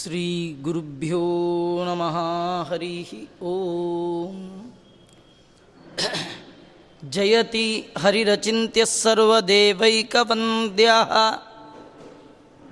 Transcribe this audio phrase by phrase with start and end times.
[0.00, 1.18] श्रीगुरुभ्यो
[1.86, 2.14] नमः
[2.68, 3.10] हरिः
[3.48, 4.38] ॐ
[7.16, 7.64] जयति
[8.02, 11.12] हरिरचिन्त्यः सर्वदेवैकवन्द्यः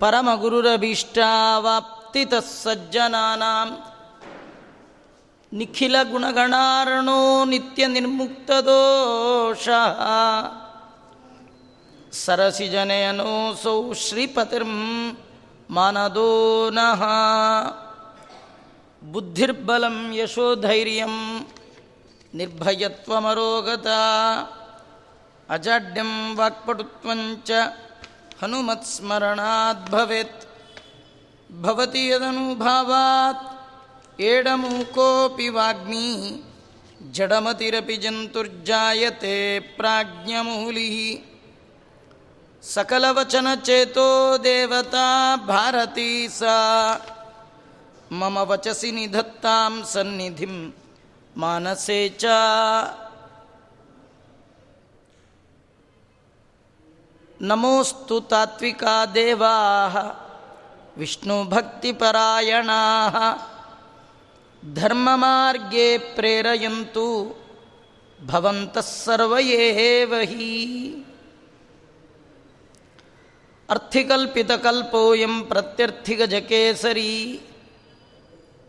[0.00, 3.68] परमगुरुरभीष्टावाप्तितः सज्जनानां
[5.60, 7.20] निखिलगुणगणार्णो
[7.52, 10.00] नित्यनिर्मुक्तदोषः
[12.24, 14.80] सरसिजनयनोऽसौ श्रीपतिर्म्
[15.71, 17.01] मानदो नः
[19.03, 21.39] बुद्धिर्बलं यशोधैर्यं
[22.35, 23.99] निर्भयत्वमरोगता,
[25.49, 27.51] अजाड्यं वाक्पटुत्वञ्च
[28.43, 30.47] हनुमत्स्मरणात् भवेत्।
[31.51, 33.59] भवति यदनुभावात्,
[34.21, 36.43] एडमूकोऽपि वाग्मी,
[37.11, 41.28] जडमतिरपि जन्तुर्जायते प्राज्ञमूलिः।
[42.62, 44.08] सकलवचनचेतो
[44.44, 45.08] देवता
[45.48, 46.56] भारती सा
[48.20, 50.56] मम वचसि निधत्तां सन्निधिं
[51.42, 52.22] मानसे च
[57.50, 59.94] नमोऽस्तु तात्विका देवाः
[60.98, 63.16] विष्णुभक्तिपरायणाः
[64.62, 67.06] धर्ममार्गे प्रेरयन्तु
[68.30, 70.46] भवन्तः सर्व एव हि
[73.69, 77.11] ಅರ್ಥಿಕಲ್ಪಿತಕಲ್ಪೋಯಂ ಪ್ರತ್ಯರ್ಥಿಗಜಕೇಸರಿ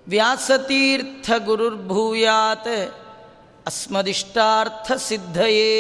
[0.06, 2.74] ವ್ಯಾಸತೀರ್ಥ ಗುರುರ್ಭೂಯಾತ್
[3.66, 5.72] ಅಸ್ಮದಿಷ್ಟಾರ್ಥ ಸಿದ್ಧಯೇ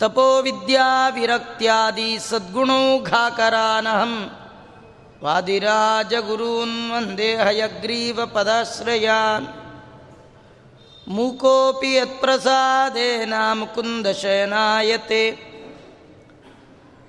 [0.00, 4.14] ತಪೋವಿದ್ಯಾ ವಿರಕ್ತ್ಯಾದಿ ಸದ್ಗುಣೌಘಾಕರಾನಹಂ
[5.22, 9.46] ವಾದಿರಾಜಗುರೂನ್ ವಂದೇ ಹಯಗ್ರೀವ ಪದಾಶ್ರಯಾನ್
[11.06, 15.22] ಮೂಕೋಪಿ ಯತ್ಪ್ರಸಾದೇನ ಮುಕುಂದಶಯನಾಯತೆ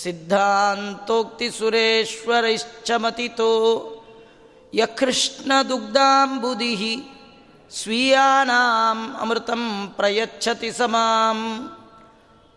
[0.00, 3.52] सिद्धान्तोक्तिसुरेश्वरैश्च मतितो
[4.80, 6.82] यकृष्णदुग्धाम्बुधिः
[7.78, 9.62] स्वीयानाम् अमृतं
[9.98, 11.42] प्रयच्छति समाम्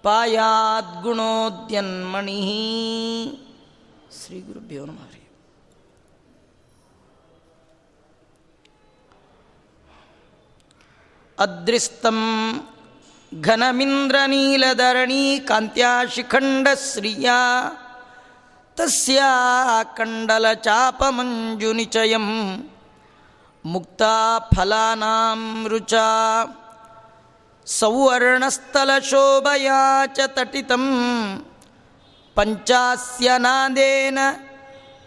[0.03, 2.41] ಪಾಯಾದ್ಗುಣೋದ್ಯನ್ಮಣಿ.
[4.21, 5.09] ಶ್ರೀ ಗುರುಭ್ಯೋ ನಮಃ
[11.39, 12.19] ಅದೃಸ್ತಂ
[13.41, 17.31] ಘನಮಿಂದ್ರನೀಲಧರಣೀ ಕಾಂತ್ಯಾ ಶಿಖಂಡಶ್ರಿಯ
[18.77, 22.29] ತಸ್ಯಾ ಕಂಡಲಚಾಪಮಂಜುನಿಚಯಂ
[23.65, 25.67] ಮುಕ್ತಾ ಫಲಾನಾಂ
[27.63, 30.85] ರುಚಾ ಸೌವರ್ಣಸ್ಥಲಶೋಭಯಾ ಚ ತಟಿತಂ
[32.35, 34.19] ಪಂಚಾಸ್ಯನಾದೇನ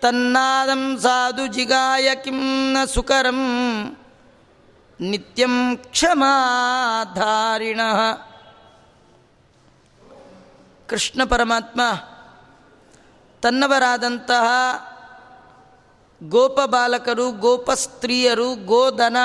[0.02, 3.42] ತನ್ನಾದಂ ಸಾಧು ಜಿಗಾಯ ಕಿಂ ನ ಸುಕರಂ
[5.00, 7.82] ನಿತ್ಯಂ ಕ್ಷಮಾಧಾರಿಣ.
[10.88, 11.82] ಕೃಷ್ಣ ಪರಮಾತ್ಮ
[13.42, 14.48] ತನ್ನವರಾದಂತಹ
[16.24, 19.18] ಗೋಪಬಾಲಕರು, ಗೋಪಸ್ತ್ರೀಯರು, ಗೋಧನ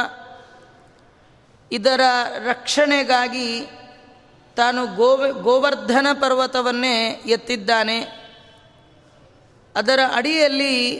[1.72, 2.00] ಇದರ
[2.38, 3.66] ರಕ್ಷಣೆಗಾಗಿ
[4.56, 8.00] ತಾನು ಗೋವ, ಗೋವರ್ಧನ ಪರ್ವತವನ್ನೇ ಎತ್ತಿದ್ದಾನೆ.
[9.76, 10.94] ಅದರ ಅಡಿಯಲ್ಲಿ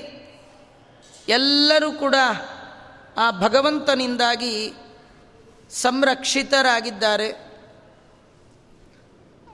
[1.28, 2.14] ಎಲ್ಲರೂ ಕೂಡ
[3.16, 4.72] ಆ ಭಗವಂತನಿಂದಾಗಿ
[5.70, 7.50] ಸಂರಕ್ಷಿತರಾಗಿದ್ದಾರೆ.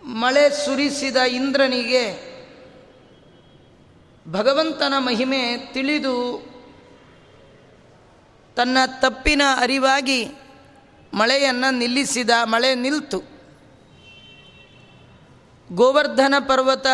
[0.05, 2.37] ಮಳೆ ಸುರಿಸಿದ ಇಂದ್ರನಿಗೆ
[4.33, 6.43] ಭಗವಂತನ ಮಹಿಮೆ ತಿಳಿದು
[8.57, 10.46] ತನ್ನ ತಪ್ಪಿನ ಅರಿವಾಗಿ
[11.17, 13.23] ಮಳೆಯನ್ನು ನಿಲ್ಲಿಸಿದ ಮಳೆ ನಿಲ್ತು.
[15.73, 16.87] ಗೋವರ್ಧನ ಪರ್ವತ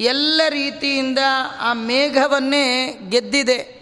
[0.00, 1.18] ಎಲ್ಲ ರೀತಿಯಿಂದ
[1.60, 3.80] ಆ ಮೇಘವನ್ನೇ ಗೆದ್ದಿದೆ.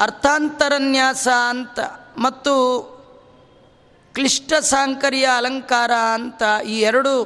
[0.00, 1.80] ಅರ್ಥಾಂತರನ್ಯಾಸ ಅಂತ
[2.18, 2.54] ಮತ್ತು
[4.14, 7.22] ಕ್ಲಿಷ್ಟ ಸಾಂಕರ್ಯ ಅಲಂಕಾರ ಅಂತ ಈ ಎರಡು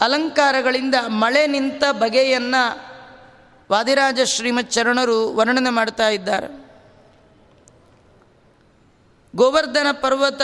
[0.00, 2.78] ಅಲಂಕಾರಗಳಿಂದ ಮಳೆ ನಿಂತ ಬಗೆಯನ್ನು
[3.70, 6.67] ವಾದಿರಾಜ ಶ್ರೀಮತ್ ಚರಣರು ವರ್ಣನೆ ಮಾಡ್ತಾ ಇದ್ದಾರೆ.
[9.36, 10.42] ಗೋವರ್ಧನ ಪರ್ವತ.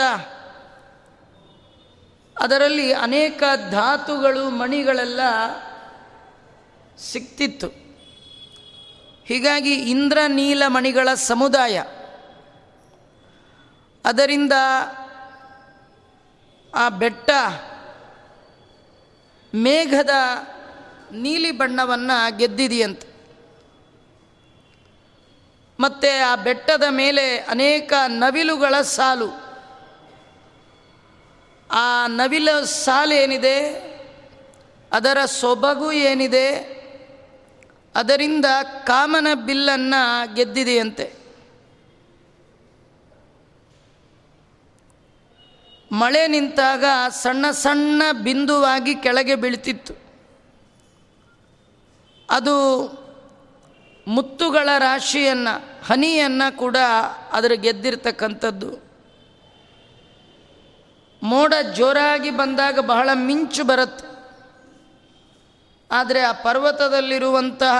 [2.39, 5.19] ಅದರಲ್ಲಿ ಅನೇಕ ಧಾತುಗಳು, ಮಣಿಗಳೆಲ್ಲ
[6.97, 7.67] ಸಿಕ್ತಿತ್ತು.
[9.25, 11.83] ಹೀಗಾಗಿ ಇಂದ್ರ ನೀಲಮಣಿಗಳ ಸಮುದಾಯ.
[14.05, 14.53] ಅದರಿಂದ
[16.75, 17.29] ಆ ಬೆಟ್ಟ
[19.55, 20.09] ಮೇಘದ
[21.11, 23.14] ನೀಲಿ ಬಣ್ಣವನ್ನು ಗೆದ್ದಿದೆಯಂತೆ.
[25.79, 29.45] ಮತ್ತು ಆ ಬೆಟ್ಟದ ಮೇಲೆ ಅನೇಕ ನವಿಲುಗಳ ಸಾಲು.
[31.71, 33.85] ಆ ನವಿಲ ಸಾಲೇನಿದೆ
[34.91, 36.75] ಅದರ ಸೊಬಗು ಏನಿದೆ?
[37.95, 38.45] ಅದರಿಂದ
[38.83, 41.13] ಕಾಮನ ಬಿಲ್ಲನ್ನು ಗೆದ್ದಿದೆಯಂತೆ.
[45.91, 49.93] ಮಳೆ ನಿಂತಾಗ ಸಣ್ಣ ಸಣ್ಣ ಬಿಂದುವಾಗಿ ಕೆಳಗೆ ಬೀಳ್ತಿತ್ತು.
[52.29, 52.55] ಅದು
[54.07, 56.77] ಮುತ್ತುಗಳ ರಾಶಿಯನ್ನು, ಹನಿಯನ್ನು ಕೂಡ
[57.31, 58.85] ಅದರ ಗೆದ್ದಿರ್ತಕ್ಕಂಥದ್ದು.
[61.23, 64.15] ಮೋಡ ಜೋರಾಗಿ ಬಂದಾಗ ಬಹಳ ಮಿಂಚು ಬರುತ್ತೆ.
[65.91, 67.77] ಆದರೆ ಆ ಪರ್ವತದಲ್ಲಿರುವಂತಹ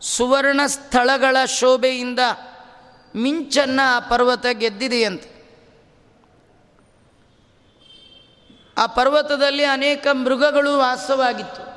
[0.00, 2.18] ಸುವರ್ಣ ಸ್ಥಳಗಳ ಶೋಭೆಯಿಂದ
[3.16, 5.40] ಮಿಂಚನ್ನು ಆ ಪರ್ವತ ಗೆದ್ದಿದೆಯಂತೆ.
[8.78, 11.69] ಆ ಪರ್ವತದಲ್ಲಿ ಅನೇಕ ಮೃಗಗಳು ವಾಸವಾಗಿತ್ತು.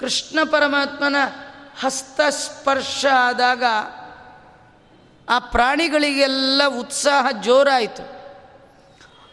[0.00, 1.16] ಕೃಷ್ಣ ಪರಮಾತ್ಮನ
[1.80, 3.64] ಹಸ್ತಸ್ಪರ್ಶ ಆದಾಗ
[5.28, 8.02] ಆ ಪ್ರಾಣಿಗಳಿಗೆಲ್ಲ ಉತ್ಸಾಹ ಜೋರಾಯಿತು.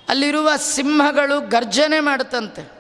[0.09, 2.71] ಅಲ್ಲಿರುವ ಸಿಂಹಗಳು ಗರ್ಜನೆ ಮಾಡುತ್ತಂತೆ.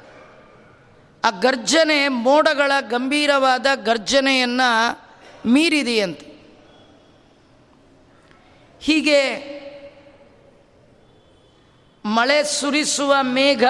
[1.25, 4.99] ಆ ಗರ್ಜನೆ ಮೋಡಗಳ ಗಂಭೀರವಾದ ಗರ್ಜನೆಯನ್ನು
[5.45, 6.25] ಮೀರಿದೆಯಂತೆ.
[8.81, 9.57] ಹೀಗೆ
[12.05, 13.63] ಮಳೆ ಸುರಿಸುವ ಮೇಘ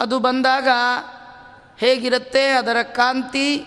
[0.00, 0.68] ಅದು ಬಂದಾಗ
[1.78, 3.64] ಹೇಗಿರುತ್ತೆ ಅದರ ಕಾಂತಿ?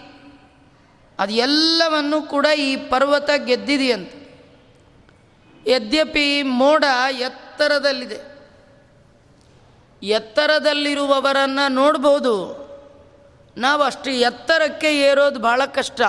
[1.20, 4.22] ಅದು ಎಲ್ಲವನ್ನು ಕೂಡ ಈ ಪರ್ವತ ಗೆದ್ದಿದೆಯಂತೆ.
[5.68, 8.32] ಯದ್ಯಪಿ ಮೋಡ ಎತ್ತರದಲ್ಲಿದೆ.
[10.04, 12.62] ಎತ್ತರದಲ್ಲಿರುವವರನ್ನು ನೋಡ್ಬೋದು.
[13.58, 16.02] ನಾವು ಅಷ್ಟು ಎತ್ತರಕ್ಕೆ ಏರೋದು ಭಾಳ ಕಷ್ಟ.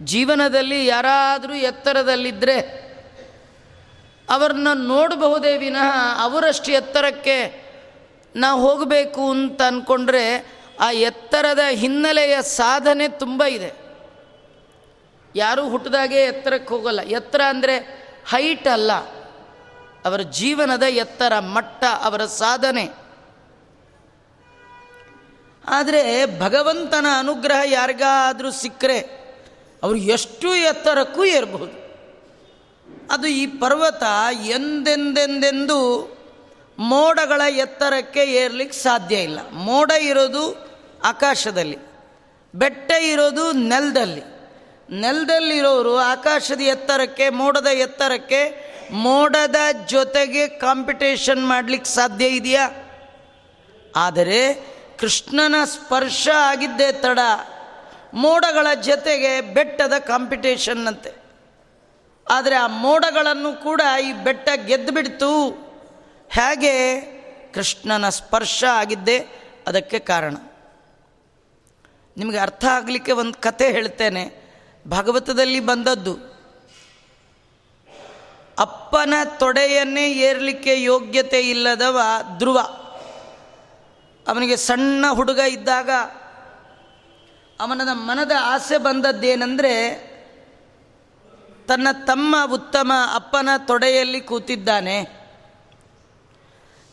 [0.00, 2.82] ಜೀವನದಲ್ಲಿ ಯಾರಾದರೂ ಎತ್ತರದಲ್ಲಿದ್ದರೆ
[4.30, 7.62] ಅವ್ರನ್ನ ನೋಡಬಹುದೇ ವಿನಃ ಅವರಷ್ಟು ಎತ್ತರಕ್ಕೆ
[8.36, 13.72] ನಾವು ಹೋಗಬೇಕು ಅಂತ ಅಂದ್ಕೊಂಡ್ರೆ ಆ ಎತ್ತರದ ಹಿನ್ನೆಲೆಯ ಸಾಧನೆ ತುಂಬ ಇದೆ.
[15.36, 17.00] ಯಾರೂ ಹುಟ್ಟಿದಾಗೆ ಎತ್ತರಕ್ಕೆ ಹೋಗಲ್ಲ.
[17.00, 17.78] ಎತ್ತರ ಅಂದರೆ
[18.30, 18.92] ಹೈಟ್ ಅಲ್ಲ.
[20.04, 23.02] ಅವರ ಜೀವನದ ಎತ್ತರ, ಮಟ್ಟ, ಅವರ ಸಾಧನೆ.
[25.68, 29.22] ಆದರೆ ಭಗವಂತನ ಅನುಗ್ರಹ ಯಾರಿಗಾದರೂ ಸಿಕ್ಕರೆ
[29.82, 31.82] ಅವರು ಎಷ್ಟು ಎತ್ತರಕ್ಕೂ ಏರಬಹುದು
[33.10, 34.02] ಅದು ಈ ಪರ್ವತ
[34.46, 36.08] ಎಂದೆಂದೆಂದೆಂದು
[36.88, 39.50] ಮೋಡಗಳ ಎತ್ತರಕ್ಕೆ ಏರ್ಲಿಕ್ಕೆ ಸಾಧ್ಯ ಇಲ್ಲ.
[39.50, 40.44] ಮೋಡ ಇರೋದು
[41.04, 41.78] ಆಕಾಶದಲ್ಲಿ,
[42.54, 44.22] ಬೆಟ್ಟ ಇರೋದು ನೆಲದಲ್ಲಿ.
[45.00, 49.56] ನೆಲದಲ್ಲಿರೋರು ಆಕಾಶದ ಎತ್ತರಕ್ಕೆ, ಮೋಡದ ಎತ್ತರಕ್ಕೆ ಮೋಡದ
[49.86, 52.66] ಜೊತೆಗೆ ಕಾಂಪಿಟೇಷನ್ ಮಾಡಲಿಕ್ಕೆ ಸಾಧ್ಯ ಇದೆಯಾ?
[53.96, 54.40] ಆದರೆ
[54.98, 57.18] ಕೃಷ್ಣನ ಸ್ಪರ್ಶ ಆಗಿದ್ದೇ ತಡ.
[58.14, 61.12] ಮೋಡಗಳ ಜೊತೆಗೆ ಬೆಟ್ಟದ ಕಾಂಪಿಟೇಷನ್ನಂತೆ
[62.30, 65.30] ಆದರೆ ಆ ಮೋಡಗಳನ್ನು ಕೂಡ ಈ ಬೆಟ್ಟ ಗೆದ್ದು ಬಿಡ್ತು
[66.32, 67.00] ಹೇಗೆ
[67.52, 69.18] ಕೃಷ್ಣನ ಸ್ಪರ್ಶ ಆಗಿದ್ದೆ
[69.66, 70.36] ಅದಕ್ಕೆ ಕಾರಣ.
[72.16, 74.42] ನಿಮಗೆ ಅರ್ಥ ಆಗಲಿಕ್ಕೆ ಒಂದು ಕತೆ ಹೇಳ್ತೇನೆ.
[74.88, 76.16] ಭಗವತದಲ್ಲಿ ಬಂದದ್ದು.
[78.58, 82.00] ಅಪ್ಪನ ತೊಡೆಯನ್ನೇ ಏರಲಿಕ್ಕೆ ಯೋಗ್ಯತೆ ಇಲ್ಲದವ
[82.38, 82.58] ಧ್ರುವ.
[84.28, 85.90] ಅವನಿಗೆ ಸಣ್ಣ ಹುಡುಗ ಇದ್ದಾಗ
[87.60, 89.94] ಅವನ ಮನದ ಆಸೆ ಬಂದದ್ದೇನೆಂದರೆ
[91.68, 95.21] ತನ್ನ ತಮ್ಮ ಉತ್ತಮ ಅಪ್ಪನ ತೊಡೆಯಲ್ಲಿ ಕೂತಿದ್ದಾನೆ.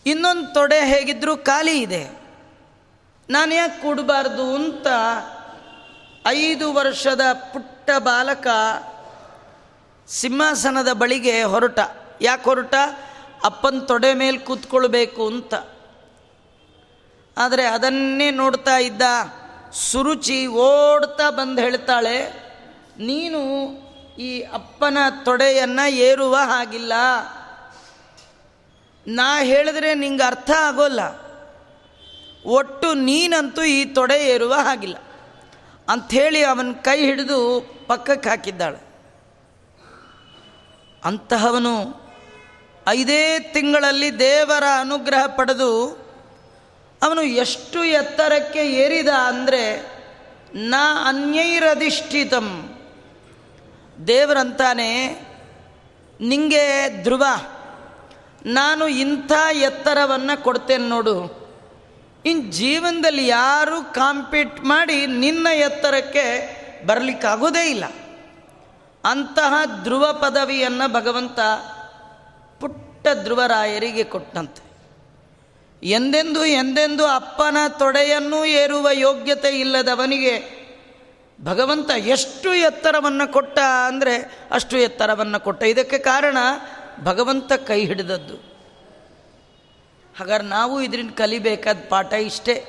[0.05, 2.03] ಇನ್ನೊಂದು ತೊಡೆ ಹೇಗಿದ್ರೂ ಖಾಲಿ ಇದೆ.
[3.29, 4.87] ನಾನು ಯಾಕೆ ಕೂಡಬಾರ್ದು ಅಂತ
[6.27, 8.47] ಐದು ವರ್ಷದ ಪುಟ್ಟ ಬಾಲಕ
[10.07, 11.79] ಸಿಂಹಾಸನದ ಬಳಿಗೆ ಹೊರಟ.
[12.21, 12.75] ಯಾಕೆ ಹೊರಟ?
[13.45, 15.53] ಅಪ್ಪನ ತೊಡೆ ಮೇಲೆ ಕೂತ್ಕೊಳ್ಬೇಕು ಅಂತ.
[17.37, 19.01] ಆದರೆ ಅದನ್ನೇ ನೋಡ್ತಾ ಇದ್ದ
[19.73, 22.17] ಸುರುಚಿ ಓಡ್ತಾ ಬಂದು ಹೇಳ್ತಾಳೆ,
[22.99, 23.41] ನೀನು
[24.17, 26.93] ಈ ಅಪ್ಪನ ತೊಡೆಯನ್ನು ಏರುವ ಹಾಗಿಲ್ಲ.
[29.09, 31.29] ನಾ ಹೇಳಿದ್ರೆ ನಿಂಗೆ ಅರ್ಥ ಆಗೋಲ್ಲ.
[32.45, 34.97] ಒಟ್ಟು ನೀನಂತೂ ಈ ತೊಡೆ ಏರುವ ಹಾಗಿಲ್ಲ.
[35.89, 38.89] ಅಂಥೇಳಿ ಅವನ ಕೈ ಹಿಡಿದು ಪಕ್ಕಕ್ಕೆ ಹಾಕಿದ್ದಾಳೆ.
[41.03, 42.03] ಅಂತಹವನು
[42.87, 45.87] ಐದೇ ತಿಂಗಳಲ್ಲಿ ದೇವರ ಅನುಗ್ರಹ ಪಡೆದು
[47.01, 49.91] ಅವನು ಎಷ್ಟು ಎತ್ತರಕ್ಕೆ ಏರಿದ ಅಂದರೆ,
[50.53, 52.75] ನಾ ಅನ್ಯೈರಧಿಷ್ಠಿತಂ.
[54.07, 55.07] ದೇವರಂತಾನೆ
[56.21, 57.25] ನಿಂಗೆ ಧ್ರುವ.
[58.45, 61.39] ನಾನು ಇಂಥ ಎತ್ತರವನ್ನು ಕೊಡ್ತೇನೆ ನೋಡು.
[62.25, 67.83] ಇನ್ನು ಜೀವನದಲ್ಲಿ ಯಾರು ಕಾಂಪೀಟ್ ಮಾಡಿ ನಿನ್ನ ಎತ್ತರಕ್ಕೆ ಬರಲಿಕ್ಕಾಗೋದೇ ಇಲ್ಲ.
[69.05, 69.53] ಅಂತಹ
[69.83, 71.39] ಧ್ರುವ ಪದವಿಯನ್ನು ಭಗವಂತ
[72.59, 74.69] ಪುಟ್ಟ ಧ್ರುವರಾಯರಿಗೆ ಕೊಟ್ಟಂತೆ.
[75.83, 80.59] ಎಂದೆಂದು ಎಂದೆಂದು ಅಪ್ಪನ ತೊಡೆಯನ್ನು ಏರುವ ಯೋಗ್ಯತೆ ಇಲ್ಲದವನಿಗೆ
[81.43, 85.63] ಭಗವಂತ ಎಷ್ಟು ಎತ್ತರವನ್ನು ಕೊಟ್ಟ ಅಂದರೆ ಅಷ್ಟು ಎತ್ತರವನ್ನು ಕೊಟ್ಟ.
[85.63, 86.37] ಇದಕ್ಕೆ ಕಾರಣ
[87.03, 88.35] ಭಗವಂತ ಕೈ ಹಿಡಿದದ್ದು.
[90.19, 92.65] ಹಾಗಾದ್ರೆ ನಾವು ಇದರಿಂದ ಕಲಿಬೇಕಾದ ಪಾಠ ಇಷ್ಟೇ.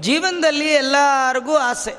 [0.00, 1.94] ಜೀವನದಲ್ಲಿ ಎಲ್ಲರಿಗೂ ಆಸೆ.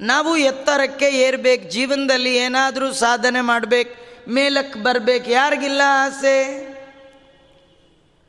[0.00, 6.68] ನಾವು ಎತ್ತರಕ್ಕೆ ಏರ್ಬೇಕು, ಜೀವನದಲ್ಲಿ ಏನಾದರೂ ಸಾಧನೆ ಮಾಡಬೇಕು ಮೇಲಕ್ಕೆ ಬರಬೇಕು, ಯಾರಿಗಿಲ್ಲ ಆಸೆ?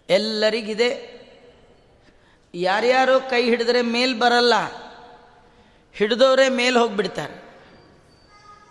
[0.10, 1.16] ಎಲ್ಲರಿಗಿದೆ.
[2.56, 4.54] ಯಾರ್ಯಾರೋ ಕೈ ಹಿಡಿದ್ರೆ ಮೇಲ್ ಬರಲ್ಲ.
[5.94, 7.46] ಹಿಡಿದವರೇ ಮೇಲೆ ಹೋಗ್ಬಿಡ್ತಾರೆ.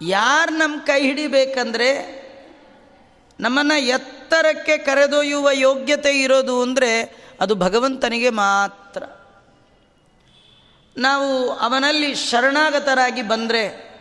[0.02, 2.23] ಯಾರು ನಮ್ಮ ಕೈ ಹಿಡಿಬೇಕಂದ್ರೆ
[3.40, 9.02] ನಮ್ಮನ್ನು ಎತ್ತರಕ್ಕೆ ಕರೆದೊಯ್ಯುವ ಯೋಗ್ಯತೆ ಇರೋದು ಅಂದರೆ ಅದು ಭಗವಂತನಿಗೆ ಮಾತ್ರ.
[10.96, 13.94] ನಾವು ಅವನಲ್ಲಿ ಶರಣಾಗತರಾಗಿ ಬಂದರೆ,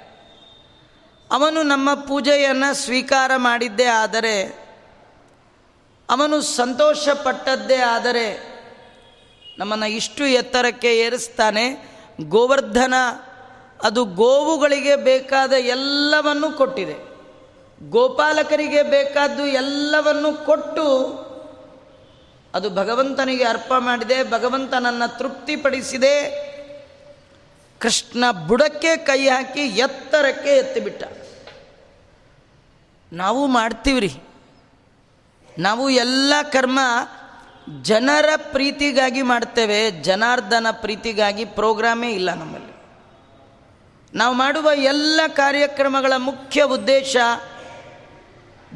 [1.32, 4.44] ಅವನು ನಮ್ಮ ಪೂಜೆಯನ್ನು ಸ್ವೀಕಾರ ಮಾಡಿದ್ದೇ ಆದರೆ,
[6.10, 8.54] ಅವನು ಸಂತೋಷಪಟ್ಟದ್ದೇ ಆದರೆ,
[9.58, 11.90] ನಮ್ಮನ್ನು ಇಷ್ಟು ಎತ್ತರಕ್ಕೆ ಏರಿಸ್ತಾನೆ.
[12.22, 12.94] ಗೋವರ್ಧನ,
[13.84, 17.13] ಅದು ಗೋವುಗಳಿಗೆ ಬೇಕಾದ ಎಲ್ಲವನ್ನೂ ಕೊಟ್ಟಿದೆ.
[17.90, 21.08] ಗೋಪಾಲಕರಿಗೆ ಬೇಕಾದ್ದು ಎಲ್ಲವನ್ನು ಕೊಟ್ಟು
[22.54, 26.44] ಅದು ಭಗವಂತನಿಗೆ ಅರ್ಪ ಮಾಡಿದೆ ಭಗವಂತನನ್ನು ತೃಪ್ತಿಪಡಿಸಿದೆ.
[27.80, 31.04] ಕೃಷ್ಣ ಬುಡಕ್ಕೆ ಕೈ ಹಾಕಿ ಎತ್ತರಕ್ಕೆ ಎತ್ತಿಬಿಟ್ಟ.
[33.14, 34.14] ನಾವು ಮಾಡ್ತೀವ್ರಿ.
[35.58, 36.80] ನಾವು ಎಲ್ಲ ಕರ್ಮ
[37.82, 42.74] ಜನರ ಪ್ರೀತಿಗಾಗಿ ಮಾಡ್ತೇವೆ, ಜನಾರ್ದನ ಪ್ರೀತಿಗಾಗಿ ಪ್ರೋಗ್ರಾಮೇ ಇಲ್ಲ ನಮ್ಮಲ್ಲಿ.
[44.18, 47.16] ನಾವು ಮಾಡುವ ಎಲ್ಲ ಕಾರ್ಯಕ್ರಮಗಳ ಮುಖ್ಯ ಉದ್ದೇಶ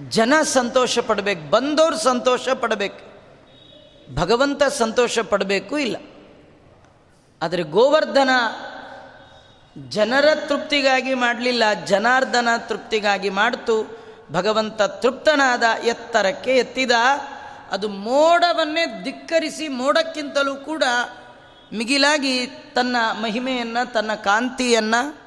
[0.09, 3.07] ಜನ ಸಂತೋಷ ಪಡಬೇಕು ಬಂದವರು ಸಂತೋಷ ಪಡಬೇಕು.
[4.15, 5.97] ಭಗವಂತ ಸಂತೋಷ ಪಡಬೇಕು ಇಲ್ಲ.
[7.41, 8.29] ಆದರೆ ಗೋವರ್ಧನ
[9.89, 13.97] ಜನರ ತೃಪ್ತಿಗಾಗಿ ಮಾಡಲಿಲ್ಲ, ಜನಾರ್ದನ ತೃಪ್ತಿಗಾಗಿ ಮಾಡ್ತು,
[14.31, 16.91] ಭಗವಂತ ತೃಪ್ತನಾದ ಎತ್ತರಕ್ಕೆ ಎತ್ತಿದ.
[17.71, 20.83] ಅದು ಮೋಡವನ್ನೇ ಧಿಕ್ಕರಿಸಿ ಮೋಡಕ್ಕಿಂತಲೂ ಕೂಡ
[21.73, 25.26] ಮಿಗಿಲಾಗಿ ತನ್ನ ಮಹಿಮೆಯನ್ನು, ತನ್ನ ಕಾಂತಿಯನ್ನು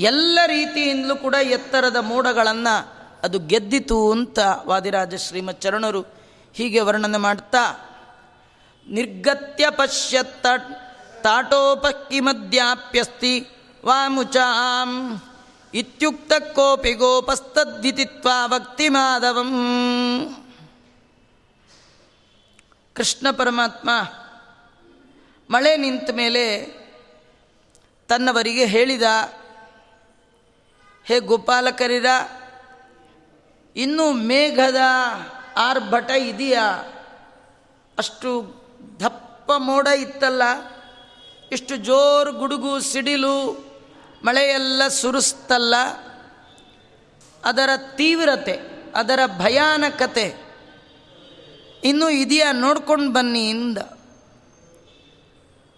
[0.00, 6.04] ಎಲ್ಲ ರೀತಿಯಿಂದಲೂ ಕೂಡ ಎತ್ತರದ ಮೋಡಗಳನ್ನು ಅದು ಗೆದ್ದಿತು ಅಂತ ವಾದಿರಾಜ ಶ್ರೀಮತ್ ಚರಣರು
[6.54, 7.90] ಹೀಗೆ ವರ್ಣನೆ ಮಾಡ್ತಾ,
[8.88, 10.46] ನಿರ್ಗತ್ಯ ಪಶ್ಯತ್ತ
[11.22, 13.46] ತಾಟೋಪಕ್ಕಿಮದ್ಯಾಪ್ಯಸ್ತಿ
[13.86, 15.22] ವಾಮುಚಾಂ
[15.74, 19.54] ಇತ್ಯುಕ್ತ ಕೋಪಿ ಗೋಪಸ್ತದ್ದಿತಿತ್ವ ಭಕ್ತಿ ಮಾಧವಂ.
[22.94, 23.90] ಕೃಷ್ಣ ಪರಮಾತ್ಮ
[25.50, 26.66] ಮಳೆ ನಿಂತ ಮೇಲೆ
[28.08, 29.02] ತನ್ನವರಿಗೆ ಹೇಳಿದ
[31.04, 32.06] ಹೇ ಗೋಪಾಲಕರಿರ
[33.76, 34.76] ಇನ್ನೂ ಮೇಘದ
[35.56, 36.66] ಆರ್ಭಟ ಇದೆಯಾ?
[37.98, 38.54] ಅಷ್ಟು
[39.00, 40.42] ದಪ್ಪ ಮೋಡ ಇತ್ತಲ್ಲ,
[41.52, 43.36] ಇಷ್ಟು ಜೋರು ಗುಡುಗು ಸಿಡಿಲು,
[44.24, 45.74] ಮಳೆಯೆಲ್ಲ ಸುರಿಸ್ತಲ್ಲ.
[47.44, 48.60] ಅದರ ತೀವ್ರತೆ,
[48.94, 50.34] ಅದರ ಭಯಾನಕತೆ
[51.84, 53.78] ಇನ್ನೂ ಇದೆಯಾ ನೋಡ್ಕೊಂಡು ಬನ್ನಿ ಇಂದ.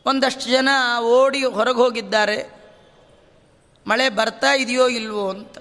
[0.06, 0.68] ಒಂದಷ್ಟು ಜನ
[1.00, 2.61] ಓಡಿ ಹೊರಗೆ ಹೋಗಿದ್ದಾರೆ.
[3.86, 5.58] ಮಳೆ ಬರ್ತಾ ಇದೆಯೋ ಇಲ್ವೋ ಅಂತ.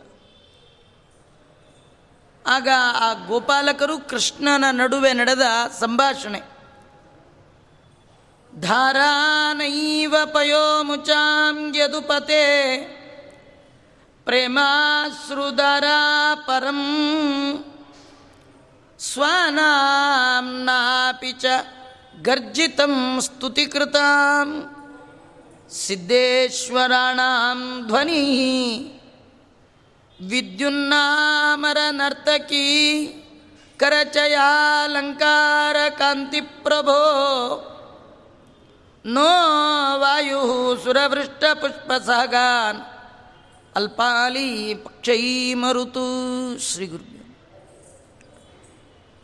[2.47, 2.67] ಆಗ
[2.99, 5.41] ಆ ಗೋಪಾಲಕರು ಕೃಷ್ಣನ ನಡುವೆ ನಡೆದ
[5.79, 6.41] ಸಂಭಾಷಣೆ.
[8.59, 12.43] ಧಾರಾನೈವ ಪಯೋಮುಚಾಂ ಯದುಪತೆ
[14.25, 16.83] ಪ್ರೇಮಾಶ್ರುಧರಾ ಪರಂ
[18.99, 21.45] ಸ್ವಾನಾಂನಾಪಿ ಚ
[22.21, 24.77] ಗರ್ಜಿತಂ ಸ್ತುತಿಕೃತಾಂ.
[25.71, 28.23] ಸಿದ್ದೇಶ್ವರಾಣಾಂ ಧ್ವನಿ.
[30.19, 32.65] ವಿದ್ಯುನ್ನಾಮರ ನರ್ತಕಿ
[33.77, 36.97] ಕರಚಯಾಲಂಕಾರ ಕಾಂತಿ ಪ್ರಭೋ
[39.05, 39.29] ನೋ
[39.97, 40.41] ವಾಯು
[40.83, 42.81] ಸುರವೃಷ್ಟ ಪುಷ್ಪಸಹಗಾನ್
[43.75, 46.05] ಅಲ್ಪಾಲಿ ಪಕ್ಷೈ ಮರುತು
[46.59, 47.07] ಶ್ರೀ ಗುರು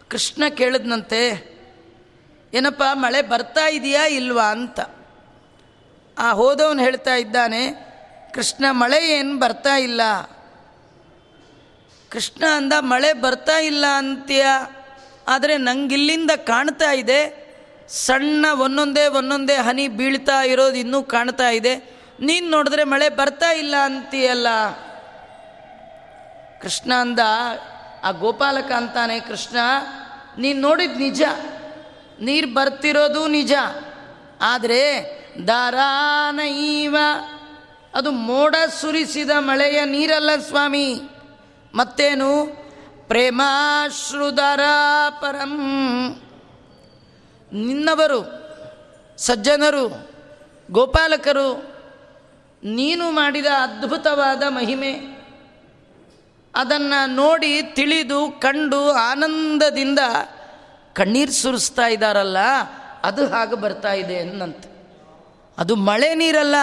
[0.09, 1.23] ಕೃಷ್ಣ ಕೇಳಿದ್ನಂತೆ,
[2.53, 4.79] ಏನಪ್ಪ ಮಳೆ ಬರ್ತಾ ಇದೆಯಾ ಇಲ್ವಾ ಅಂತ.
[6.17, 7.67] ಆ ಹೋದವನು ಹೇಳ್ತಾ ಇದ್ದಾನೆ,
[8.33, 10.01] ಕೃಷ್ಣ, ಮಳೆ ಏನು ಬರ್ತಾ ಇಲ್ಲ?
[12.09, 14.45] ಕೃಷ್ಣ ಅಂದ, ಮಳೆ ಬರ್ತಾ ಇಲ್ಲ ಅಂತೀಯ,
[15.27, 17.47] ಆದರೆ ನಂಗಿಲ್ಲಿಂದ ಕಾಣ್ತಾ ಇದೆ.
[17.89, 21.75] ಸಣ್ಣ ಒಂದೊಂದೇ ಒಂದೊಂದೇ ಹನಿ ಬೀಳ್ತಾ ಇರೋದು ಇನ್ನೂ ಕಾಣ್ತಾ ಇದೆ.
[22.21, 24.47] ನೀನು ನೋಡಿದ್ರೆ ಮಳೆ ಬರ್ತಾ ಇಲ್ಲ ಅಂತೀಯಲ್ಲ.
[26.61, 27.19] ಕೃಷ್ಣ ಅಂದ,
[28.03, 29.57] ಆ ಗೋಪಾಲಕ ಅಂತಾನೆ, ಕೃಷ್ಣ,
[30.37, 31.21] ನೀನು ನೋಡಿದ ನಿಜ.
[32.21, 33.53] ನೀರು ಬರ್ತಿರೋದು ನಿಜ.
[34.41, 36.97] ಆದರೆ ದಾರಾನೈವ.
[37.93, 41.01] ಅದು ಮೋಡ ಸುರಿಸಿದ ಮಳೆಯ ನೀರಲ್ಲ ಸ್ವಾಮಿ.
[41.75, 42.45] ಮತ್ತೇನು?
[43.07, 44.59] ಪ್ರೇಮಾಶ್ರುದರ
[45.09, 45.53] ಪರಂ.
[47.53, 48.47] ನಿನ್ನವರು
[49.17, 50.11] ಸಜ್ಜನರು,
[50.71, 51.77] ಗೋಪಾಲಕರು,
[52.63, 54.93] ನೀನು ಮಾಡಿದ ಅದ್ಭುತವಾದ ಮಹಿಮೆ.
[56.55, 59.99] ಅದನ್ನು ನೋಡಿ ತಿಳಿದು ಕಂಡು ಆನಂದದಿಂದ
[60.93, 62.37] ಕಣ್ಣೀರು ಸುರಿಸ್ತಾ ಇದ್ದಾರಲ್ಲ,
[63.03, 64.76] ಅದು ಹಾಗೆ ಬರ್ತಾ ಇದೆ ಅನ್ನಂತೆ.
[65.57, 66.55] ಅದು ಮಳೆ ನೀರಲ್ಲ,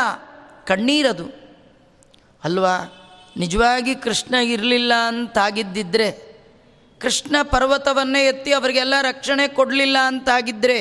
[0.67, 1.45] ಕಣ್ಣೀರದು.
[2.45, 3.01] ಅಲ್ವಾ?
[3.37, 6.35] ನಿಜವಾಗಿ ಕೃಷ್ಣ ಇರಲಿಲ್ಲ ಅಂತಾಗಿದ್ದಿದ್ರೆ,
[7.01, 10.81] ಕೃಷ್ಣ ಪರ್ವತವನ್ನೇ ಎತ್ತಿ ಅವರಿಗೆಲ್ಲ ರಕ್ಷಣೆ ಕೊಡಲಿಲ್ಲ ಅಂತಾಗಿದ್ದರೆ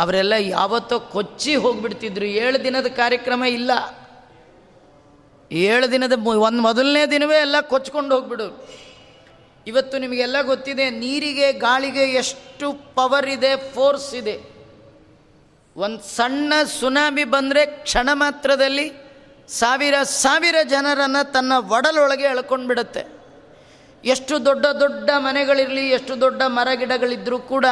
[0.00, 2.24] ಅವರೆಲ್ಲ ಯಾವತ್ತೋ ಕೊಚ್ಚಿ ಹೋಗ್ಬಿಡ್ತಿದ್ರು.
[2.24, 3.70] ಏಳು ದಿನದ ಕಾರ್ಯಕ್ರಮ ಇಲ್ಲ.
[5.52, 8.68] ಏಳು ದಿನದ ಒಂದು ಮೊದಲನೇ ದಿನವೇ ಎಲ್ಲ ಕೊಚ್ಕೊಂಡು ಹೋಗ್ಬಿಡು.
[9.66, 14.57] ಇವತ್ತು ನಿಮಗೆಲ್ಲ ಗೊತ್ತಿದೆ, ನೀರಿಗೆ, ಗಾಳಿಗೆ ಎಷ್ಟು ಪವರ್ ಇದೆ ಫೋರ್ಸ್ ಇದೆ.
[15.78, 18.92] ಒಂದು ಸಣ್ಣ ಸುನಾಮಿ ಬಂದರೆ ಕ್ಷಣ ಮಾತ್ರದಲ್ಲಿ
[19.48, 23.18] ಸಾವಿರ ಸಾವಿರ ಜನರನ್ನು ತನ್ನ ಒಡಲೊಳಗೆ ಎಳ್ಕೊಂಡು ಬಿಡುತ್ತೆ
[24.04, 27.66] ಎಷ್ಟು ದೊಡ್ಡ ದೊಡ್ಡ ಮನೆಗಳಿರಲಿ, ಎಷ್ಟು ದೊಡ್ಡ ಮರಗಿಡಗಳಿದ್ದರೂ ಕೂಡ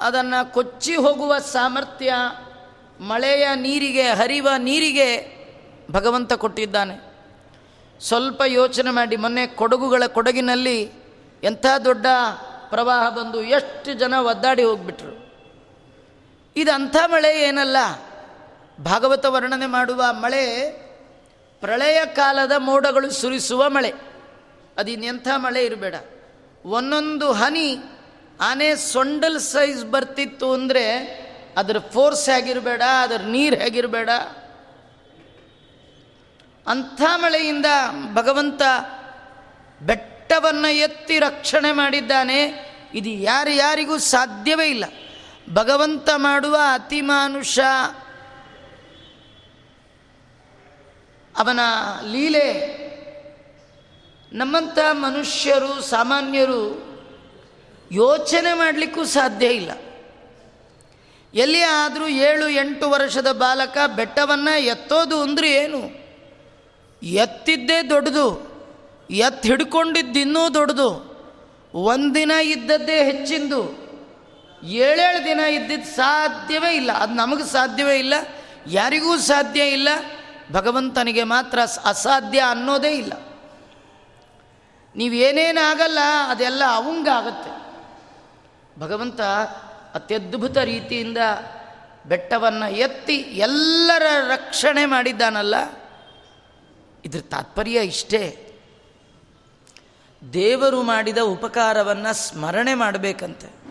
[0.00, 2.14] ಅದನ್ನು ಕೊಚ್ಚಿ ಹೋಗುವ ಸಾಮರ್ಥ್ಯ,
[3.00, 5.36] ಮಳೆಯ ನೀರಿಗೆ, ಹರಿವ ನೀರಿಗೆ
[5.90, 7.12] ಭಗವಂತ ಕೊಟ್ಟಿದ್ದಾನೆ.
[8.00, 10.92] ಸ್ವಲ್ಪ ಯೋಚನೆ ಮಾಡಿ, ಮೊನ್ನೆ ಕೊಡಗುಗಳ ಕೊಡಗಿನಲ್ಲಿ
[11.42, 12.06] ಎಂಥ ದೊಡ್ಡ
[12.70, 15.25] ಪ್ರವಾಹ ಬಂದು ಎಷ್ಟು ಜನ ಒದ್ದಾಡಿ ಹೋಗ್ಬಿಟ್ರು.
[16.56, 17.76] ಇದು ಅಂಥ ಮಳೆ ಏನಲ್ಲ.
[18.84, 20.70] ಭಾಗವತ ವರ್ಣನೆ ಮಾಡುವ ಮಳೆ
[21.60, 23.92] ಪ್ರಳಯ ಕಾಲದ ಮೋಡಗಳು ಸುರಿಸುವ ಮಳೆ.
[24.78, 25.94] ಅದು ಇನ್ನೆಂಥ ಮಳೆ ಇರಬೇಡ.
[26.64, 27.78] ಒಂದೊಂದು ಹನಿ
[28.40, 30.84] ಆನೆ ಸೊಂಡಲ್ ಸೈಜ್ ಬರ್ತಿತ್ತು ಅಂದರೆ
[31.56, 34.10] ಅದರ ಫೋರ್ಸ್ ಹೇಗಿರಬೇಡ, ಅದರ ನೀರು ಹೇಗಿರಬೇಡ.
[36.66, 37.66] ಅಂಥ ಮಳೆಯಿಂದ
[38.14, 38.62] ಭಗವಂತ
[39.82, 42.38] ಬೆಟ್ಟವನ್ನು ಎತ್ತಿ ರಕ್ಷಣೆ ಮಾಡಿದ್ದಾನೆ.
[42.94, 44.84] ಇದು ಯಾರ್ಯಾರಿಗೂ ಸಾಧ್ಯವೇ ಇಲ್ಲ.
[45.52, 47.58] ಭಗವಂತ ಮಾಡುವ ಅತಿಮಾನುಷ
[51.36, 51.60] ಅವನ
[52.12, 52.76] ಲೀಲೆ
[54.32, 56.86] ನಮ್ಮಂಥ ಮನುಷ್ಯರು, ಸಾಮಾನ್ಯರು
[57.92, 59.70] ಯೋಚನೆ ಮಾಡಲಿಕ್ಕೂ ಸಾಧ್ಯ ಇಲ್ಲ.
[61.34, 66.06] ಎಲ್ಲಿ ಆದರೂ ಏಳು, ಎಂಟು ವರ್ಷದ ಬಾಲಕ ಬೆಟ್ಟವನ್ನು ಎತ್ತೋದು ಅಂದರೆ ಏನು?
[67.02, 68.56] ಎತ್ತಿದ್ದೇ ದೊಡ್ಡದು,
[69.10, 71.16] ಎತ್ತು ಹಿಡ್ಕೊಂಡಿದ್ದಿನ್ನೂ ದೊಡ್ಡದು.
[71.74, 73.85] ಒಂದಿನ ಇದ್ದದ್ದೇ ಹೆಚ್ಚಿಂದು.
[74.66, 76.92] ಏಳೇಳು ದಿನ ಇದ್ದಿದ್ದು ಸಾಧ್ಯವೇ ಇಲ್ಲ.
[76.92, 78.14] ಅದು ನಮಗೆ ಸಾಧ್ಯವೇ ಇಲ್ಲ.
[78.66, 79.88] ಯಾರಿಗೂ ಸಾಧ್ಯ ಇಲ್ಲ.
[80.52, 83.12] ಭಗವಂತನಿಗೆ ಮಾತ್ರ ಅಸಾಧ್ಯ ಅನ್ನೋದೇ ಇಲ್ಲ.
[84.96, 85.98] ನೀವೇನೇನಾಗಲ್ಲ
[86.28, 87.66] ಅದೆಲ್ಲ ಅವಂಗಾಗತ್ತೆ
[88.80, 89.20] ಭಗವಂತ
[89.94, 91.18] ಅತ್ಯದ್ಭುತ ರೀತಿಯಿಂದ
[92.06, 95.54] ಬೆಟ್ಟವನ್ನು ಎತ್ತಿ ಎಲ್ಲರ ರಕ್ಷಣೆ ಮಾಡಿದ್ದಾನಲ್ಲ.
[97.04, 98.52] ಇದ್ರ ತಾತ್ಪರ್ಯ ಇಷ್ಟೇ.
[100.32, 103.65] ದೇವರು ಮಾಡಿದ ಉಪಕಾರವನ್ನು ಸ್ಮರಣೆ ಮಾಡಬೇಕಂತೆ.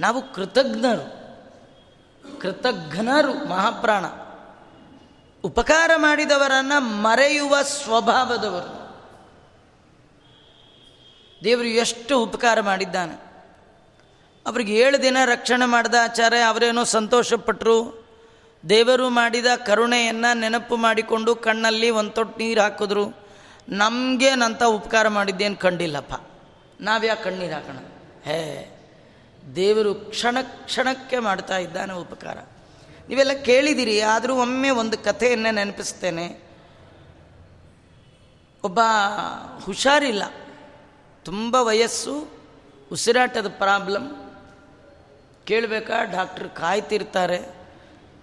[0.00, 1.20] ನಾವು ಕೃತಜ್ಞರು.
[2.40, 4.04] ಕೃತಜ್ಞರು ಮಹಾಪ್ರಾಣ.
[5.44, 8.80] ಉಪಕಾರ ಮಾಡಿದವರನ್ನು ಮರೆಯುವ ಸ್ವಭಾವದವರು.
[11.44, 13.46] ದೇವರು ಎಷ್ಟು ಉಪಕಾರ ಮಾಡಿದ್ದಾನೆ.
[14.46, 18.08] ಅವ್ರಿಗೆ ಏಳು ದಿನ ರಕ್ಷಣೆ ಮಾಡಿದ ಆಚಾರ್ಯ ಅವರೇನೋ ಸಂತೋಷಪಟ್ಟರು
[18.68, 23.28] ದೇವರು ಮಾಡಿದ ಕರುಣೆಯನ್ನು ನೆನಪು ಮಾಡಿಕೊಂಡು ಕಣ್ಣಲ್ಲಿ ಒಂದು ತೊಟ್ಟು ನೀರು ಹಾಕಿದ್ರು.
[23.68, 26.14] ನಮಗೇನಂತ ಉಪಕಾರ ಮಾಡಿದ್ದೇನು ಕಂಡಿಲ್ಲಪ್ಪ.
[26.80, 27.76] ನಾವ್ಯಾ ಕಣ್ಣೀರು ಹಾಕೋಣ?
[28.24, 28.76] ಹೇ.
[29.56, 32.38] ದೇವರು ಕ್ಷಣ ಕ್ಷಣಕ್ಕೆ ಮಾಡ್ತಾ ಇದ್ದಾನೆ ಉಪಕಾರ.
[33.08, 36.42] ನೀವೆಲ್ಲ ಕೇಳಿದಿರಿ, ಆದರೂ ಒಮ್ಮೆ ಒಂದು ಕಥೆಯನ್ನು ನೆನಪಿಸ್ತೇನೆ.
[38.64, 38.80] ಒಬ್ಬ
[39.64, 40.22] ಹುಷಾರಿಲ್ಲ.
[41.24, 42.28] ತುಂಬ ವಯಸ್ಸು,
[42.92, 44.10] ಉಸಿರಾಟದ ಪ್ರಾಬ್ಲಮ್.
[45.46, 46.04] ಕೇಳಬೇಕಾ?
[46.04, 47.60] ಡಾಕ್ಟ್ರ್ ಕಾಯ್ತಿರ್ತಾರೆ.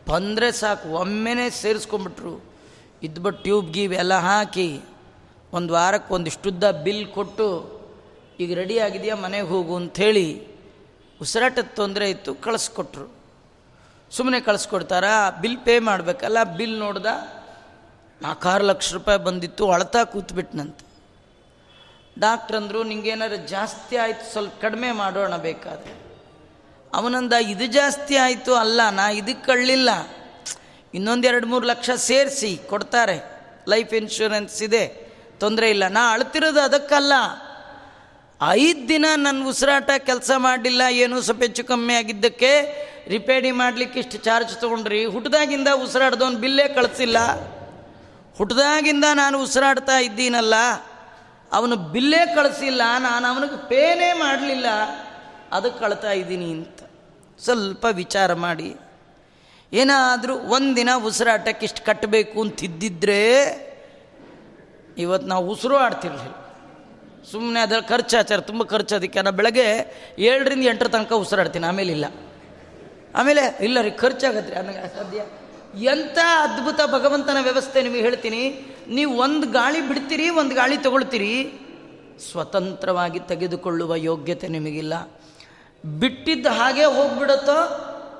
[0.10, 2.41] ಬಂದರೆ ಸಾಕು, ಒಮ್ಮೆನೇ ಸೇರಿಸ್ಕೊಂಬಿಟ್ರು
[3.03, 4.82] ಇದ್ಬಿಟ್ಟು ಟ್ಯೂಬ್ ಗೀವ್ ಎಲ್ಲ ಹಾಕಿ
[5.53, 7.77] ಒಂದು ವಾರಕ್ಕೆ ಒಂದಿಷ್ಟುದ್ದ ಬಿಲ್ ಕೊಟ್ಟು,
[8.39, 10.57] ಈಗ ರೆಡಿ ಆಗಿದೆಯಾ ಮನೆಗೆ ಹೋಗು ಅಂಥೇಳಿ
[11.21, 13.17] ಉಸಿರಾಟದ ತೊಂದರೆ ಇತ್ತು, ಕಳಿಸ್ಕೊಟ್ರು.
[14.12, 15.03] ಸುಮ್ಮನೆ ಕಳಿಸ್ಕೊಡ್ತಾರ
[15.41, 17.06] ಬಿಲ್ ಪೇ ಮಾಡಬೇಕಲ್ಲ ಬಿಲ್ ನೋಡ್ದ
[18.21, 20.86] ನಾಲ್ಕಾರು ಲಕ್ಷ ರೂಪಾಯಿ ಬಂದಿತ್ತು, ಅಳ್ತಾ ಕೂತ್ಬಿಟ್ನಂತೆ.
[22.19, 25.93] ಡಾಕ್ಟ್ರ್ ಅಂದರು ನಿಂಗೇನಾರು ಜಾಸ್ತಿ ಆಯಿತು, ಸ್ವಲ್ಪ ಕಡಿಮೆ ಮಾಡೋಣ ಬೇಕಾದರೆ.
[26.93, 29.89] ಅವನಂದ, ಇದು ಜಾಸ್ತಿ ಆಯಿತು ಅಲ್ಲ, ನಾ ಇದಕ್ಕೆ ಕಳ್ಳಿಲ್ಲ
[30.93, 33.17] ಇನ್ನೊಂದು ಎರಡು ಮೂರು ಲಕ್ಷ ಸೇರಿಸಿ, ಕೊಡ್ತಾರೆ.
[33.67, 34.88] ಲೈಫ್ ಇನ್ಶೂರೆನ್ಸ್ ಇದೆ,
[35.39, 35.88] ತೊಂದರೆ ಇಲ್ಲ.
[35.88, 37.13] ನಾ ಅಳ್ತಿರೋದು ಅದಕ್ಕಲ್ಲ.
[38.41, 42.52] ಐದು ದಿನ ನನ್ನ ಉಸಿರಾಟ ಕೆಲಸ ಮಾಡಲಿಲ್ಲ ಏನೂ ಸ್ವಲ್ಪ ಹೆಚ್ಚು ಕಮ್ಮಿ ಆಗಿದ್ದಕ್ಕೆ
[43.08, 45.06] ರಿಪೇರಿ ಮಾಡಲಿಕ್ಕೆ ಇಷ್ಟು ಚಾರ್ಜ್ ತೊಗೊಂಡ್ರಿ.
[45.06, 47.17] ಹುಟ್ದಾಗಿಂದ ಉಸಿರಾಡ್ದವನು ಬಿಲ್ಲೇ ಕಳಿಸಿಲ್ಲ.
[48.38, 50.56] ಹುಟ್ದಾಗಿಂದ ನಾನು ಉಸಿರಾಡ್ತಾ ಇದ್ದೀನಲ್ಲ,
[51.54, 54.65] ಅವನು ಬಿಲ್ಲೇ ಕಳಿಸಿಲ್ಲ, ನಾನು ಅವನಿಗೆ ಪೇನೇ ಮಾಡಲಿಲ್ಲ
[55.52, 56.80] ಅದಕ್ಕೆ ಕಳ್ತಾ ಇದ್ದೀನಿ ಅಂತ.
[57.43, 58.76] ಸ್ವಲ್ಪ ವಿಚಾರ ಮಾಡಿ.
[59.73, 63.21] ಏನಾದರೂ ಒಂದಿನ ಉಸಿರಾಟಕ್ಕೆ ಇಷ್ಟು ಕಟ್ಟಬೇಕು ಅಂತಿದ್ದಿದ್ರೆ
[64.97, 66.46] ಇವತ್ತು ನಾವು ಉಸಿರು ಆಡ್ತಿರ್ಲಿಲ್ಲ.
[67.31, 69.65] ಸುಮ್ಮನೆ ಅದರ ಖರ್ಚು ಆಚಾರ, ತುಂಬ ಖರ್ಚು ಅದಕ್ಕೆ ನಾನು ಬೆಳಗ್ಗೆ
[70.19, 72.05] ಏಳರಿಂದ ಎಂಟರ ತನಕ ಉಸಿರಾಡ್ತೀನಿ, ಆಮೇಲೆ ಇಲ್ಲ.
[73.15, 75.17] ಆಮೇಲೆ, ಇಲ್ಲ ರೀ ಖರ್ಚಾಗತ್ತೆ ರೀ ನನಗೆ ಅಸಾಧ್ಯ.
[75.83, 78.61] ಎಂಥ ಅದ್ಭುತ ಭಗವಂತನ ವ್ಯವಸ್ಥೆ ನಿಮಗೆ ಹೇಳ್ತೀನಿ.
[78.87, 81.51] ನೀವು ಒಂದು ಗಾಳಿ ಬಿಡ್ತೀರಿ, ಒಂದು ಗಾಳಿ ತಗೊಳ್ತೀರಿ.
[82.31, 84.93] ಸ್ವತಂತ್ರವಾಗಿ ತೆಗೆದುಕೊಳ್ಳುವ ಯೋಗ್ಯತೆ ನಿಮಗಿಲ್ಲ.
[85.99, 87.57] ಬಿಟ್ಟಿದ್ದ ಹಾಗೆ ಹೋಗ್ಬಿಡುತ್ತೋ,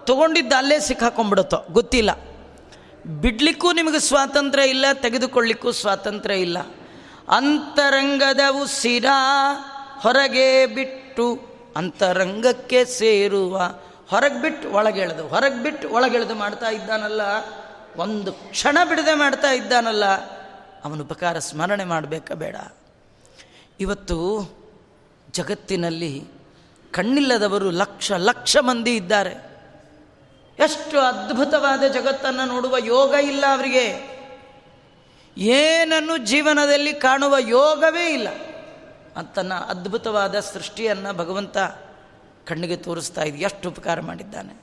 [0.07, 2.11] ತೊಗೊಂಡಿದ್ದ ಅಲ್ಲೇ ಸಿಕ್ಕಾಕೊಂಡ್ಬಿಡುತ್ತೋ, ಗೊತ್ತಿಲ್ಲ.
[3.21, 6.57] ಬಿಡ್ಲಿಕ್ಕೂ ನಿಮಗೆ ಸ್ವಾತಂತ್ರ್ಯ ಇಲ್ಲ, ತೆಗೆದುಕೊಳ್ಳಿಕ್ಕೂ ಸ್ವಾತಂತ್ರ್ಯ ಇಲ್ಲ.
[7.29, 9.05] ಅಂತರಂಗದ ಉಸಿರ
[9.99, 11.39] ಹೊರಗೆ ಬಿಟ್ಟು
[11.75, 13.61] ಅಂತರಂಗಕ್ಕೆ ಸೇರುವ
[14.09, 17.21] ಹೊರಗೆ ಬಿಟ್ಟು ಒಳಗೆಳೆದು, ಹೊರಗೆ ಬಿಟ್ಟು ಒಳಗೆಳೆದು ಮಾಡ್ತಾ ಇದ್ದಾನಲ್ಲ,
[17.95, 20.05] ಒಂದು ಕ್ಷಣ ಬಿಡದೆ ಮಾಡ್ತಾ ಇದ್ದಾನಲ್ಲ,
[20.85, 22.55] ಅವನ ಉಪಕಾರ ಸ್ಮರಣೆ ಮಾಡಬೇಕಾ ಬೇಡ.
[23.79, 24.17] ಇವತ್ತು
[25.33, 26.27] ಜಗತ್ತಿನಲ್ಲಿ
[26.91, 29.35] ಕಣ್ಣಿಲ್ಲದವರು ಲಕ್ಷ ಲಕ್ಷ ಮಂದಿ ಇದ್ದಾರೆ.
[30.59, 34.16] ಎಷ್ಟು ಅದ್ಭುತವಾದ ಜಗತ್ತನ್ನು ನೋಡುವ ಯೋಗ ಇಲ್ಲ ಅವರಿಗೆ.
[35.38, 38.28] ಏನನ್ನು ಜೀವನದಲ್ಲಿ ಕಾಣುವ ಯೋಗವೇ ಇಲ್ಲ
[39.17, 41.58] ಅಂತನ್ನ ಅದ್ಭುತವಾದ ಸೃಷ್ಟಿಯನ್ನು ಭಗವಂತ
[42.45, 44.62] ಕಣ್ಣಿಗೆ ತೋರಿಸ್ತಾ ಇದೆ ಎಷ್ಟು ಉಪಕಾರ ಮಾಡಿದ್ದಾನೆ.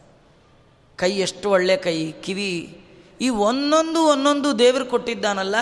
[0.96, 2.80] ಕೈ ಎಷ್ಟು ಒಳ್ಳೆ ಕೈ, ಕಿವಿ.
[3.20, 5.56] ಈ ಒಂದೊಂದು ಒಂದೊಂದು ದೇವರು ಕೊಟ್ಟಿದ್ದಾನಲ್ಲ,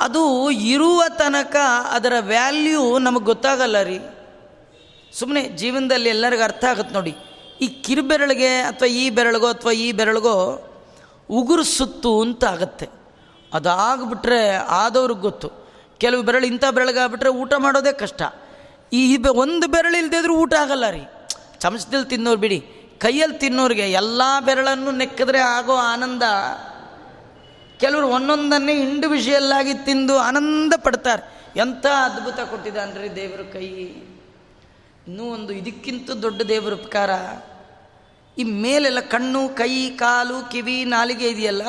[0.00, 1.56] ಅದು ಇರುವ ತನಕ
[1.90, 3.98] ಅದರ ವ್ಯಾಲ್ಯೂ ನಮಗೆ ಗೊತ್ತಾಗಲ್ಲ ರೀ.
[5.12, 7.16] ಸುಮ್ಮನೆ ಜೀವನದಲ್ಲಿ ಎಲ್ಲರಿಗೂ ಅರ್ಥ ಆಗುತ್ತೆ ನೋಡಿ.
[7.60, 10.34] ಈ ಕಿರುಬೆರಳಿಗೆ ಅಥವಾ ಈ ಬೆರಳಿಗೋ ಅಥವಾ ಈ ಬೆರಳಿಗೋ
[11.30, 12.95] ಉಗುರು ಸುತ್ತು ಅಂತ ಆಗತ್ತೆ.
[13.56, 15.50] ಅದಾಗ್ಬಿಟ್ರೆ ಆದವ್ರಿಗೆ ಗೊತ್ತು.
[15.98, 18.22] ಕೆಲವು ಬೆರಳು ಇಂಥ ಬೆರಳಿಗಾಗ್ಬಿಟ್ರೆ ಊಟ ಮಾಡೋದೇ ಕಷ್ಟ.
[18.92, 21.02] ಈ ಒಂದು ಬೆರಳು ಇಲ್ದಿದ್ರು ಊಟ ಆಗಲ್ಲ ರೀ.
[21.58, 22.60] ಚಮಚದಲ್ಲಿ ತಿನ್ನೋರು ಬಿಡಿ.
[22.98, 26.22] ಕೈಯಲ್ಲಿ ತಿನ್ನೋರಿಗೆ ಎಲ್ಲ ಬೆರಳನ್ನು ನೆಕ್ಕಿದ್ರೆ ಆಗೋ ಆನಂದ.
[27.80, 31.50] ಕೆಲವರು ಒಂದೊಂದನ್ನೇ ಇಂಡಿವಿಜುವಲ್ ಆಗಿ ತಿಂದು ಆನಂದ ಪಡ್ತಾರೆ.
[31.56, 33.64] ಎಂಥ ಅದ್ಭುತ ಕೊಟ್ಟಿದ್ದಾನ್ರಿ ದೇವರ ಕೈ.
[33.64, 37.10] ಇನ್ನೂ ಒಂದು ಇದಕ್ಕಿಂತ ದೊಡ್ಡ ದೇವರ ಉಪಕಾರ.
[38.38, 41.62] ಈ ಮೇಲೆಲ್ಲ ಕಣ್ಣು, ಕೈ, ಕಾಲು, ಕಿವಿ, ನಾಲಿಗೆ ಇದೆಯಲ್ಲ?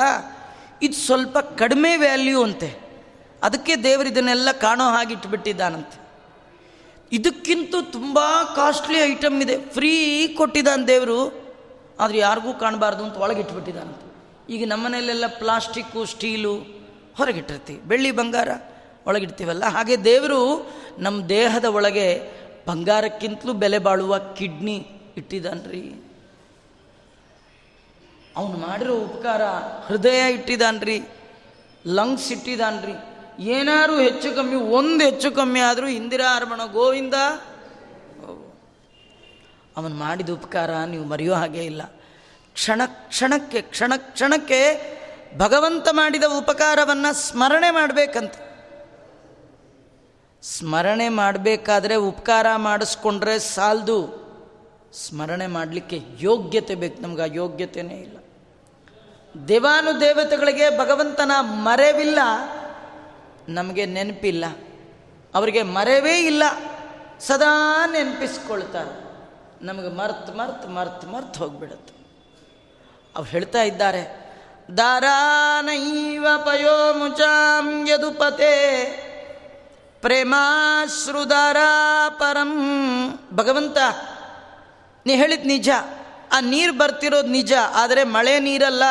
[0.82, 2.78] ಇದು ಸ್ವಲ್ಪ ಕಡಿಮೆ ವ್ಯಾಲ್ಯೂ ಅಂತೆ.
[3.42, 6.08] ಅದಕ್ಕೆ ದೇವರು ಇದನ್ನೆಲ್ಲ ಕಾಣೋ ಹಾಗೆ ಇಟ್ಬಿಟ್ಟಿದ್ದಾನಂತೆ.
[7.12, 8.18] ಇದಕ್ಕಿಂತ ತುಂಬ
[8.56, 9.58] ಕಾಸ್ಟ್ಲಿ ಐಟಮ್ ಇದೆ.
[9.58, 11.48] ಫ್ರೀ ಕೊಟ್ಟಿದ್ದಾನೆ ದೇವರು,
[12.00, 14.08] ಆದರೆ ಯಾರಿಗೂ ಕಾಣಬಾರ್ದು ಅಂತ ಒಳಗೆ ಇಟ್ಬಿಟ್ಟಿದ್ದಾನಂತೆ.
[14.52, 16.56] ಈಗ ನಮ್ಮನೆಯಲ್ಲೆಲ್ಲ ಪ್ಲಾಸ್ಟಿಕ್ಕು, ಸ್ಟೀಲು
[17.16, 17.80] ಹೊರಗಿಟ್ಟಿರ್ತೀವಿ.
[17.80, 18.48] ಬೆಳ್ಳಿ ಬಂಗಾರ
[19.06, 19.64] ಒಳಗಿಡ್ತೀವಲ್ಲ?
[19.64, 22.38] ಹಾಗೆ ದೇವರು ನಮ್ಮ ದೇಹದ ಒಳಗೆ
[22.68, 24.86] ಬಂಗಾರಕ್ಕಿಂತಲೂ ಬೆಲೆ ಬಾಳುವ ಕಿಡ್ನಿ
[25.16, 26.07] ಇಟ್ಟಿದ್ದಾನ್ರಿ.
[28.38, 29.42] ಅವನು ಮಾಡಿರೋ ಉಪಕಾರ
[29.86, 30.96] ಹೃದಯ ಇಟ್ಟಿದಾನ್ರಿ
[31.86, 32.94] ಲಂಗ್ಸ್ ಇಟ್ಟಿದ್ದಾನ್ರಿ
[33.44, 37.14] ಏನಾರು ಹೆಚ್ಚು ಕಮ್ಮಿ, ಒಂದು ಹೆಚ್ಚು ಕಮ್ಮಿ ಆದರೂ ಇಂದಿರಾ ಅರ್ಮಣ ಗೋವಿಂದ
[39.76, 41.82] ಅವನು ಮಾಡಿದ ಉಪಕಾರ ನೀವು ಮರೆಯೋ ಹಾಗೆ ಇಲ್ಲ.
[42.52, 44.60] ಕ್ಷಣ, ಕ್ಷಣಕ್ಕೆ ಕ್ಷಣ, ಕ್ಷಣಕ್ಕೆ
[45.38, 48.34] ಭಗವಂತ ಮಾಡಿದ ಉಪಕಾರವನ್ನು ಸ್ಮರಣೆ ಮಾಡಬೇಕಂತ.
[50.42, 53.98] ಸ್ಮರಣೆ ಮಾಡಬೇಕಾದ್ರೆ ಉಪಕಾರ ಮಾಡಿಸ್ಕೊಂಡ್ರೆ ಸಾಲದು.
[54.94, 58.18] ಸ್ಮರಣೆ ಮಾಡಲಿಕ್ಕೆ ಯೋಗ್ಯತೆ ಬೇಕು, ನಮ್ಗೆ ಯೋಗ್ಯತೆಯೇ ಇಲ್ಲ.
[59.48, 62.18] ದೇವಾನು ದೇವತೆಗಳಿಗೆ ಭಗವಂತನ ಮರೆವಿಲ್ಲ,
[63.48, 64.44] ನಮಗೆ ನೆನಪಿಲ್ಲ.
[65.34, 66.42] ಅವರಿಗೆ ಮರೆವೇ ಇಲ್ಲ.
[67.20, 68.94] ಸದಾ ನೆನಪಿಸ್ಕೊಳ್ತಾರೆ.
[69.66, 71.94] ನಮಗೆ ಮರ್ತ್ ಮರ್ತ್ ಮರ್ತ್ ಮರ್ತ್ ಹೋಗ್ಬಿಡುತ್ತೆ.
[73.16, 74.02] ಅವ್ರು ಹೇಳ್ತಾ ಇದ್ದಾರೆ,
[74.76, 78.54] ದಾರಾನೈವ ಪಯೋ ಮುಚಾಂ ಯದುಪತೆ,
[80.00, 81.70] ಪ್ರೇಮಾಶ್ರುದಾರಾ
[82.08, 82.52] ಪರಂ.
[83.34, 83.78] ಭಗವಂತ,
[85.06, 85.70] ನೀ ಹೇಳಿದ ನಿಜ.
[86.32, 88.82] ಆ ನೀರು ಬರ್ತಿರೋದು ನಿಜ, ಆದರೆ ಮಳೆ ನೀರಲ್ಲ.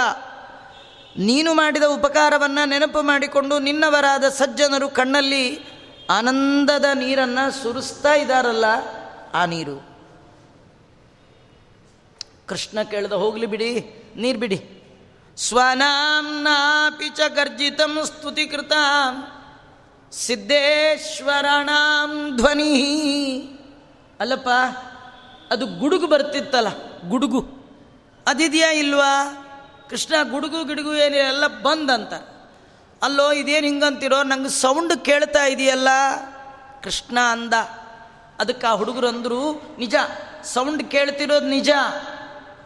[1.17, 5.59] ನೀನು ಮಾಡಿದ ಉಪಕಾರವನ್ನು ನೆನಪು ಮಾಡಿಕೊಂಡು ನಿನ್ನವರಾದ ಸಜ್ಜನರು ಕಣ್ಣಲ್ಲಿ
[6.09, 8.65] ಆನಂದದ ನೀರನ್ನು ಸುರಿಸ್ತಾ ಇದ್ದಾರಲ್ಲ
[9.33, 9.87] ಆ ನೀರು.
[12.47, 14.85] ಕೃಷ್ಣ ಕೇಳಿದ, ಹೋಗಲಿ ಬಿಡಿ, ನೀರು ಬಿಡಿ.
[15.37, 18.71] ಸ್ವನಾಂನಾಪಿ ಚ ಗರ್ಜಿತಂ ಸ್ತುತಿಕೃತ,
[20.11, 22.73] ಸಿದ್ದೇಶ್ವರಣಾಂ ಧ್ವನಿ.
[24.19, 24.49] ಅಲ್ಲಪ್ಪ,
[25.51, 26.67] ಅದು ಗುಡುಗು ಬರ್ತಿತ್ತಲ್ಲ,
[27.09, 27.45] ಗುಡುಗು.
[28.27, 29.43] ಅದಿದೆಯಾ ಇಲ್ವಾ?
[29.89, 32.13] ಕೃಷ್ಣ ಗುಡುಗು ಗಿಡುಗು ಏನಿಲ್ಲ, ಎಲ್ಲ ಬಂದಂತ.
[33.03, 35.87] ಅಲ್ಲೋ, ಇದೇನು ಹಿಂಗಂತಿರೋ, ನಂಗೆ ಸೌಂಡ್ ಕೇಳ್ತಾ ಇದೆಯಲ್ಲ?
[36.83, 37.53] ಕೃಷ್ಣ ಅಂದ.
[38.39, 39.95] ಅದಕ್ಕೆ ಆ ಹುಡುಗರು ಅಂದರು, ನಿಜ
[40.43, 41.69] ಸೌಂಡ್ ಕೇಳ್ತಿರೋದು ನಿಜ.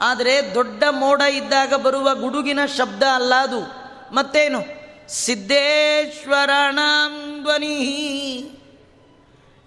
[0.02, 3.82] ಆದರೆ ದೊಡ್ಡ ಮೋಡ ಇದ್ದಾಗ ಬರುವ ಗುಡುಗಿನ ಶಬ್ದ ಅಲ್ಲ ಅದು.
[4.16, 4.62] ಮತ್ತೇನು?
[5.10, 8.52] ಸಿದ್ದೇಶ್ವರಣಾಂ ಧ್ವನಿ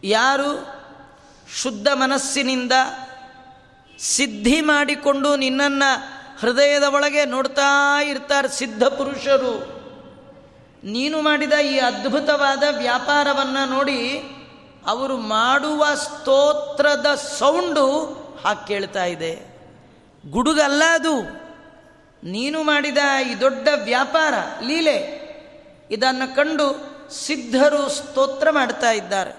[0.04, 0.74] ಯಾರು?
[1.62, 2.72] ಶುದ್ಧ ಮನಸ್ಸಿನಿಂದ
[3.98, 9.84] ಸಿದ್ಧಿ ಮಾಡಿಕೊಂಡು ನಿನ್ನನ್ನು ಹೃದಯದ ಒಳಗೆ ನೋಡ್ತಾ ಇರ್ತಾರೆ ಸಿದ್ಧ ಪುರುಷರು.
[10.84, 14.22] ನೀನು ಮಾಡಿದ ಈ ಅದ್ಭುತವಾದ ವ್ಯಾಪಾರವನ್ನು ನೋಡಿ
[14.86, 18.04] ಅವರು ಮಾಡುವ ಸ್ತೋತ್ರದ ಸೌಂಡು
[18.44, 19.54] ಹಾಕಿ ಕೇಳ್ತಾ ಇದೆ.
[20.30, 21.22] ಗುಡುಗಲ್ಲ ಅದು.
[22.24, 22.98] ನೀನು ಮಾಡಿದ
[23.30, 25.24] ಈ ದೊಡ್ಡ ವ್ಯಾಪಾರ, ಲೀಲೆ,
[25.90, 29.30] ಇದನ್ನು ಕಂಡು ಸಿದ್ಧರು ಸ್ತೋತ್ರ ಮಾಡ್ತಾ ಇದ್ದಾರೆ.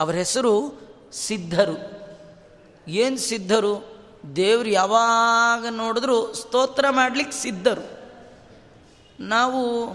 [0.00, 2.02] ಅವರ ಹೆಸರು ಸಿದ್ಧರು.
[2.88, 3.91] ಏನು ಸಿದ್ಧರು?
[4.36, 8.02] ದೇವ್ರು ಯಾವಾಗ ನೋಡಿದ್ರು ಸ್ತೋತ್ರ ಮಾಡಲಿಕ್ಕೆ ಸಿದ್ಧರು.
[9.20, 9.88] ನಾವು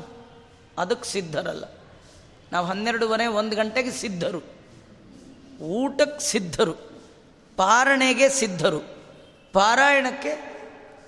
[0.78, 1.64] ಅದಕ್ಕೆ ಸಿದ್ಧರಲ್ಲ.
[2.52, 4.42] ನಾವು ಹನ್ನೆರಡುವರೆ, ಒಂದು ಗಂಟೆಗೆ ಸಿದ್ಧರು.
[5.62, 6.74] ಊಟಕ್ಕೆ ಸಿದ್ಧರು.
[7.58, 8.80] ಪಾರಣೆಗೆ ಸಿದ್ಧರು.
[9.54, 10.58] ಪಾರಾಯಣಕ್ಕೆ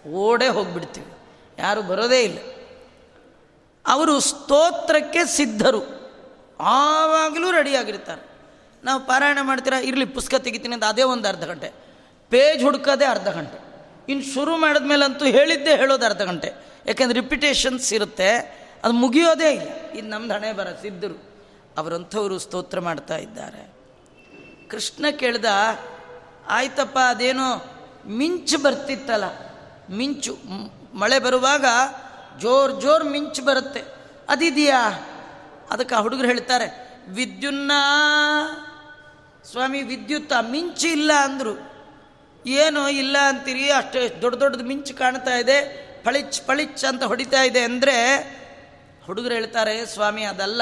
[0.09, 1.13] ಓಡೇ ಹೋಗ್ಬಿಡ್ತೀವಿ.
[1.59, 2.37] ಯಾರು ಬರೋದೇ ಇಲ್ಲ.
[3.87, 5.81] ಅವರು ಸ್ತೋತ್ರಕ್ಕೆ ಸಿದ್ಧರು.
[6.59, 8.21] ಆವಾಗಲೂ ರೆಡಿಯಾಗಿರ್ತಾರೆ
[8.83, 9.79] ನಾವು ಪಾರಾಯಣ ಮಾಡ್ತೀರಾ?
[9.79, 11.88] ಇರಲಿ, ಪುಸ್ತಕ ತೆಗಿತೀನಿ ಅಂತ ಅದೇ ಒಂದು ಅರ್ಧ ಗಂಟೆ.
[12.29, 13.69] ಪೇಜ್ ಹುಡುಕೋದೆ ಅರ್ಧ ಗಂಟೆ.
[14.09, 16.51] ಇನ್ನು ಶುರು ಮಾಡಿದ್ಮೇಲಂತೂ ಹೇಳಿದ್ದೇ ಹೇಳೋದು ಅರ್ಧ ಗಂಟೆ.
[16.85, 18.59] ಯಾಕೆಂದ್ರೆ ರಿಪಿಟೇಷನ್ಸ್ ಇರುತ್ತೆ.
[18.83, 19.69] ಅದು ಮುಗಿಯೋದೇ ಇಲ್ಲ.
[19.95, 21.29] ಇದು ನಮ್ದು ಹಣೆ ಬರ, ಸಿದ್ಧರು.
[21.77, 23.73] ಅವರಂಥವರು ಸ್ತೋತ್ರ ಮಾಡ್ತಾ ಇದ್ದಾರೆ.
[24.69, 25.45] ಕೃಷ್ಣ ಕೇಳ್ದ,
[26.47, 27.65] ಆಯ್ತಪ್ಪ, ಅದೇನೋ
[28.07, 29.23] ಮಿಂಚು ಬರ್ತಿತ್ತಲ್ಲ.
[29.89, 30.37] ಮಿಂಚು
[30.93, 31.65] ಮಳೆ ಬರುವಾಗ
[32.39, 33.81] ಜೋರ್ ಜೋರ್ ಮಿಂಚು ಬರುತ್ತೆ.
[34.29, 34.91] ಅದಿದೆಯಾ?
[35.71, 37.71] ಅದಕ್ಕೆ ಆ ಹುಡುಗರು ಹೇಳ್ತಾರೆ ವಿದ್ಯುನ್ನ
[39.51, 41.68] ಸ್ವಾಮಿ ವಿದ್ಯುತ್ ಮಿಂಚು ಇಲ್ಲ ಅಂದರು.
[42.49, 45.57] ಏನೋ ಇಲ್ಲ ಅಂತೀರಿ, ಅಷ್ಟು ದೊಡ್ಡ ದೊಡ್ಡದು ಮಿಂಚು ಕಾಣ್ತಾ ಇದೆ,
[46.03, 48.17] ಪಳಿಚ್ ಪಳಿಚ್ ಅಂತ ಹೊಡಿತಾ ಇದೆ ಅಂದರೆ,
[49.05, 50.61] ಹುಡುಗರು ಹೇಳ್ತಾರೆ, ಸ್ವಾಮಿ ಅದಲ್ಲ.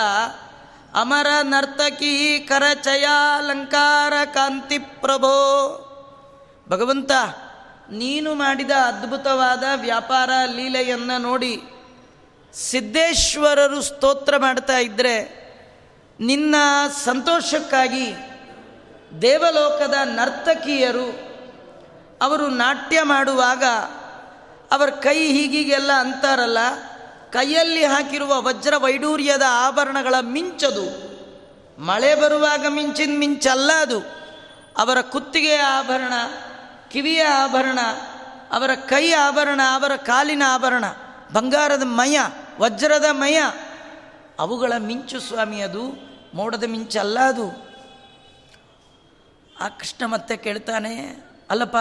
[0.94, 5.36] ಅಮರ ನರ್ತಕಿ ಕರಚಯಾಲಂಕಾರ ಕಾಂತಿ ಪ್ರಭೋ.
[6.70, 7.12] ಭಗವಂತ,
[7.92, 11.62] ನೀನು ಮಾಡಿದ ಅದ್ಭುತವಾದ ವ್ಯಾಪಾರ ಲೀಲೆಯನ್ನು ನೋಡಿ
[12.54, 15.16] ಸಿದ್ದೇಶ್ವರರು ಸ್ತೋತ್ರ ಮಾಡ್ತಾ ಇದ್ದರೆ
[16.20, 16.56] ನಿನ್ನ
[17.04, 18.08] ಸಂತೋಷಕ್ಕಾಗಿ
[19.22, 21.27] ದೇವಲೋಕದ ನರ್ತಕಿಯರು
[22.22, 23.64] ಅವರು ನಾಟ್ಯ ಮಾಡುವಾಗ
[24.72, 26.58] ಅವರ ಕೈ ಹೀಗೀಗೆಲ್ಲ ಅಂತಾರಲ್ಲ,
[27.32, 31.08] ಕೈಯಲ್ಲಿ ಹಾಕಿರುವ ವಜ್ರ ವೈಡೂರ್ಯದ ಆಭರಣಗಳ ಮಿಂಚದು.
[31.82, 34.00] ಮಳೆ ಬರುವಾಗ ಮಿಂಚಿನ ಮಿಂಚಲ್ಲ ಅದು.
[34.78, 36.14] ಅವರ ಕುತ್ತಿಗೆಯ ಆಭರಣ,
[36.92, 37.80] ಕಿವಿಯ ಆಭರಣ,
[38.52, 40.86] ಅವರ ಕೈ ಆಭರಣ, ಅವರ ಕಾಲಿನ ಆಭರಣ,
[41.34, 42.20] ಬಂಗಾರದ ಮಯ,
[42.60, 43.42] ವಜ್ರದ ಮಯ.
[44.40, 45.84] ಅವುಗಳ ಮಿಂಚು ಸ್ವಾಮಿ ಅದು,
[46.34, 47.68] ಮೋಡದ ಮಿಂಚಲ್ಲ ಅದು.
[49.62, 51.78] ಆ ಕೃಷ್ಣ ಮತ್ತೆ ಕೇಳ್ತಾನೆ ಅಲ್ಲಪ್ಪ,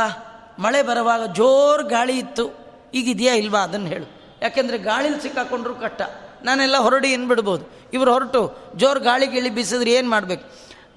[0.58, 2.50] ಮಳೆ ಬರುವಾಗ ಜೋರು ಗಾಳಿ ಇತ್ತು.
[2.94, 4.38] ಈಗಿದೆಯಾ ಇಲ್ವಾ ಅದನ್ನು ಹೇಳು.
[4.42, 6.02] ಯಾಕೆಂದರೆ ಗಾಳಿಲಿ ಸಿಕ್ಕಾಕೊಂಡ್ರು ಕಷ್ಟ.
[6.44, 10.50] ನಾನೆಲ್ಲ ಹೊರಡಿ ಬಿಡ್ಬೋದು ಇವರು ಹೊರಟು ಜೋರು ಗಾಳಿ ಗಿಳಿ ಬೀಸಿದ್ರೆ ಏನು ಮಾಡಬೇಕು?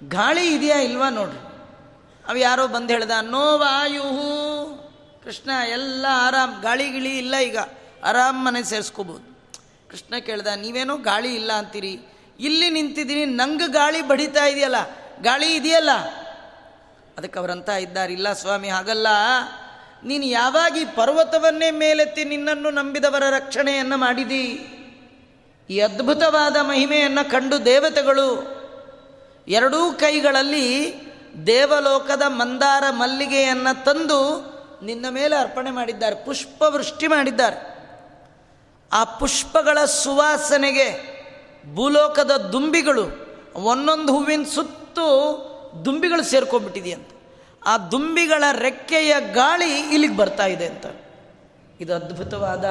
[0.09, 1.37] ಗಾಳಿ ಇದೆಯಾ ಇಲ್ವಾ ನೋಡ್ರಿ.
[2.27, 4.03] ಅವು ಯಾರೋ ಬಂದು ಹೇಳ್ದ, ನೋ ವಾಯು
[5.23, 6.61] ಕೃಷ್ಣ, ಎಲ್ಲ ಆರಾಮ್.
[6.61, 7.57] ಗಾಳಿ ಗಿಳಿ ಇಲ್ಲ ಈಗ.
[8.03, 9.39] ಆರಾಮ್ ಮನೆ ಸೇರಿಸ್ಕೋಬೋದು.
[9.89, 11.99] ಕೃಷ್ಣ ಕೇಳ್ದ, ನೀವೇನೋ ಗಾಳಿ ಇಲ್ಲ ಅಂತೀರಿ.
[12.39, 13.25] ಇಲ್ಲಿ ನಿಂತಿದ್ದೀನಿ.
[13.25, 14.75] ನಂಗೆ ಗಾಳಿ ಬಡಿತಾ ಇದೆಯಲ್ಲ.
[15.21, 15.89] ಗಾಳಿ ಇದೆಯಲ್ಲ?
[17.19, 19.07] ಅದಕ್ಕೆ ಅವರಂತ ಇದ್ದಾರೆ, ಇಲ್ಲ ಸ್ವಾಮಿ, ಹಾಗಲ್ಲ.
[20.03, 24.45] ನೀನು ಯಾವಾಗ ಈ ಪರ್ವತವನ್ನೇ ಮೇಲೆತ್ತಿ ನಿನ್ನನ್ನು ನಂಬಿದವರ ರಕ್ಷಣೆಯನ್ನು ಮಾಡಿದಿ?
[25.69, 28.27] ಈ ಅದ್ಭುತವಾದ ಮಹಿಮೆಯನ್ನು ಕಂಡು ದೇವತೆಗಳು
[29.47, 30.95] ಎರಡೂ ಕೈಗಳಲ್ಲಿ
[31.47, 34.19] ದೇವಲೋಕದ ಮಂದಾರ ಮಲ್ಲಿಗೆಯನ್ನು ತಂದು
[34.85, 37.57] ನಿನ್ನ ಮೇಲೆ ಅರ್ಪಣೆ ಮಾಡಿದ್ದಾರೆ, ಪುಷ್ಪವೃಷ್ಟಿ ಮಾಡಿದ್ದಾರೆ.
[38.93, 41.19] ಆ ಪುಷ್ಪಗಳ ಸುವಾಸನೆಗೆ
[41.75, 43.03] ಭೂಲೋಕದ ದುಂಬಿಗಳು
[43.53, 45.48] ಒಂದೊಂದು ಹೂವಿನ ಸುತ್ತು
[45.85, 47.13] ದುಂಬಿಗಳು ಸೇರ್ಕೊಂಡ್ಬಿಟ್ಟಿದೆಯಂತೆ.
[47.65, 50.85] ಆ ದುಂಬಿಗಳ ರೆಕ್ಕೆಯ ಗಾಳಿ ಇಲ್ಲಿಗೆ ಬರ್ತಾ ಇದೆ ಅಂತ.
[51.79, 52.65] ಇದು ಅದ್ಭುತವಾದ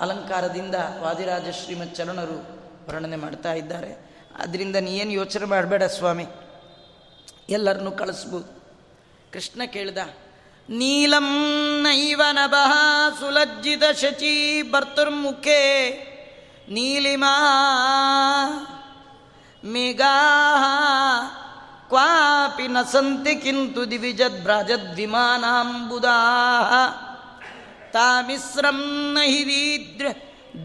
[0.00, 2.38] ಅಲಂಕಾರದಿಂದ ವಾದಿರಾಜ ಶ್ರೀಮತ್ ಚರಣರು
[2.88, 3.90] ವರ್ಣನೆ ಮಾಡ್ತಾ ಇದ್ದಾರೆ.
[4.38, 6.26] ಅದರಿಂದ ನೀ ಏನು ಯೋಚನೆ ಮಾಡಬೇಡ ಸ್ವಾಮಿ.
[7.48, 8.58] ಎಲ್ಲರನ್ನೂ ಕಳಿಸ್ಬೋದು.
[9.32, 9.98] ಕೃಷ್ಣ ಕೇಳಿದ,
[10.68, 11.28] ನೀಲಂ
[11.82, 12.72] ನೈವ ನಭಃ
[13.20, 15.64] ಸುಲಜ್ಜಿತ ಶಚಿ ಭರ್ತುರ್ಮುಖೇ
[16.68, 17.34] ನೀಲಿಮಾ
[19.64, 20.14] ಮೇಘಾ
[21.88, 26.18] ಕ್ವಾಪಿ ನ ಸಂತಿ ಕಿಂತು ದಿವಿಜದ್ಭ್ರಾಜದ್ವಿಮಾನಾಂಬುದಾ
[27.92, 30.06] ತಾಮಿಸ್ರಂ ನ ಹಿರೀದ್ರ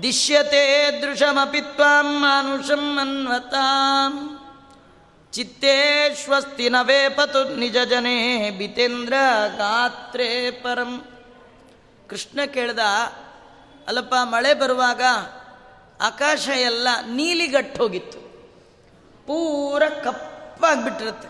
[0.03, 4.39] ದಿಶ್ಯತೆ ದೃಶಮಪಿ ತ್ವಾಂ ಮಾನುಷಂ ಅನ್ವತಾಂ
[6.69, 9.13] ನ ವೇಪತು ನಿಜ ಜನೇ ಬಿತೇಂದ್ರ
[9.57, 11.05] ಗಾತ್ರೇ ಪರಂ.
[12.09, 12.79] ಕೃಷ್ಣ ಕೇಳ್ದ,
[13.87, 15.01] ಅಲ್ಲಪ್ಪ, ಮಳೆ ಬರುವಾಗ
[16.01, 18.49] ಆಕಾಶ ಎಲ್ಲ ನೀಲಿಗಟ್ಟೋಗಿತ್ತು.
[19.27, 19.83] ಪೂರ
[20.63, 21.27] ಕಪ್ಪಾಗಿಬಿಟ್ಟಿರುತ್ತೆ.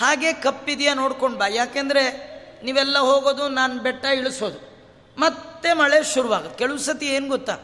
[0.00, 1.46] ಹಾಗೆ ಕಪ್ಪಿದೆಯಾ ನೋಡ್ಕೊಂಡು ಬಾ.
[1.46, 2.04] ಯಾಕೆಂದರೆ
[2.64, 4.58] ನೀವೆಲ್ಲ ಹೋಗೋದು ನಾನು ಬೆಟ್ಟ ಇಳಿಸೋದು.
[5.18, 6.58] ಮತ್ತೆ ಮಳೆ ಶುರುವಾಗುತ್ತೆ.
[6.58, 7.56] ಕೆಲವು ಸತಿ ಏನು ಗೊತ್ತಾ?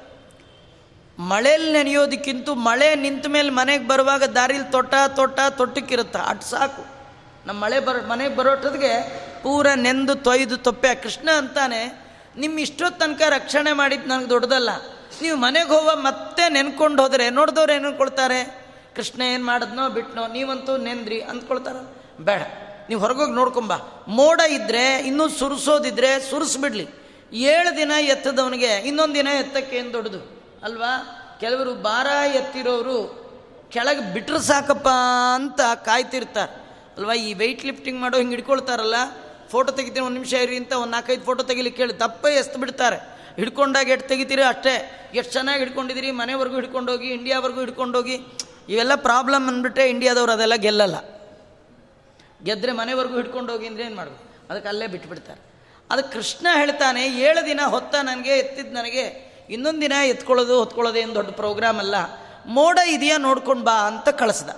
[1.18, 6.18] ಮಳೆಯಲ್ಲಿ ನೆನೆಯೋದಕ್ಕಿಂತ ಮಳೆ ನಿಂತ ಮೇಲೆ ಮನೆಗೆ ಬರುವಾಗ ದಾರಿಲಿ ತೊಟ್ಟ ತೊಟ್ಟ ತೊಟ್ಟಕ್ಕಿರುತ್ತೆ?
[6.18, 6.84] ಅಟ್ ಸಾಕು.
[7.46, 8.92] ನಮ್ಮ ಮಳೆ ಬರೋ, ಮನೆಗೆ ಬರೋಟದ್ಗೆ
[9.42, 10.94] ಪೂರ ನೆಂದು ತೊಯ್ದು ತೊಪ್ಪೆ.
[10.94, 14.70] ಕೃಷ್ಣ ಅಂತಾನೆ ನಿಮ್ಮ ಇಷ್ಟೊತ್ತು ತನಕ ರಕ್ಷಣೆ ಮಾಡಿದ್ದು ನನಗೆ ದೊಡ್ಡದಲ್ಲ.
[15.22, 18.65] ನೀವು ಮನೆಗೆ ಹೋಗುವ ಮತ್ತೆ ನೆನ್ಕೊಂಡು ಹೋದರೆ ನೋಡಿದವ್ರು ಏನು ಅನ್ಕೊಳ್ತಾರೆ?
[18.96, 21.76] ಕೃಷ್ಣ ಏನು ಮಾಡಿದ್ನೋ ಬಿಟ್ನೋ ನೀವಂತೂ ನೆಂದ್ರಿ ಅಂದ್ಕೊಳ್ತಾರ.
[22.20, 22.42] ಬೇಡ,
[22.88, 23.72] ನೀವು ಹೊರಗೋಗಿ ನೋಡ್ಕೊಂಬ.
[24.08, 26.86] ಮೋಡ ಇದ್ದರೆ ಇನ್ನೂ ಸುರಿಸೋದಿದ್ರೆ ಸುರಿಸ್ಬಿಡ್ಲಿ.
[27.50, 30.20] ಏಳು ದಿನ ಎತ್ತದವನಿಗೆ ಇನ್ನೊಂದು ದಿನ ಎತ್ತಕ್ಕೆ ಏನು ದೊಡ್ಡದು?
[30.62, 30.92] ಅಲ್ವಾ?
[31.40, 32.98] ಕೆಲವರು ಭಾರ ಎತ್ತಿರೋರು
[33.72, 34.88] ಕೆಳಗೆ ಬಿಟ್ರೆ ಸಾಕಪ್ಪ
[35.34, 36.52] ಅಂತ ಕಾಯ್ತಿರ್ತಾರೆ.
[36.96, 37.14] ಅಲ್ವಾ?
[37.26, 38.98] ಈ ವೆಯ್ಟ್ ಲಿಫ್ಟಿಂಗ್ ಮಾಡೋ ಹಿಂಗೆ ಹಿಡ್ಕೊಳ್ತಾರಲ್ಲ?
[39.50, 42.98] ಫೋಟೋ ತೆಗಿತೀನಿ, ಒಂದು ನಿಮಿಷ ಇರಿ ಅಂತ ಒಂದು ನಾಲ್ಕೈದು ಫೋಟೋ ತೆಗಿಲಿಕ್ಕೆ ಹೇಳಿ ತಪ್ಪೇ ಎಸ್ತು ಬಿಡ್ತಾರೆ
[43.36, 44.74] ಹಿಡ್ಕೊಂಡಾಗ ಎಷ್ಟು ತೆಗಿತೀರಿ ಅಷ್ಟೇ.
[45.14, 48.16] ಎಷ್ಟು ಚೆನ್ನಾಗಿ ಹಿಡ್ಕೊಂಡಿದ್ದೀರಿ ಮನೆವರೆಗೂ ಹಿಡ್ಕೊಂಡೋಗಿ ಇಂಡಿಯಾವರೆಗೂ ಹಿಡ್ಕೊಂಡೋಗಿ.
[48.68, 51.00] ಇವೆಲ್ಲ ಪ್ರಾಬ್ಲಮ್ ಅಂದ್ಬಿಟ್ರೆ ಇಂಡಿಯಾದವ್ರು ಅದೆಲ್ಲ ಗೆಲ್ಲಲ್ಲ.
[52.44, 54.50] ಗೆದ್ದರೆ ಮನೆವರೆಗೂ ಹಿಡ್ಕೊಂಡೋಗಿ ಅಂದರೆ ಏನು ಮಾಡಬೇಕು?
[54.50, 55.40] ಅದಕ್ಕೆ ಅಲ್ಲೇ ಬಿಟ್ಬಿಡ್ತಾರೆ.
[55.90, 59.02] ಅದು ಕೃಷ್ಣ ಹೇಳ್ತಾನೆ, ಏಳು ದಿನ ಹೊತ್ತ ನನಗೆ ಎತ್ತಿದ್ದು ನನಗೆ,
[59.50, 61.94] ಇನ್ನೊಂದು ದಿನ ಎತ್ಕೊಳ್ಳೋದು, ಹೊತ್ಕೊಳ್ಳೋದು ಏನು ದೊಡ್ಡ ಪ್ರೋಗ್ರಾಮ್ ಅಲ್ಲ.
[62.46, 64.48] ಮೋಡ ಇದೆಯಾ ನೋಡ್ಕೊಂಡು ಬಾ ಅಂತ ಕಳಿಸ್ದ.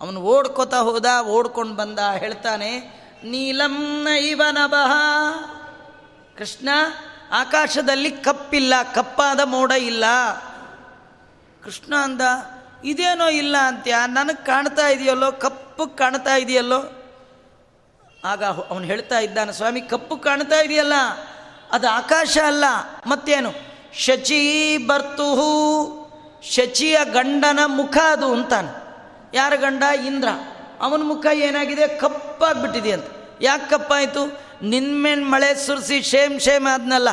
[0.00, 4.42] ಅವನು ಓಡ್ಕೋತಾ ಹೋದ, ಓಡ್ಕೊಂಡು ಬಂದ, ಹೇಳ್ತಾನೆ, ನೀಲಂ ನೈವ
[6.38, 6.68] ಕೃಷ್ಣ,
[7.32, 10.04] ಆಕಾಶದಲ್ಲಿ ಕಪ್ಪಿಲ್ಲ, ಕಪ್ಪಾದ ಮೋಡ ಇಲ್ಲ.
[11.64, 12.20] ಕೃಷ್ಣ ಅಂದ
[12.84, 13.94] ಇದೇನೋ ಇಲ್ಲ ಅಂತ್ಯ?
[14.06, 15.32] ನನಗೆ ಕಾಣ್ತಾ ಇದೆಯಲ್ಲೋ?
[15.32, 16.98] ಕಪ್ಪು ಕಾಣ್ತಾ ಇದೆಯಲ್ಲೋ?
[18.24, 20.92] ಆಗ ಅವನು ಹೇಳ್ತಾ ಇದ್ದಾನೆ, ಸ್ವಾಮಿ, ಕಪ್ಪು ಕಾಣ್ತಾ ಇದೆಯಲ್ಲ?
[21.72, 22.64] ಅದು ಆಕಾಶ ಅಲ್ಲ.
[23.06, 23.52] ಮತ್ತೇನು?
[23.94, 26.02] ಶಚಿ ಬರ್ತುಹು
[26.42, 28.82] ಶಚಿಯ ಗಂಡನ ಮುಖ ಅದು ಅಂತಾನೆ.
[29.34, 29.82] ಯಾರ ಗಂಡ?
[30.06, 30.28] ಇಂದ್ರ.
[30.80, 31.88] ಅವನ ಮುಖ ಏನಾಗಿದೆ?
[31.88, 33.04] ಕಪ್ಪಾಗ್ಬಿಟ್ಟಿದೆ ಅಂತ.
[33.40, 34.40] ಯಾಕೆ ಕಪ್ಪಾಯಿತು?
[34.62, 37.08] ನಿನ್ಮೇನ್ ಮಳೆ ಸುರಿಸಿ, ಶೇಮ್ ಶೇಮ್ ಆದ್ನಲ್ಲ.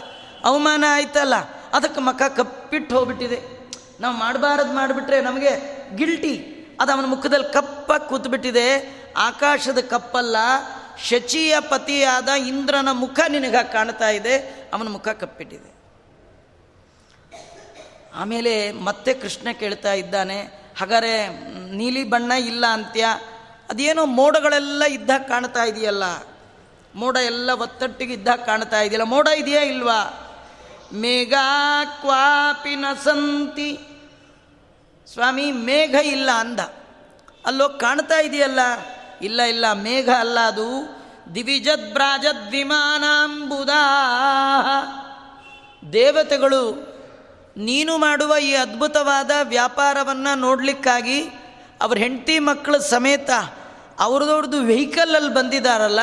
[0.45, 1.35] ಅವಮಾನ ಆಯ್ತಲ್ಲ.
[1.73, 3.58] ಅದಕ್ಕೆ ಮಖ ಕಪ್ಪಿಟ್ಟು ಹೋಗ್ಬಿಟ್ಟಿದೆ.
[3.99, 5.49] ನಾವು ಮಾಡಬಾರದು ಮಾಡಿಬಿಟ್ರೆ ನಮಗೆ
[5.95, 8.99] ಗಿಲ್ಟಿ ಅದು ಅವನ ಮುಖದಲ್ಲಿ ಕಪ್ಪ ಕೂತ್ಬಿಟ್ಟಿದೆ.
[9.17, 10.35] ಆಕಾಶದ ಕಪ್ಪಲ್ಲ,
[11.07, 14.37] ಶಚಿಯ ಪತಿಯಾದ ಇಂದ್ರನ ಮುಖ ನಿನಗೆ ಕಾಣ್ತಾ ಇದೆ.
[14.73, 15.79] ಅವನ ಮುಖ ಕಪ್ಪಿಟ್ಟಿದೆ.
[18.15, 20.41] ಆಮೇಲೆ ಮತ್ತೆ ಕೃಷ್ಣ ಕೇಳ್ತಾ ಇದ್ದಾನೆ
[20.79, 21.27] ಹಾಗಾದ್ರೆ
[21.75, 23.05] ನೀಲಿ ಬಣ್ಣ ಇಲ್ಲ ಅಂತ್ಯ.
[23.69, 26.03] ಅದೇನೋ ಮೋಡಗಳೆಲ್ಲ ಇದ್ದಾಗ ಕಾಣ್ತಾ ಇದೆಯಲ್ಲ?
[26.95, 29.03] ಮೋಡ ಎಲ್ಲ ಒತ್ತಟ್ಟಿಗೆ ಇದ್ದಾಗ ಕಾಣ್ತಾ ಇದೆಯಲ್ಲ?
[29.03, 30.25] ಮೋಡ ಇದೆಯಾ ಇಲ್ವಾ?
[30.93, 31.33] ಮೇಘ
[32.01, 33.79] ಕ್ವಾಪಿನ ಸಂತಿ
[35.13, 36.59] ಸ್ವಾಮಿ, ಮೇಘ ಇಲ್ಲ ಅಂದ.
[37.45, 38.59] ಅಲ್ಲೋ, ಕಾಣ್ತಾ ಇದೆಯಲ್ಲ?
[39.21, 40.99] ಇಲ್ಲ ಇಲ್ಲ, ಮೇಘ ಅಲ್ಲ ಅದು.
[41.35, 43.69] ದಿವಿಜದ್ ಬ್ರಾಜದ್ ವಿಮಾನಾಂಬುದ.
[45.93, 46.89] ದೇವತೆಗಳು,
[47.57, 51.23] ನೀನು ಮಾಡುವ ಈ ಅದ್ಭುತವಾದ ವ್ಯಾಪಾರವನ್ನು ನೋಡಲಿಕ್ಕಾಗಿ
[51.81, 53.29] ಅವ್ರ ಹೆಂಡತಿ ಮಕ್ಕಳ ಸಮೇತ
[53.99, 55.99] ಅವ್ರದವ್ರದ್ದು ವೆಹಿಕಲಲ್ಲಿ ಬಂದಿದ್ದಾರಲ್ಲ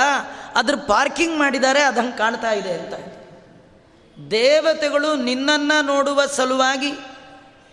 [0.54, 2.94] ಅದ್ರ ಪಾರ್ಕಿಂಗ್ ಮಾಡಿದ್ದಾರೆ, ಅದು ಹಂಗೆ ಕಾಣ್ತಾ ಇದೆ ಅಂತ.
[4.30, 6.92] ದೇವತೆಗಳು ನಿನ್ನನ್ನು ನೋಡುವ ಸಲುವಾಗಿ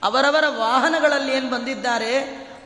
[0.03, 2.13] ಅವರವರ ವಾಹನಗಳಲ್ಲಿ ಏನು ಬಂದಿದ್ದಾರೆ,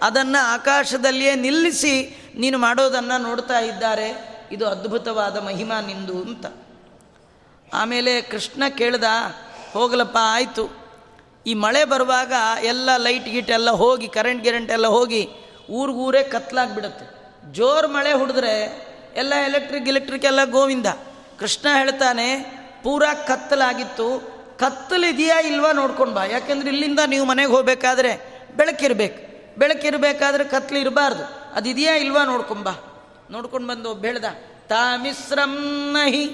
[0.02, 1.94] ಅದನ್ನು ಆಕಾಶದಲ್ಲಿಯೇ ನಿಲ್ಲಿಸಿ
[2.38, 4.38] ನೀನು ಮಾಡೋದನ್ನು ನೋಡ್ತಾ ಇದ್ದಾರೆ.
[4.52, 6.46] ಇದು ಅದ್ಭುತವಾದ ಮಹಿಮಾ ನಿಂದು ಅಂತ.
[7.74, 9.04] ಆಮೇಲೆ ಕೃಷ್ಣ ಕೇಳ್ದ,
[9.74, 10.88] ಹೋಗಲಪ್ಪ, ಆಯಿತು.
[11.46, 15.30] ಈ ಮಳೆ ಬರುವಾಗ ಎಲ್ಲ ಲೈಟ್ ಗೀಟ್ ಎಲ್ಲ ಹೋಗಿ, ಕರೆಂಟ್ ಗಿರೆಂಟ್ ಎಲ್ಲ ಹೋಗಿ,
[15.70, 17.06] ಊರಿಗೂರೇ ಕತ್ಲಾಗ್ಬಿಡುತ್ತೆ.
[17.54, 18.54] ಜೋರು ಮಳೆ ಹುಡಿದ್ರೆ
[19.16, 20.86] ಎಲ್ಲ ಎಲೆಕ್ಟ್ರಿಕ್ ಎಲೆಕ್ಟ್ರಿಕ್ ಎಲ್ಲ ಗೋವಿಂದ.
[21.40, 22.28] ಕೃಷ್ಣ ಹೇಳ್ತಾನೆ,
[22.84, 26.26] ಪೂರಾ ಕತ್ತಲಾಗಿತ್ತು ಕತ್ತಲಿದೆಯಾ ಇಲ್ವಾ ನೋಡ್ಕೊಂಡು ಬಾ.
[26.26, 29.28] ಯಾಕೆಂದ್ರೆ ಇಲ್ಲಿಂದ ನೀವು ಮನೆಗೆ ಹೋಗಬೇಕಾದ್ರೆ ಬೆಳಕಿರ್ಬೇಕು
[29.60, 31.54] ಬೆಳಕಿರಬೇಕಾದ್ರೆ ಕತ್ಲು ಇರಬಾರ್ದು.
[31.56, 32.70] ಅದಿದೆಯಾ ಇಲ್ವಾ ನೋಡ್ಕೊಂಬ
[33.32, 35.58] ನೋಡ್ಕೊಂಡು ಬಂದು ಬೆಳೆದ ಹೇಳ್ದ ತಾ ಮಿಶ್ರಂ
[35.92, 36.26] ನಹಿ.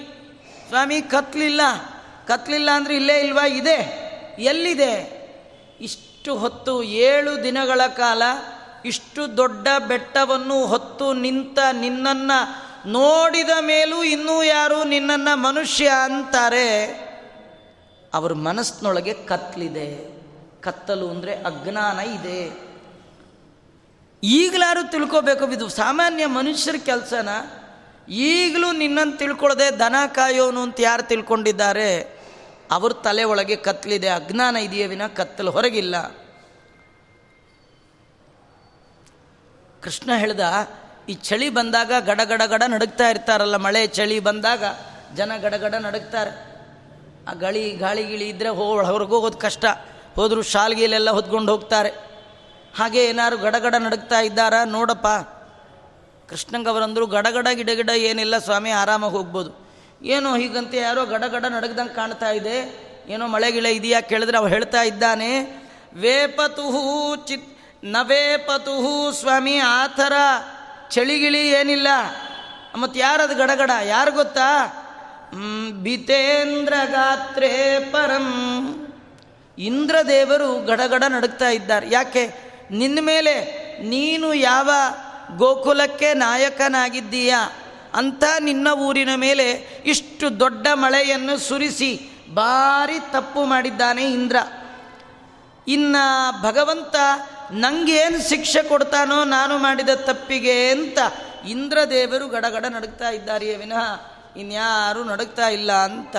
[0.68, 1.62] ಸ್ವಾಮಿ, ಕತ್ಲಿಲ್ಲ.
[2.28, 3.46] ಕತ್ಲಿಲ್ಲ ಅಂದ್ರೆ ಇಲ್ಲೇ ಇಲ್ವಾ?
[3.46, 4.04] ಇದೆ.
[4.40, 5.24] ಎಲ್ಲಿದೆ?
[5.82, 8.22] ಇಷ್ಟು ಹೊತ್ತು, ಏಳು ದಿನಗಳ ಕಾಲ
[8.86, 12.40] ಇಷ್ಟು ದೊಡ್ಡ ಬೆಟ್ಟವನ್ನು ಹೊತ್ತು ನಿಂತ ನಿನ್ನನ್ನು
[12.90, 16.70] ನೋಡಿದ ಮೇಲೂ ಇನ್ನೂ ಯಾರು ನಿನ್ನನ್ನು ಮನುಷ್ಯ ಅಂತಾರೆ?
[18.14, 20.14] ಅವ್ರ ಮನಸ್ಸಿನೊಳಗೆ ಕತ್ಲಿದೆ
[20.62, 22.74] ಕತ್ತಲು ಅಂದರೆ ಅಜ್ಞಾನ ಇದೆ.
[24.24, 27.30] ಈಗಲಾರು ತಿಳ್ಕೋಬೇಕು ಇದು ಸಾಮಾನ್ಯ ಮನುಷ್ಯರ ಕೆಲಸನ.
[28.10, 32.22] ಈಗಲೂ ನಿನ್ನನ್ನು ತಿಳ್ಕೊಳ್ಳದೆ ದನ ಕಾಯೋನು ಅಂತ ಯಾರು ತಿಳ್ಕೊಂಡಿದ್ದಾರೆ?
[32.72, 35.96] ಅವ್ರ ತಲೆ ಒಳಗೆ ಕತ್ತಲಿದೆ, ಅಜ್ಞಾನ ಇದೆಯೇ ವಿನ ಕತ್ತಲು ಹೊರಗಿಲ್ಲ.
[39.82, 40.40] ಕೃಷ್ಣ ಹೇಳ್ದ,
[41.10, 44.64] ಈ ಚಳಿ ಬಂದಾಗ ಗಡಗಡಗಡ ನಡುಗ್ತಾ ಇರ್ತಾರಲ್ಲ ಮಳೆ ಚಳಿ ಬಂದಾಗ
[45.16, 46.53] ಜನ ಗಡಗಡ ನಡುಗ್ತಾರೆ.
[47.28, 49.66] ಆ ಗಾಳಿ ಗಾಳಿ ಗಿಳಿ ಇದ್ದರೆ ಹೊರಗೆ ಹೋಗೋದು ಕಷ್ಟ.
[50.16, 51.90] ಹೋದರೂ ಶಾಲ್ಗೀಲೆಲ್ಲ ಹೊತ್ಕೊಂಡು ಹೋಗ್ತಾರೆ.
[52.76, 54.64] ಹಾಗೆ ಏನಾರು ಗಡಗಡ ನಡುಕ್ತಾ ಇದ್ದಾರಾ?
[54.64, 55.08] ನೋಡಪ್ಪ.
[56.30, 59.64] ಕೃಷ್ಣಂಗವರಂದರು ಗಡಗಡ ಗಿಡಗಿಡ ಏನಿಲ್ಲ, ಸ್ವಾಮಿ ಆರಾಮಾಗಿ ಹೋಗ್ಬೋದು.
[60.04, 62.84] ಏನೋ ಹೀಗಂತೆ ಯಾರೋ ಗಡಗಡ ನಡಗ್ದಂಗೆ ಕಾಣ್ತಾ ಇದೆ.
[63.08, 65.40] ಏನೋ ಮಳೆ ಗಿಳೆ ಇದೆಯಾ ಕೇಳಿದ್ರೆ ಅವ ಹೇಳ್ತಾ ಇದ್ದಾನೆ.
[65.94, 70.14] ವೇಪತುಹು ಚಿತ್ ನವೇಪತುಹು ಸ್ವಾಮಿ ಆ ಥರ
[70.90, 71.88] ಚಳಿಗಿಳಿ ಏನಿಲ್ಲ.
[72.76, 73.72] ಮತ್ತು ಯಾರದು ಗಡಗಡ?
[73.84, 74.68] ಯಾರು ಗೊತ್ತಾ?
[75.72, 78.28] ಬಿತೇಂದ್ರ ಗಾತ್ರೇ ಪರಂ.
[79.58, 81.88] ಇಂದ್ರದೇವರು ಗಡಗಡ ನಡುಕ್ತಾ ಇದ್ದಾರೆ.
[81.92, 82.34] ಯಾಕೆ?
[82.72, 83.44] ನಿನ್ನ ಮೇಲೆ
[83.84, 84.70] ನೀನು ಯಾವ
[85.38, 87.52] ಗೋಕುಲಕ್ಕೆ ನಾಯಕನಾಗಿದ್ದೀಯಾ?
[87.94, 89.52] ಅಂತ ನಿನ್ನ ಊರಿನ ಮೇಲೆ
[89.86, 94.36] ಇಷ್ಟು ದೊಡ್ಡ ಮಳೆಯನ್ನು ಸುರಿಸಿ ಭಾರಿ ತಪ್ಪು ಮಾಡಿದ್ದಾನೆ ಇಂದ್ರ.
[95.68, 95.96] ಇನ್ನ
[96.42, 96.96] ಭಗವಂತ
[97.52, 101.00] ನಂಗೇನು ಶಿಕ್ಷೆ ಕೊಡ್ತಾನೋ ನಾನು ಮಾಡಿದ ತಪ್ಪಿಗೆ ಅಂತ
[101.48, 104.13] ಇಂದ್ರದೇವರು ಗಡಗಡ ನಡುಕ್ತಾ ಇದ್ದಾರೆಯೇ ವಿನಃ.
[104.38, 106.16] ಇನ್ಯಾರೂ ನಡುಗ್ತಾ ಇಲ್ಲ ಅಂತ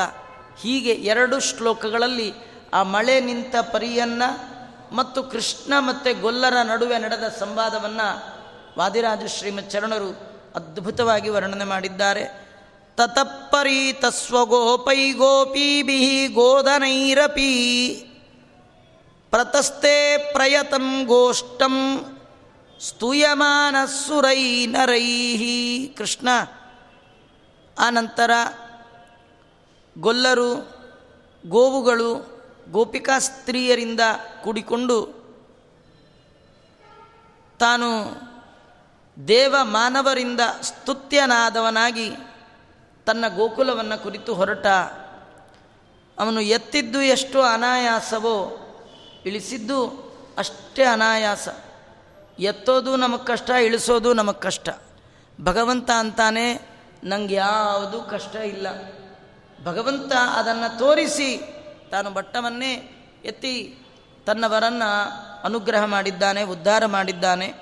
[0.61, 2.33] ಹೀಗೆ ಎರಡು ಶ್ಲೋಕಗಳಲ್ಲಿ
[2.75, 4.55] ಆ ಮಳೆ ನಿಂತ ಪರಿಯನ್ನು
[4.95, 8.35] ಮತ್ತು ಕೃಷ್ಣ ಮತ್ತು ಗೊಲ್ಲರ ನಡುವೆ ನಡೆದ ಸಂವಾದವನ್ನು
[8.79, 10.11] ವಾದಿರಾಜ ಶ್ರೀಮತ್ ಚರಣರು
[10.55, 12.45] ಅದ್ಭುತವಾಗಿ ವರ್ಣನೆ ಮಾಡಿದ್ದಾರೆ.
[12.97, 15.13] ತತಪ್ಪರಿ ತಸ್ವಗೋಪೈ
[15.83, 17.53] ಬಿಹಿ ಗೋಧನೈರಪಿ
[19.31, 22.01] ಪ್ರತಸ್ತೆ ಪ್ರಯತಂ ಗೋಷ್ಟಂ
[22.89, 25.27] ಸ್ತೂಯಮಾನ ಸುರೈ ನರೈ
[25.87, 26.29] ಕೃಷ್ಣ
[27.79, 28.31] ಆನಂತರ
[29.99, 30.55] ಗೊಲ್ಲರು,
[31.47, 34.01] ಗೋವುಗಳು, ಗೋಪಿಕಾ ಸ್ತ್ರೀಯರಿಂದ
[34.45, 35.25] ಕೂಡಿಕೊಂಡು
[37.59, 37.89] ತಾನು
[39.29, 42.11] ದೇವ ಮಾನವರಿಂದ ಸ್ತುತ್ಯನಾದವನಾಗಿ
[43.07, 44.67] ತನ್ನ ಗೋಕುಲವನ್ನು ಕುರಿತು ಹೊರಟ.
[46.19, 48.61] ಅವನು ಎತ್ತಿದ್ದು ಎಷ್ಟು ಅನಾಯಾಸವೋ
[49.27, 49.89] ಇಳಿಸಿದ್ದು
[50.39, 51.49] ಅಷ್ಟೇ ಅನಾಯಾಸ.
[52.39, 54.69] ಎತ್ತೋದು ನಮಗೆ ಕಷ್ಟ, ಇಳಿಸೋದು ನಮಗೆ ಕಷ್ಟ.
[55.41, 56.74] ಭಗವಂತ ಅಂತಾನೆ
[57.05, 58.67] ನಂಗೆ ಯಾವುದು ಕಷ್ಟ ಇಲ್ಲ.
[59.65, 61.55] ಭಗವಂತ ಅದನ್ನು ತೋರಿಸಿ
[61.91, 62.73] ತಾನು ಬಟ್ಟವನ್ನೇ
[63.25, 63.79] ಎತ್ತಿ
[64.27, 64.91] ತನ್ನವರನ್ನು
[65.45, 67.55] ಅನುಗ್ರಹ ಮಾಡಿದ್ದಾನೆ, ಉದ್ಧಾರ ಮಾಡಿದ್ದಾನೆ.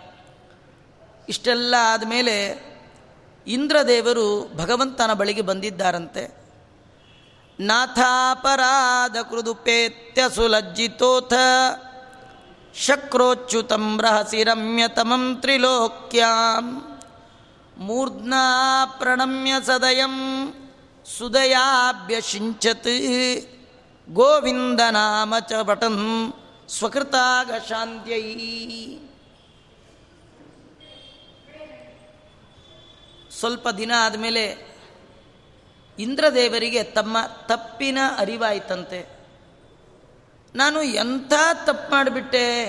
[1.29, 2.65] ಇಷ್ಟೆಲ್ಲ ಆದಮೇಲೆ
[3.47, 6.43] ಇಂದ್ರದೇವರು ಭಗವಂತನ ಬಳಿಗೆ ಬಂದಿದ್ದಾರಂತೆ.
[7.61, 11.33] ನಾಥಾಪರಾಧ ಕೃದುಪೇತ್ಯ ಸುಲಜ್ಜಿತೋಥ
[12.75, 16.92] ಶಕ್ರೋಚ್ಯುತಂ ರಹಸಿ ರಮ್ಯತಮಂ ತ್ರಿಲೋಕ್ಯಾಂ.
[17.77, 20.49] ಮೂರ್ಧ್ನಾ ಪ್ರಣಮ್ಯ ಸದಯಂ
[21.19, 22.87] ಸುದಯಾಭ್ಯಷಿಂಚತ್
[24.13, 26.33] ಗೋವಿಂದ ನಾಮ ಚ ಪಟನ್
[26.69, 28.99] ಸ್ವಕೃತಾಗ ಶಾಂತ್ಯೈ.
[33.39, 34.77] ಸ್ವಲ್ಪ ದಿನ ಆದಮೇಲೆ
[35.99, 37.17] ಇಂದ್ರದೇವರಿಗೆ ತಮ್ಮ
[37.47, 39.07] ತಪ್ಪಿನ ಅರಿವಾಯಿತಂತೆ.
[40.55, 41.33] ನಾನು ಎಂಥ
[41.65, 42.65] ತಪ್ಪು ಮಾಡಿಬಿಟ್ಟೆ?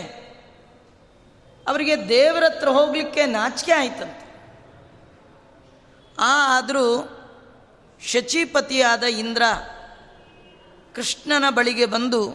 [1.68, 4.23] ಅವರಿಗೆ ದೇವರ ಹತ್ರ ಹೋಗಲಿಕ್ಕೆ ನಾಚಿಕೆ ಆಯ್ತಂತೆ.
[6.20, 7.20] ಆದರೂ
[8.02, 9.44] ಶಚಿಪತಿಯಾದ ಇಂದ್ರ
[10.96, 12.32] ಕೃಷ್ಣನ ಬಳಿಗೆ ಬಂದು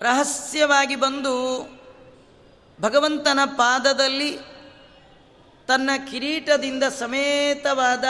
[0.00, 1.64] ರಹಸ್ಯವಾಗಿ ಬಂದು
[2.80, 4.38] ಭಗವಂತನ ಪಾದದಲ್ಲಿ
[5.66, 8.04] ತನ್ನ ಕಿರೀಟದಿಂದ ಸಮೇತವಾದ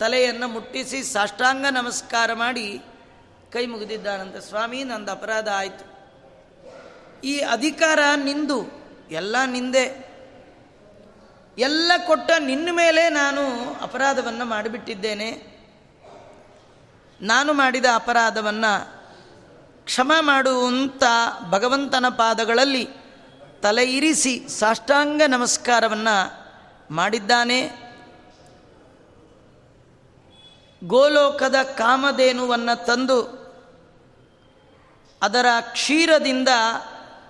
[0.00, 2.82] ತಲೆಯನ್ನು ಮುಟ್ಟಿಸಿ ಸಾಷ್ಟಾಂಗ ನಮಸ್ಕಾರ ಮಾಡಿ
[3.52, 4.40] ಕೈ ಮುಗಿದಿದ್ದಾನಂತೆ.
[4.40, 5.94] ಸ್ವಾಮಿ, ನಂದು ಅಪರಾಧ ಆಯಿತು.
[7.24, 8.64] ಈ ಅಧಿಕಾರ ನಿಂದು,
[9.10, 10.13] ಎಲ್ಲ ನಿಂದೆ.
[11.58, 13.40] ಎಲ್ಲ ಕೊಟ್ಟ ನಿನ್ನ ಮೇಲೆ ನಾನು
[13.82, 15.54] ಅಪರಾಧವನ್ನು ಮಾಡಿಬಿಟ್ಟಿದ್ದೇನೆ.
[17.20, 19.04] ನಾನು ಮಾಡಿದ ಅಪರಾಧವನ್ನು
[19.84, 21.02] ಕ್ಷಮ ಮಾಡುವಂಥ
[21.50, 22.88] ಭಗವಂತನ ಪಾದಗಳಲ್ಲಿ
[23.62, 26.44] ತಲೆ ಇರಿಸಿ ಸಾಷ್ಟಾಂಗ ನಮಸ್ಕಾರವನ್ನು
[26.94, 27.84] ಮಾಡಿದ್ದಾನೆ.
[30.84, 33.44] ಗೋಲೋಕದ ಕಾಮಧೇನುವನ್ನು ತಂದು
[35.22, 36.48] ಅದರ ಕ್ಷೀರದಿಂದ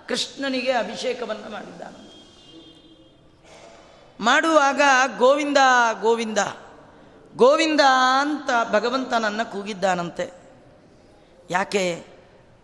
[0.09, 2.04] ಕೃಷ್ಣನಿಗೆ ಅಭಿಷೇಕವನ್ನು ಮಾಡಿದ್ದಾನೆ.
[4.21, 4.83] ಮಾಡುವಾಗ
[5.19, 5.59] ಗೋವಿಂದ
[6.01, 6.39] ಗೋವಿಂದ
[7.37, 7.81] ಗೋವಿಂದ
[8.21, 10.33] ಅಂತ ಭಗವಂತನನ್ನು ಕೂಗಿದ್ದಾನಂತೆ.
[11.51, 12.07] ಯಾಕೆ?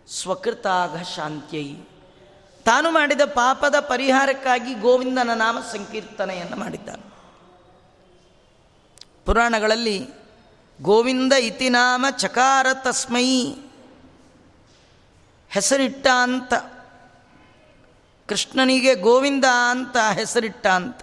[0.09, 1.75] ಸ್ವಕೃತಾಗ ಶಾಂತ್ಯೈ.
[2.65, 7.11] ತಾನು ಮಾಡಿದ ಪಾಪದ ಪರಿಹಾರಕ್ಕಾಗಿ ಗೋವಿಂದನ ನಾಮ ಸಂಕೀರ್ತನೆಯನ್ನು ಮಾಡಿದ್ದಾನೆ.
[9.25, 10.09] ಪುರಾಣಗಳಲ್ಲಿ
[10.81, 13.55] ಗೋವಿಂದ ಇತಿ ನಾಮ ಚಕಾರ ತಸ್ಮೈ
[15.49, 16.53] ಹೆಸರಿಟ್ಟ ಅಂತ.
[18.27, 20.97] ಕೃಷ್ಣನಿಗೆ ಗೋವಿಂದ ಅಂತ ಹೆಸರಿಟ್ಟ ಅಂತ.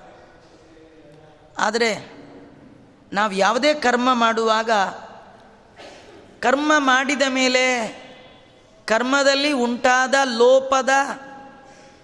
[1.58, 2.18] ಆದರೆ
[3.12, 4.70] ನಾವು ಯಾವುದೇ ಕರ್ಮ ಮಾಡುವಾಗ
[6.40, 7.64] ಕರ್ಮ ಮಾಡಿದ ಮೇಲೆ
[8.86, 10.88] ಕರ್ಮದಲ್ಲಿ ಉಂಟಾದ ಲೋಪದ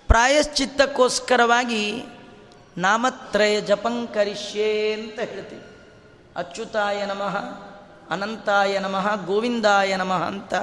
[0.06, 2.04] ಪ್ರಾಯಶ್ಚಿತ್ತಕ್ಕೋಸ್ಕರವಾಗಿ
[2.78, 5.62] ನಾಮತ್ರಯ ಜಪಂಕರಿಷ್ಯೇ ಅಂತ ಹೇಳ್ತೀವಿ.
[6.36, 7.38] ಅಚ್ಯುತಾಯ ನಮಃ,
[8.10, 10.54] ಅನಂತಾಯ ನಮಃ, ಗೋವಿಂದಾಯ ನಮಃ ಅಂತ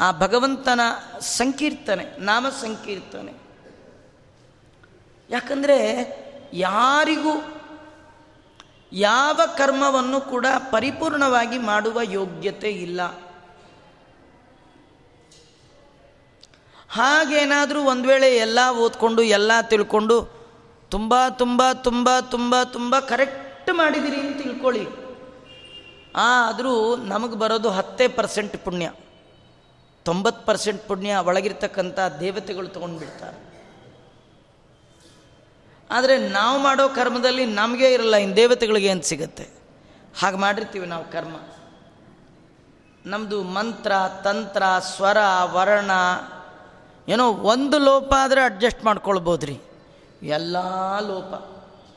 [0.00, 0.80] ಆ ಭಗವಂತನ
[1.20, 3.32] ಸಂಕೀರ್ತನೆ, ನಾಮ ಸಂಕೀರ್ತನೆ.
[5.30, 5.78] ಯಾಕಂದರೆ
[6.52, 7.55] ಯಾರಿಗೂ
[8.92, 13.00] ಯಾವ ಕರ್ಮವನ್ನು ಕೂಡ ಪರಿಪೂರ್ಣವಾಗಿ ಮಾಡುವ ಯೋಗ್ಯತೆ ಇಲ್ಲ.
[16.88, 20.36] ಹಾಗೇನಾದರೂ ಒಂದು ವೇಳೆ ಎಲ್ಲ ಓದ್ಕೊಂಡು, ಎಲ್ಲ ತಿಳ್ಕೊಂಡು,
[20.90, 24.88] ತುಂಬ ತುಂಬ ತುಂಬ ತುಂಬ ತುಂಬ ಕರೆಕ್ಟ್ ಮಾಡಿದಿರಿ ಅಂತ ತಿಳ್ಕೊಳ್ಳಿ.
[26.16, 28.92] ಆದರೂ ನಮಗೆ ಬರೋದು ಹತ್ತೇ ಪರ್ಸೆಂಟ್ ಪುಣ್ಯ.
[30.04, 33.55] ತೊಂಬತ್ತು ಪರ್ಸೆಂಟ್ ಪುಣ್ಯ ಒಳಗಿರ್ತಕ್ಕಂಥ ದೇವತೆಗಳು ತೊಗೊಂಡು ಬಿಡ್ತಾರೆ
[35.90, 39.48] ಆದರೆ ನಾವು ಮಾಡೋ ಕರ್ಮದಲ್ಲಿ ನಮಗೆ ಇರಲ್ಲ ಇನ್ನು ದೇವತೆಗಳಿಗೆ ಏನು ಸಿಗುತ್ತೆ.
[40.20, 41.36] ಹಾಗೆ ಮಾಡಿರ್ತೀವಿ ನಾವು ಕರ್ಮ.
[43.06, 43.92] ನಮ್ಮದು ಮಂತ್ರ,
[44.24, 45.90] ತಂತ್ರ, ಸ್ವರ, ವರ್ಣ,
[47.08, 49.60] ಏನೋ ಒಂದು ಲೋಪ ಆದರೆ ಅಡ್ಜಸ್ಟ್ ಮಾಡ್ಕೊಳ್ಬೋದ್ರಿ.
[50.22, 50.56] ಎಲ್ಲ
[50.98, 51.34] ಲೋಪ.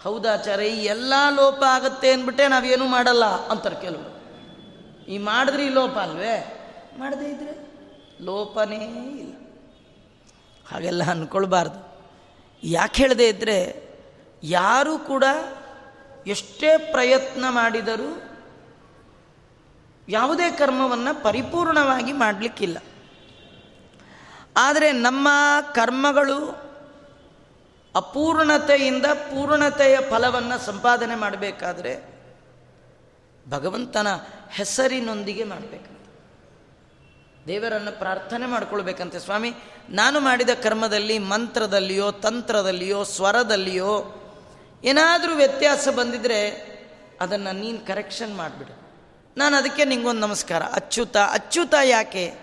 [0.04, 4.20] ಹೌದಾಚಾರ ಈ ಎಲ್ಲ ಲೋಪ ಆಗುತ್ತೆ ಅಂದ್ಬಿಟ್ಟೆ ನಾವೇನು ಮಾಡಲ್ಲ ಅಂತಾರೆ ಕೆಲವರು.
[5.08, 6.56] ಈ ಮಾಡಿದ್ರಿ ಲೋಪ ಅಲ್ವೇ?
[7.00, 7.70] ಮಾಡದೇ ಇದ್ರೆ
[8.22, 8.76] ಲೋಪನೇ
[9.20, 9.34] ಇಲ್ಲ.
[10.72, 11.89] ಹಾಗೆಲ್ಲ ಅಂದ್ಕೊಳ್ಬಾರ್ದು
[12.64, 13.89] ಯಾಕೆ ಹೇಳದೆ ಇದ್ದರೆ
[14.43, 15.24] ಯಾರು ಕೂಡ
[16.28, 18.24] ಎಷ್ಟೇ ಪ್ರಯತ್ನ ಮಾಡಿದರೂ
[20.10, 22.78] ಯಾವುದೇ ಕರ್ಮವನ್ನು ಪರಿಪೂರ್ಣವಾಗಿ ಮಾಡಲಿಕ್ಕಿಲ್ಲ.
[24.57, 25.28] ಆದರೆ ನಮ್ಮ
[25.74, 26.70] ಕರ್ಮಗಳು
[27.95, 32.20] ಅಪೂರ್ಣತೆಯಿಂದ ಪೂರ್ಣತೆಯ ಫಲವನ್ನು ಸಂಪಾದನೆ ಮಾಡಬೇಕಾದ್ರೆ
[33.49, 34.07] ಭಗವಂತನ
[34.49, 35.99] ಹೆಸರಿನೊಂದಿಗೆ ಮಾಡಬೇಕಂತ
[37.50, 39.54] ದೇವರನ್ನು ಪ್ರಾರ್ಥನೆ ಮಾಡಿಕೊಳ್ಬೇಕಂತೆ ಸ್ವಾಮಿ.
[39.89, 44.04] ನಾನು ಮಾಡಿದ ಕರ್ಮದಲ್ಲಿ, ಮಂತ್ರದಲ್ಲಿಯೋ, ತಂತ್ರದಲ್ಲಿಯೋ, ಸ್ವರದಲ್ಲಿಯೋ
[44.84, 46.50] ಏನಾದರೂ ವ್ಯತ್ಯಾಸ ಬಂದಿದ್ರೆ
[47.22, 48.80] ಅದನ್ನು ನೀನು ಕರೆಕ್ಷನ್ ಮಾಡಿಬಿಡು.
[49.38, 50.64] ನಾನು ಅದಕ್ಕೆ ನಿಂಗೊಂದು ನಮಸ್ಕಾರ.
[50.64, 52.34] ಅಚ್ಯುತ ಅಚ್ಯುತ ಯಾಕೆ?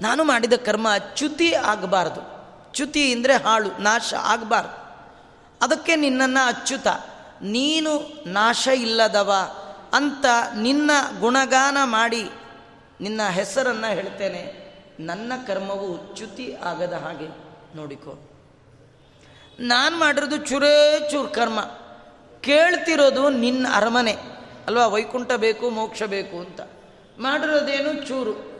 [0.00, 2.20] ನಾನು ಮಾಡಿದ ಕರ್ಮ ಅಚ್ಯುತಿ ಆಗಬಾರ್ದು.
[2.74, 4.76] ಚ್ಯುತಿ ಅಂದರೆ ಹಾಳು, ನಾಶ ಆಗಬಾರ್ದು.
[5.64, 6.86] ಅದಕ್ಕೆ ನಿನ್ನನ್ನು ಅಚ್ಯುತ.
[7.42, 9.32] ನೀನು ನಾಶ ಇಲ್ಲದವ
[9.92, 10.24] ಅಂತ
[10.56, 12.30] ನಿನ್ನ ಗುಣಗಾನ ಮಾಡಿ
[13.02, 14.72] ನಿನ್ನ ಹೆಸರನ್ನು ಹೇಳ್ತೇನೆ.
[15.00, 17.28] ನನ್ನ ಕರ್ಮವು ಚ್ಯುತಿ ಆಗದ ಹಾಗೆ
[17.76, 18.30] ನೋಡಿಕೋ.
[19.60, 21.60] ನಾನು ಮಾಡಿರೋದು ಚುರೇ ಚೂರು ಕರ್ಮ.
[22.40, 24.12] ಕೇಳ್ತಿರೋದು ನಿನ್ನ ಅರಮನೆ.
[24.66, 26.60] ಅಲ್ವಾ, ವೈಕುಂಠ ಬೇಕು, ಮೋಕ್ಷ ಬೇಕು ಅಂತ.
[27.18, 28.52] ಮಾಡಿರೋದೇನು ಚೂರು.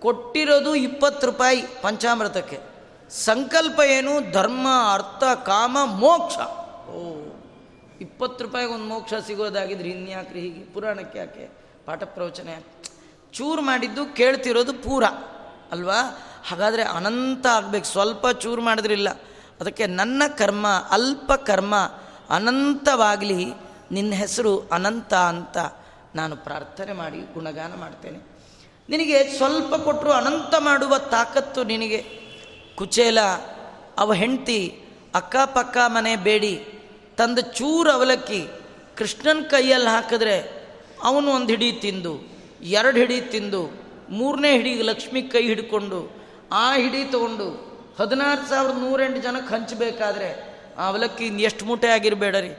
[0.00, 2.58] ಕೊಟ್ಟಿರೋದು ಇಪ್ಪತ್ತು ರೂಪಾಯಿ ಪಂಚಾಮೃತಕ್ಕೆ.
[3.10, 4.32] ಸಂಕಲ್ಪ ಏನು?
[4.32, 6.38] ಧರ್ಮ, ಅರ್ಥ, ಕಾಮ, ಮೋಕ್ಷ.
[6.88, 7.26] ಓ,
[8.00, 10.74] ಇಪ್ಪತ್ತು ರೂಪಾಯಿಗೆ ಒಂದು ಮೋಕ್ಷ ಸಿಗೋದಾಗಿದ್ರೆ ಇನ್ಯಾಕ್ರಿ ಹೀಗೆ?
[10.74, 11.50] ಪುರಾಣಕ್ಕೆ ಯಾಕೆ?
[11.86, 12.48] ಪಾಠ ಪ್ರವಚನ
[13.32, 15.04] ಚೂರು ಮಾಡಿದ್ದು ಕೇಳ್ತಿರೋದು ಪೂರ,
[15.72, 16.26] ಅಲ್ವಾ?
[16.46, 17.86] ಹಾಗಾದರೆ ಅನಂತ ಆಗಬೇಕು.
[17.86, 19.10] ಸ್ವಲ್ಪ ಚೂರು ಮಾಡಿದ್ರಿಲ್ಲ.
[19.60, 21.74] ಅದಕ್ಕೆ ನನ್ನ ಕರ್ಮ, ಅಲ್ಪ ಕರ್ಮ,
[22.30, 23.52] ಅನಂತವಾಗಲಿ
[23.90, 25.58] ನಿನ್ನ ಹೆಸರು ಅನಂತ ಅಂತ
[26.14, 28.18] ನಾನು ಪ್ರಾರ್ಥನೆ ಮಾಡಿ ಗುಣಗಾನ ಮಾಡ್ತೇನೆ.
[28.88, 32.20] ನಿನಗೆ ಸ್ವಲ್ಪ ಕೊಟ್ಟರು ಅನಂತ ಮಾಡುವ ತಾಕತ್ತು ನಿನಗೆ.
[32.74, 33.18] ಕುಚೇಲ,
[33.98, 36.66] ಅವ ಹೆಂಡತಿ, ಅಕ್ಕಪಕ್ಕ ಮನೆ ಬೇಡಿ.
[37.16, 38.46] ತಂದ ಚೂರು ಅವಲಕ್ಕಿ,
[38.96, 40.66] ಕೃಷ್ಣನ ಕೈಯಲ್ಲಿ ಹಾಕಿದ್ರೆ
[41.02, 42.29] ಅವನು ಒಂದು ಹಿಡಿ ತಿಂದು
[42.62, 43.70] ಎರಡು ಹಿಡಿ ತಿಂದು,
[44.10, 51.24] ಮೂರನೇ ಹಿಡಿಗೆ ಲಕ್ಷ್ಮಿ ಕೈ ಹಿಡ್ಕೊಂಡು, ಆ ಹಿಡಿ ತಗೊಂಡು ಹದಿನಾರು ಸಾವಿರದ ನೂರೆಂಟು ಜನಕ್ಕೆ ಹಂಚಬೇಕಾದ್ರೆ ಆ ಅವಲಕ್ಕಿ
[51.24, 52.50] ಎಷ್ಟು ಮೂಟೆ ಆಗಿರಬೇಡರಿ.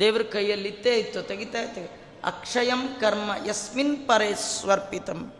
[0.00, 2.06] ದೇವ್ರ ಕೈಯಲ್ಲಿ ಇತ್ತೇ ಇತ್ತು, ತೆಗಿತಾ ಇತ್ತು.
[2.24, 5.32] ಅಕ್ಷಯಂ ಕರ್ಮ ಯಸ್ಮಿನ್ ಪರೇ ಸ್ವರ್ಪಿತಂ.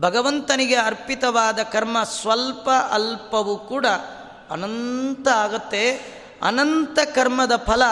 [0.00, 3.86] ಭಗವಂತನಿಗೆ ಅರ್ಪಿತವಾದ ಕರ್ಮ ಸ್ವಲ್ಪ ಅಲ್ಪವೂ ಕೂಡ
[4.50, 6.16] ಅನಂತ ಆಗತ್ತೆ.
[6.42, 7.84] ಅನಂತ ಕರ್ಮದ ಫಲ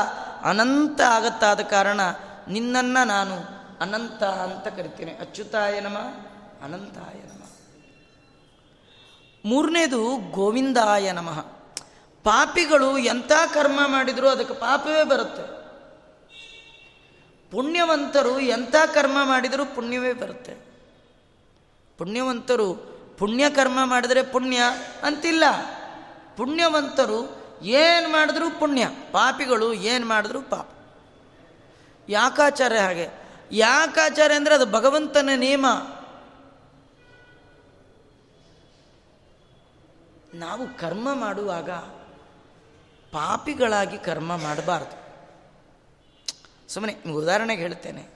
[0.45, 2.01] ಅನಂತ ಆಗತ್ತಾದ ಕಾರಣ
[2.49, 5.13] ನಿನ್ನನ್ನು ನಾನು ಅನಂತ ಅಂತ ಕರಿತೇನೆ.
[5.13, 5.99] ಅಚ್ಯುತಾಯ ನಮ,
[6.65, 7.45] ಅನಂತಾಯ ನಮ.
[9.45, 11.41] ಮೂರನೇದು ಗೋವಿಂದಾಯ ನಮಃ.
[12.25, 15.65] ಪಾಪಿಗಳು ಎಂಥ ಕರ್ಮ ಮಾಡಿದರೂ ಅದಕ್ಕೆ ಪಾಪವೇ ಬರುತ್ತೆ.
[17.51, 20.55] ಪುಣ್ಯವಂತರು ಎಂಥ ಕರ್ಮ ಮಾಡಿದರೂ ಪುಣ್ಯವೇ ಬರುತ್ತೆ.
[21.99, 22.75] ಪುಣ್ಯವಂತರು
[23.19, 24.59] ಪುಣ್ಯ ಕರ್ಮ ಮಾಡಿದರೆ ಪುಣ್ಯ
[25.03, 25.45] ಅಂತಿಲ್ಲ.
[26.37, 28.89] ಪುಣ್ಯವಂತರು ಏನು ಮಾಡಿದ್ರೂ ಪುಣ್ಯ.
[29.13, 30.69] ಪಾಪಿಗಳು ಏನು ಮಾಡಿದ್ರೂ ಪಾಪ.
[32.09, 35.67] ಯಾಕಾಚಾರ್ಯ ಹಾಗೆ ಯಾಕಾಚಾರ್ಯ ಅಂದರೆ ಅದು ಭಗವಂತನ ನಿಯಮ
[40.35, 41.71] ನಾವು ಕರ್ಮ ಮಾಡುವಾಗ
[43.13, 45.05] ಪಾಪಿಗಳಾಗಿ ಕರ್ಮ ಮಾಡಬಾರ್ದು.
[46.69, 48.09] ಸುಮ್ಮನೆ ನಿಮ್ಗೆ ಉದಾಹರಣೆಗೆ ಹೇಳ್ತೇನೆ.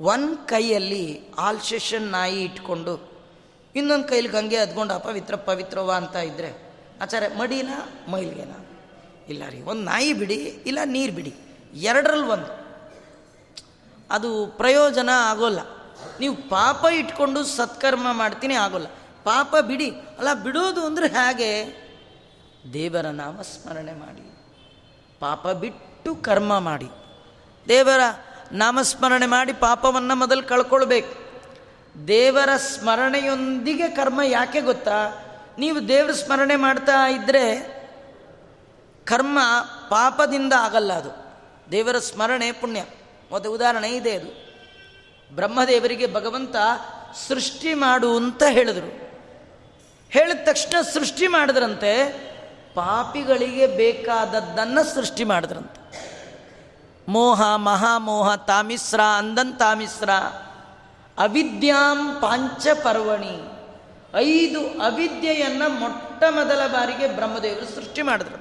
[0.00, 3.18] ಒಂದು ಕೈಯಲ್ಲಿ ಆಲ್ಸೆಷನ್ ನಾಯಿ ಇಟ್ಕೊಂಡು
[3.76, 7.68] ಇನ್ನೊಂದು ಕೈಲಿ ಗಂಗೆ ಅದ್ಕೊಂಡು ಅಪವಿತ್ರ ಪವಿತ್ರವ ಅಂತ ಇದ್ದರೆ ಆಚಾರ ಮಡಿನ,
[8.10, 8.52] ಮೈಲ್ಗೆನ?
[9.28, 11.34] ಇಲ್ಲ ರೀ, ಒಂದು ನಾಯಿ ಬಿಡಿ, ಇಲ್ಲ ನೀರು ಬಿಡಿ
[11.74, 12.67] ಎರಡರಲ್ಲಿ ಒಂದು.
[14.10, 15.60] ಅದು ಪ್ರಯೋಜನ ಆಗೋಲ್ಲ.
[16.20, 18.86] ನೀವು ಪಾಪ ಇಟ್ಕೊಂಡು ಸತ್ಕರ್ಮ ಮಾಡ್ತೀನಿ ಆಗೋಲ್ಲ.
[19.24, 19.90] ಪಾಪ ಬಿಡಿ.
[19.90, 21.78] ಅಲ್ಲ, ಬಿಡೋದು ಅಂದರೆ ಹೇಗೆ?
[22.72, 24.38] ದೇವರ ನಾಮಸ್ಮರಣೆ ಮಾಡಿ.
[25.20, 26.88] ಪಾಪ ಬಿಟ್ಟು ಕರ್ಮ ಮಾಡಿ.
[27.68, 28.00] ದೇವರ
[28.52, 31.28] ನಾಮಸ್ಮರಣೆ ಮಾಡಿ ಪಾಪವನ್ನು ಮೊದಲು ಕಳ್ಕೊಳ್ಬೇಕು.
[32.08, 35.24] ದೇವರ ಸ್ಮರಣೆಯೊಂದಿಗೆ ಕರ್ಮ ಯಾಕೆ ಗೊತ್ತಾ?
[35.58, 37.78] ನೀವು ದೇವರ ಸ್ಮರಣೆ ಮಾಡ್ತಾ ಇದ್ದರೆ
[39.04, 39.38] ಕರ್ಮ
[39.88, 41.10] ಪಾಪದಿಂದ ಆಗಲ್ಲ ಅದು.
[41.72, 42.84] ದೇವರ ಸ್ಮರಣೆ ಪುಣ್ಯ.
[43.30, 44.30] ಒಂದು ಉದಾಹರಣೆ ಇದೆ ಅದು.
[45.36, 46.56] ಬ್ರಹ್ಮದೇವರಿಗೆ ಭಗವಂತ
[47.28, 48.90] ಸೃಷ್ಟಿ ಮಾಡು ಅಂತ ಹೇಳಿದರು.
[50.10, 51.92] ಹೇಳಿದ ತಕ್ಷಣ ಸೃಷ್ಟಿ ಮಾಡಿದ್ರಂತೆ,
[52.74, 55.78] ಪಾಪಿಗಳಿಗೆ ಬೇಕಾದದ್ದನ್ನು ಸೃಷ್ಟಿ ಮಾಡಿದ್ರಂತೆ.
[57.08, 60.10] ಮೋಹ, ಮಹಾಮೋಹ, ತಾಮಿಸ್ರ, ಅಂದನ್ ತಾಮಿಸ್ರ,
[61.18, 63.36] ಅವಿದ್ಯಾಂ ಪಾಂಚಪರ್ವಣಿ,
[64.14, 68.38] ಐದು ಅವಿದ್ಯೆಯನ್ನು ಮೊಟ್ಟ ಮೊದಲ ಬಾರಿಗೆ ಬ್ರಹ್ಮದೇವರು ಸೃಷ್ಟಿ ಮಾಡಿದ್ರು.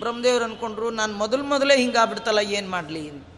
[0.00, 3.33] ಬ್ರಹ್ಮದೇವರು ಅಂದ್ಕೊಂಡ್ರು ನಾನು ಮೊದಲು ಮೊದಲೇ ಹಿಂಗಾಗ್ಬಿಡ್ತಲ್ಲ, ಏನು ಮಾಡಲಿ ಅಂತ.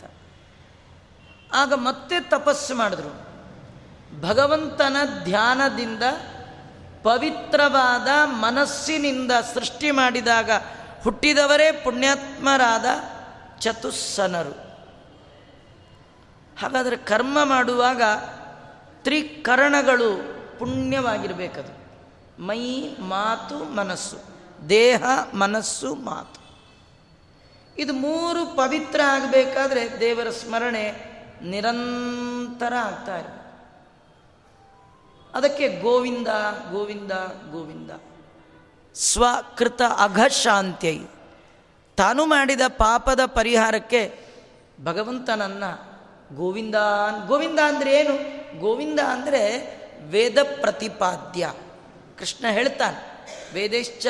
[1.53, 3.27] ಆಗ ಮತ್ತೆ ತಪಸ್ಸು ಮಾಡಿದ್ರು.
[4.21, 6.03] ಭಗವಂತನ ಧ್ಯಾನದಿಂದ
[7.03, 10.51] ಪವಿತ್ರವಾದ ಮನಸ್ಸಿನಿಂದ ಸೃಷ್ಟಿ ಮಾಡಿದಾಗ
[11.03, 12.85] ಹುಟ್ಟಿದವರೇ ಪುಣ್ಯಾತ್ಮರಾದ
[13.61, 14.67] ಚತುಸ್ಸನರು.
[16.61, 18.03] ಹಾಗಾದರೆ ಕರ್ಮ ಮಾಡುವಾಗ
[19.03, 21.87] ತ್ರಿಕರಣಗಳು ಪುಣ್ಯವಾಗಿರಬೇಕದು.
[22.43, 24.19] ಮೈ, ಮಾತು, ಮನಸ್ಸು.
[24.69, 25.03] ದೇಹ,
[25.35, 26.47] ಮನಸ್ಸು, ಮಾತು.
[27.79, 33.47] ಇದು ಮೂರು ಪವಿತ್ರ ಆಗಬೇಕಾದ್ರೆ ದೇವರ ಸ್ಮರಣೆ ನಿರಂತರ ಆಗ್ತಾ ಇರಬೇಕು
[35.35, 36.29] ಅದಕ್ಕೆ ಗೋವಿಂದ
[36.71, 37.13] ಗೋವಿಂದ
[37.53, 37.91] ಗೋವಿಂದ.
[38.95, 40.99] ಸ್ವಕೃತ ಅಘಶಾಂತ್ಯೈ.
[41.97, 44.19] ತಾನು ಮಾಡಿದ ಪಾಪದ ಪರಿಹಾರಕ್ಕೆ
[44.85, 45.65] ಭಗವಂತನನ್ನ
[46.37, 46.75] ಗೋವಿಂದ
[47.27, 48.15] ಗೋವಿಂದ ಅಂದರೆ ಏನು?
[48.61, 49.43] ಗೋವಿಂದ ಅಂದರೆ
[50.07, 51.53] ವೇದ ಪ್ರತಿಪಾದ್ಯ.
[52.19, 53.01] ಕೃಷ್ಣ ಹೇಳ್ತಾನೆ,
[53.55, 54.07] ವೇದೇಶ್ಚ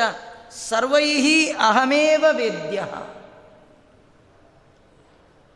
[0.69, 2.85] ಸರ್ವೈಹಿ ಅಹಮೇವ ವೇದ್ಯ.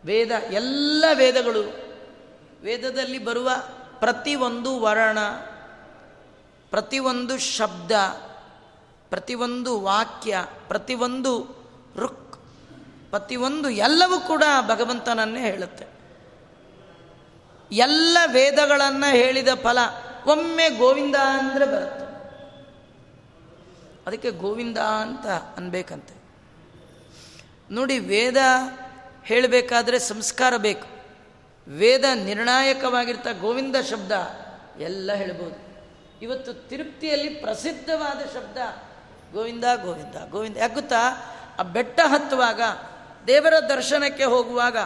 [0.04, 1.62] ವೇದ, ಎಲ್ಲ ವೇದಗಳು,
[2.62, 3.50] ವೇದದಲ್ಲಿ ಬರುವ
[3.98, 5.18] ಪ್ರತಿಯೊಂದು ವರ್ಣ
[6.70, 7.92] ಪ್ರತಿಯೊಂದು ಶಬ್ದ
[9.08, 11.56] ಪ್ರತಿಯೊಂದು ವಾಕ್ಯ ಪ್ರತಿಯೊಂದು
[11.96, 12.34] ರುಕ್
[13.10, 15.86] ಪ್ರತಿಯೊಂದು ಎಲ್ಲವೂ ಕೂಡ ಭಗವಂತನನ್ನೇ ಹೇಳುತ್ತೆ.
[17.72, 19.78] ಎಲ್ಲ ವೇದಗಳನ್ನು ಹೇಳಿದ ಫಲ
[20.26, 22.04] ಒಮ್ಮೆ ಗೋವಿಂದ ಅಂದರೆ ಬರುತ್ತೆ.
[24.06, 25.26] ಅದಕ್ಕೆ ಗೋವಿಂದ ಅಂತ
[25.56, 26.14] ಅನ್ಬೇಕಂತೆ.
[27.70, 28.36] ನೋಡಿ, ವೇದ
[29.30, 30.86] ಹೇಳಬೇಕಾದ್ರೆ ಸಂಸ್ಕಾರ ಬೇಕು.
[31.76, 34.12] ವೇದ ನಿರ್ಣಾಯಕವಾಗಿರ್ತ ಗೋವಿಂದ ಶಬ್ದ
[34.80, 35.58] ಎಲ್ಲ ಹೇಳ್ಬೋದು.
[36.22, 38.58] ಇವತ್ತು ತಿರುಪ್ತಿಯಲ್ಲಿ ಪ್ರಸಿದ್ಧವಾದ ಶಬ್ದ
[39.34, 40.30] ಗೋವಿಂದ ಗೋವಿಂದ.
[40.30, 41.02] ಗೋವಿಂದ ಯಾಕುತ್ತಾ?
[41.58, 42.62] ಆ ಬೆಟ್ಟ ಹತ್ತುವಾಗ,
[43.26, 44.78] ದೇವರ ದರ್ಶನಕ್ಕೆ ಹೋಗುವಾಗ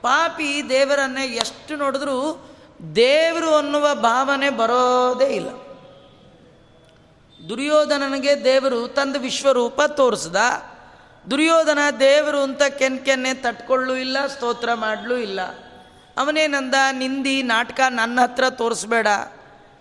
[0.00, 2.48] ಪಾಪಿ ದೇವರನ್ನೇ ಎಷ್ಟು ನೋಡಿದ್ರೂ
[2.96, 5.50] ದೇವರು ಅನ್ನುವ ಭಾವನೆ ಬರೋದೇ ಇಲ್ಲ.
[7.48, 10.36] ದುರ್ಯೋಧನನಿಗೆ ದೇವರು ತಂದು ವಿಶ್ವರೂಪ ತೋರಿಸ್ದ.
[11.30, 15.40] ದುರ್ಯೋಧನ ದೇವರು ಅಂತ ಕೆನ್ ಕೆನ್ನೆ ತಟ್ಕೊಳ್ಳೂ ಇಲ್ಲ, ಸ್ತೋತ್ರ ಮಾಡಲೂ ಇಲ್ಲ.
[16.16, 19.06] ಅವನೇನಂದ, ನಿಂದಿ ನಾಟಕ ನನ್ನ ಹತ್ರ ತೋರಿಸ್ಬೇಡ.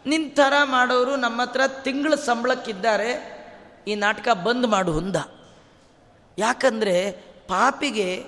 [0.06, 3.12] ನಿನ್ನ ಥರ ಮಾಡೋರು ನಮ್ಮ ಹತ್ರ ತಿಂಗಳ ಸಂಬಳಕ್ಕಿದ್ದಾರೆ.
[3.88, 5.16] ಈ ನಾಟಕ ಬಂದ್ ಮಾಡು ಹುಂದ.
[6.38, 7.12] ಯಾಕಂದರೆ
[7.48, 8.26] ಪಾಪಿಗೆ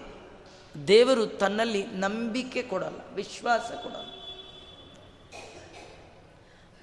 [0.88, 4.08] ದೇವರು ತನ್ನಲ್ಲಿ ನಂಬಿಕೆ ಕೊಡಲ್ಲ, ವಿಶ್ವಾಸ ಕೊಡಲ್ಲ.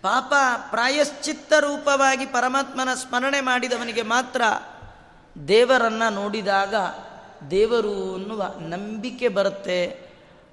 [0.03, 0.33] ಪಾಪ
[0.71, 4.43] ಪ್ರಾಯಶ್ಚಿತ್ತ ರೂಪವಾಗಿ ಪರಮಾತ್ಮನ ಸ್ಮರಣೆ ಮಾಡಿದವನಿಗೆ ಮಾತ್ರ
[5.49, 6.75] ದೇವರನ್ನ ನೋಡಿದಾಗ
[7.51, 9.87] ದೇವರು ಅನ್ನುವ ನಂಬಿಕೆ ಬರುತ್ತೆ,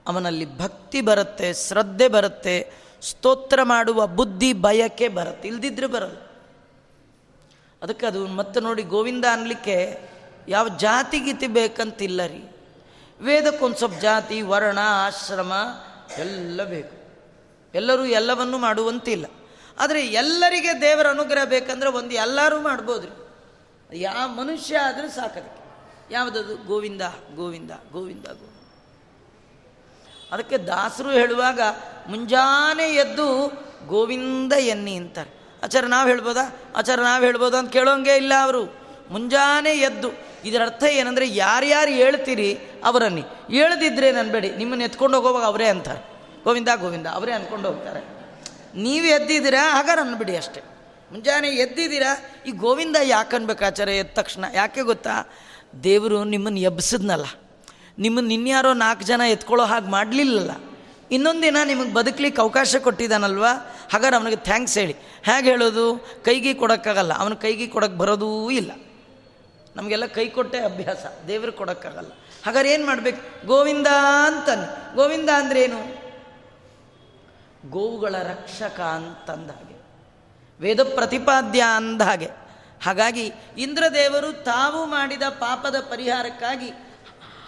[0.07, 2.71] ಅವನಲ್ಲಿ ಭಕ್ತಿ ಬರುತ್ತೆ, ಶ್ರದ್ಧೆ ಬರುತ್ತೆ,
[3.01, 6.17] ಸ್ತೋತ್ರ ಮಾಡುವ ಬುದ್ಧಿ ಬಯಕೆ ಬರುತ್ತೆ, ಇಲ್ದಿದ್ರೆ ಬರಲ್ಲ.
[7.81, 10.09] ಅದಕ್ಕೆ ಅದು ಮತ್ತೆ ನೋಡಿ ಗೋವಿಂದ ಅನ್ಲಿಕ್ಕೆ
[10.47, 12.55] ಯಾವ ಜಾತಿ ಗೀತಿ ಬೇಕಂತಿಲ್ಲ ರೀ.
[13.21, 15.53] ವೇದಕ್ಕೊಂದು ಸ್ವಲ್ಪ ಜಾತಿ, ವರ್ಣ, ಆಶ್ರಮ,
[16.17, 17.05] ಎಲ್ಲ ಬೇಕು.
[17.75, 19.25] ಎಲ್ಲರೂ ಎಲ್ಲವನ್ನು ಮಾಡುವಂತಿಲ್ಲ.
[19.79, 23.24] ಆದರೆ ಎಲ್ಲರಿಗೆ ದೇವರ ಅನುಗ್ರಹ ಬೇಕಂದ್ರೆ ಒಂದು ಎಲ್ಲರೂ ಮಾಡ್ಬೋದು ರೀ
[23.93, 25.65] ಯಾವ ಮನುಷ್ಯ ಆದರೂ ಸಾಕದಕ್ಕೆ.
[26.13, 26.55] ಯಾವುದದು?
[26.55, 27.01] ಗೋವಿಂದ
[27.36, 28.51] ಗೋವಿಂದ ಗೋವಿಂದ ಗೋವಿಂದ.
[30.31, 31.61] ಅದಕ್ಕೆ ದಾಸರು ಹೇಳುವಾಗ
[32.07, 33.51] ಮುಂಜಾನೆ ಎದ್ದು
[33.88, 35.29] ಗೋವಿಂದ ಎನ್ನಿ ಅಂತಾರೆ.
[35.63, 36.55] ಆಚಾರ ನಾವು ಹೇಳ್ಬೋದಾ?
[36.75, 38.86] ಆಚಾರ ನಾವು ಹೇಳ್ಬೋದಾ ಅಂತ ಕೇಳೋಂಗೆ ಇಲ್ಲ ಅವರು.
[39.09, 40.09] ಮುಂಜಾನೆ ಎದ್ದು,
[40.45, 43.23] ಇದರ ಅರ್ಥ ಏನಂದರೆ ಯಾರ್ಯಾರು ಹೇಳ್ತೀರಿ ಅವರನ್ನಿ.
[43.51, 46.03] ಹೇಳ್ದಿದ್ರೆ ನನ್ಬೇಡಿ ನಿಮ್ಮನ್ನು ಎತ್ಕೊಂಡು ಹೋಗೋವಾಗ ಅವರೇ ಅಂತಾರೆ.
[46.43, 48.01] ಗೋವಿಂದ ಗೋವಿಂದ, ಅವರೇ ಅಂದ್ಕೊಂಡು ಹೋಗ್ತಾರೆ.
[48.75, 50.61] ನೀವು ಎದ್ದಿದ್ದೀರಾ ಹಾಗಾದ್ರೆ ಅನ್ಬಿಡಿ ಅಷ್ಟೇ.
[51.16, 52.43] ಮುಂಜಾನೆ ಎದ್ದಿದ್ದೀರಾ?
[52.47, 53.93] ಈ ಗೋವಿಂದ ಯಾಕೆ ಅನ್ಬೇಕು ಆಚಾರ್ಯ?
[53.93, 54.45] ಎದ್ದ ತಕ್ಷಣ.
[54.53, 55.34] ಯಾಕೆ ಗೊತ್ತಾ?
[55.84, 57.26] ದೇವರು ನಿಮ್ಮನ್ನು ಎಬ್ಸಿದ್ನಲ್ಲ.
[57.99, 60.51] ನಿಮ್ಮನ್ನು ಇನ್ಯಾರೋ ನಾಲ್ಕು ಜನ ಎತ್ಕೊಳ್ಳೋ ಹಾಗೆ ಮಾಡಲಿಲ್ಲಲ್ಲ.
[61.11, 63.53] ಇನ್ನೊಂದಿನ ನಿಮಗೆ ಬದುಕಲಿಕ್ಕೆ ಅವಕಾಶ ಕೊಟ್ಟಿದ್ದಾನಲ್ವಾ?
[63.93, 64.95] ಹಾಗಾದ್ರೆ ಅವನಿಗೆ ಥ್ಯಾಂಕ್ಸ್ ಹೇಳಿ.
[65.24, 65.95] ಹೇಗೆ ಹೇಳೋದು?
[66.26, 67.13] ಕೈಗೆ ಕೊಡೋಕ್ಕಾಗಲ್ಲ.
[67.13, 68.72] ಅವನ ಕೈಗೆ ಕೊಡೋಕ್ಕೆ ಬರೋದೂ ಇಲ್ಲ.
[69.76, 71.05] ನಮಗೆಲ್ಲ ಕೈ ಕೊಟ್ಟೆ ಅಭ್ಯಾಸ.
[71.28, 72.09] ದೇವ್ರಿಗೆ ಕೊಡೋಕ್ಕಾಗಲ್ಲ.
[72.45, 73.47] ಹಾಗಾದ್ರೆ ಏನು ಮಾಡಬೇಕು?
[73.47, 73.88] ಗೋವಿಂದ
[74.28, 76.05] ಅಂತಾನೆ ಗೋವಿಂದ ಅಂದ್ರೇನು?
[77.70, 79.74] ಗೋವುಗಳ ರಕ್ಷಕ ಅಂತಂದ ಹಾಗೆ
[80.59, 82.29] ವೇದ ಪ್ರತಿಪಾದ್ಯ ಅಂದ ಹಾಗೆ.
[82.83, 86.69] ಹಾಗಾಗಿ ಇಂದ್ರದೇವರು ತಾವು ಮಾಡಿದ ಪಾಪದ ಪರಿಹಾರಕ್ಕಾಗಿ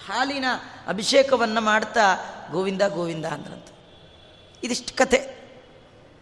[0.08, 0.46] ಹಾಲಿನ
[0.88, 2.16] ಅಭಿಷೇಕವನ್ನು ಮಾಡ್ತಾ
[2.52, 3.66] ಗೋವಿಂದ ಗೋವಿಂದ ಅಂದ್ರಂತ.
[4.64, 5.38] ಇದಿಷ್ಟು ಕತೆ.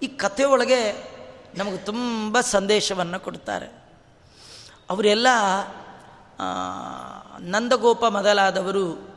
[0.03, 0.91] ಈ ಕಥೆಯೊಳಗೆ
[1.55, 3.65] ನಮಗೆ ತುಂಬ ಸಂದೇಶವನ್ನು ಕೊಡ್ತಾರೆ.
[4.89, 5.27] ಅವರೆಲ್ಲ
[7.39, 9.15] ನಂದಗೋಪ ಮೊದಲಾದವರು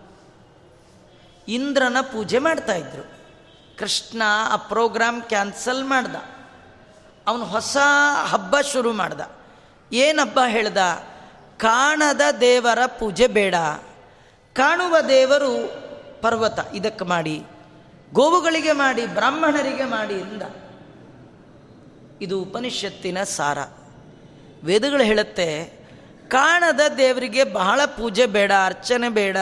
[1.49, 3.03] ಇಂದ್ರನ ಪೂಜೆ ಮಾಡ್ತಾಯಿದ್ರು
[3.79, 6.17] ಕೃಷ್ಣ ಆ ಪ್ರೋಗ್ರಾಮ್ ಕ್ಯಾನ್ಸಲ್ ಮಾಡ್ದ.
[7.29, 7.77] ಅವನು ಹೊಸ
[8.25, 9.21] ಹಬ್ಬ ಶುರು ಮಾಡ್ದ.
[9.93, 10.77] ಏನು ಹಬ್ಬ ಹೇಳ್ದ?
[11.57, 13.55] ಕಾಣದ ದೇವರ ಪೂಜೆ ಬೇಡ.
[14.53, 15.73] ಕಾಣುವ ದೇವರು
[16.23, 17.43] ಪರ್ವತ, ಇದಕ್ಕೆ ಮಾಡಿ.
[18.13, 20.43] ಗೋವುಗಳಿಗೆ ಮಾಡಿ, ಬ್ರಾಹ್ಮಣರಿಗೆ ಮಾಡಿ ಎಂದ.
[22.23, 23.59] ಇದು ಉಪನಿಷತ್ತಿನ ಸಾರ.
[24.65, 25.65] ವೇದಗಳು ಹೇಳುತ್ತೆ,
[26.29, 29.37] ಕಾಣದ ದೇವರಿಗೆ ಬಹಳ ಪೂಜೆ ಬೇಡ, ಅರ್ಚನೆ ಬೇಡ.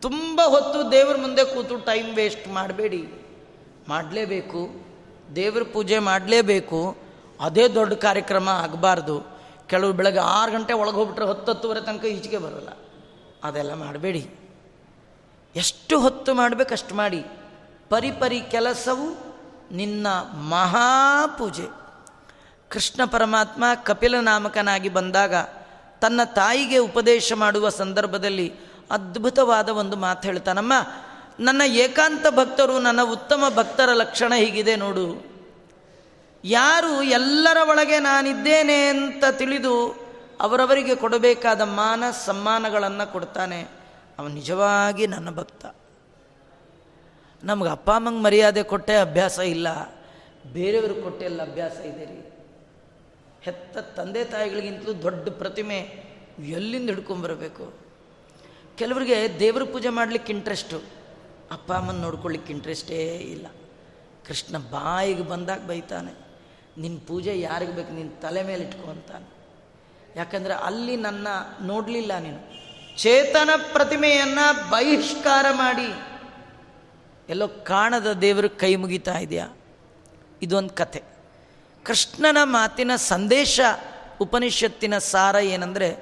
[0.00, 3.08] ತುಂಬ ಹೊತ್ತು ದೇವ್ರ ಮುಂದೆ ಕೂತು ಟೈಮ್ ವೇಸ್ಟ್ ಮಾಡಬೇಡಿ.
[3.88, 4.91] ಮಾಡಲೇಬೇಕು.
[5.36, 6.96] ದೇವ್ರ ಪೂಜೆ ಮಾಡಲೇಬೇಕು.
[7.40, 9.22] ಅದೇ ದೊಡ್ಡ ಕಾರ್ಯಕ್ರಮ ಆಗಬಾರ್ದು.
[9.66, 12.68] ಕೆಲವು ಬೆಳಗ್ಗೆ ಆರು ಗಂಟೆ ಒಳಗೆ ಹೋಗ್ಬಿಟ್ರೆ ಹತ್ತತ್ತುವರೆ ತನಕ ಈಚೆಗೆ ಬರೋಲ್ಲ.
[13.44, 14.30] ಅದೆಲ್ಲ ಮಾಡಬೇಡಿ.
[15.56, 17.24] ಎಷ್ಟು ಹೊತ್ತು ಮಾಡಬೇಕು ಅಷ್ಟು ಮಾಡಿ.
[17.88, 19.32] ಪರಿಪರಿ ಕೆಲಸವು
[19.72, 21.82] ನಿನ್ನ ಮಹಾಪೂಜೆ
[22.68, 25.34] ಕೃಷ್ಣ ಪರಮಾತ್ಮ ಕಪಿಲ ನಾಮಕನಾಗಿ ಬಂದಾಗ
[26.00, 28.52] ತನ್ನ ತಾಯಿಗೆ ಉಪದೇಶ ಮಾಡುವ ಸಂದರ್ಭದಲ್ಲಿ
[28.90, 30.72] ಅದ್ಭುತವಾದ ಒಂದು ಮಾತು ಹೇಳ್ತಾನಮ್ಮ
[31.42, 35.06] ನನ್ನ ಏಕಾಂತ ಭಕ್ತರು ನನ್ನ ಉತ್ತಮ ಭಕ್ತರ ಲಕ್ಷಣ ಹೀಗಿದೆ ನೋಡು.
[36.44, 39.74] ಯಾರು ಎಲ್ಲರ ಒಳಗೆ ನಾನಿದ್ದೇನೆ ಅಂತ ತಿಳಿದು
[40.40, 43.60] ಅವರವರಿಗೆ ಕೊಡಬೇಕಾದ ಮಾನ ಸಮ್ಮಾನಗಳನ್ನು ಕೊಡ್ತಾನೆ
[44.18, 45.64] ಅವನು ನಿಜವಾಗಿ ನನ್ನ ಭಕ್ತ.
[47.44, 49.68] ನಮ್ಗೆ ಅಪ್ಪ ಅಮ್ಮಂಗೆ ಮರ್ಯಾದೆ ಕೊಟ್ಟೆ ಅಭ್ಯಾಸ ಇಲ್ಲ
[50.52, 52.18] ಬೇರೆಯವರು ಕೊಟ್ಟೆಲ್ಲ ಅಭ್ಯಾಸ ಇದೆ ರೀ.
[53.42, 55.78] ಹೆತ್ತ ತಂದೆ ತಾಯಿಗಳಿಗಿಂತಲೂ ದೊಡ್ಡ ಪ್ರತಿಮೆ
[56.48, 57.64] ಎಲ್ಲಿಂದ ಹಿಡ್ಕೊಂಬರಬೇಕು
[58.78, 61.01] ಕೆಲವರಿಗೆ ದೇವ್ರ ಪೂಜೆ ಮಾಡಲಿಕ್ಕೆ ಇಂಟ್ರೆಸ್ಟು
[61.52, 63.46] ಅಪ್ಪ ಅಮ್ಮನ ನೋಡ್ಕೊಳ್ಳಿಕ್ಕೆ ಇಂಟ್ರೆಸ್ಟೇ ಇಲ್ಲ.
[64.28, 66.12] ಕೃಷ್ಣ ಬಾಯಿಗೆ ಬಂದಾಗ ಬೈತಾನೆ
[66.78, 69.26] ನಿನ್ನ ಪೂಜೆ ಯಾರಿಗೆ ಬೇಕು ನಿನ್ನ ತಲೆ ಮೇಲೆ ಇಟ್ಕೊಂತಾನೆ
[70.16, 71.28] ಯಾಕಂದರೆ ಅಲ್ಲಿ ನನ್ನ
[71.62, 72.40] ನೋಡಲಿಲ್ಲ ನೀನು.
[72.98, 76.02] ಚೇತನ ಪ್ರತಿಮೆಯನ್ನು ಬಹಿಷ್ಕಾರ ಮಾಡಿ
[77.28, 79.48] ಎಲ್ಲೋ ಕಾಣದ ದೇವರು ಕೈ ಮುಗಿತಾ ಇದೆಯಾ?
[80.42, 81.02] ಇದೊಂದು ಕತೆ
[81.82, 83.60] ಕೃಷ್ಣನ ಮಾತಿನ ಸಂದೇಶ,
[84.20, 85.96] ಉಪನಿಷತ್ತಿನ ಸಾರ ಏನಂದರೆ,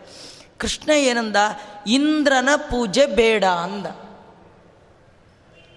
[0.58, 1.36] ಕೃಷ್ಣ ಏನಂದ,
[1.86, 3.86] ಇಂದ್ರನ ಪೂಜೆ ಬೇಡ ಅಂದ.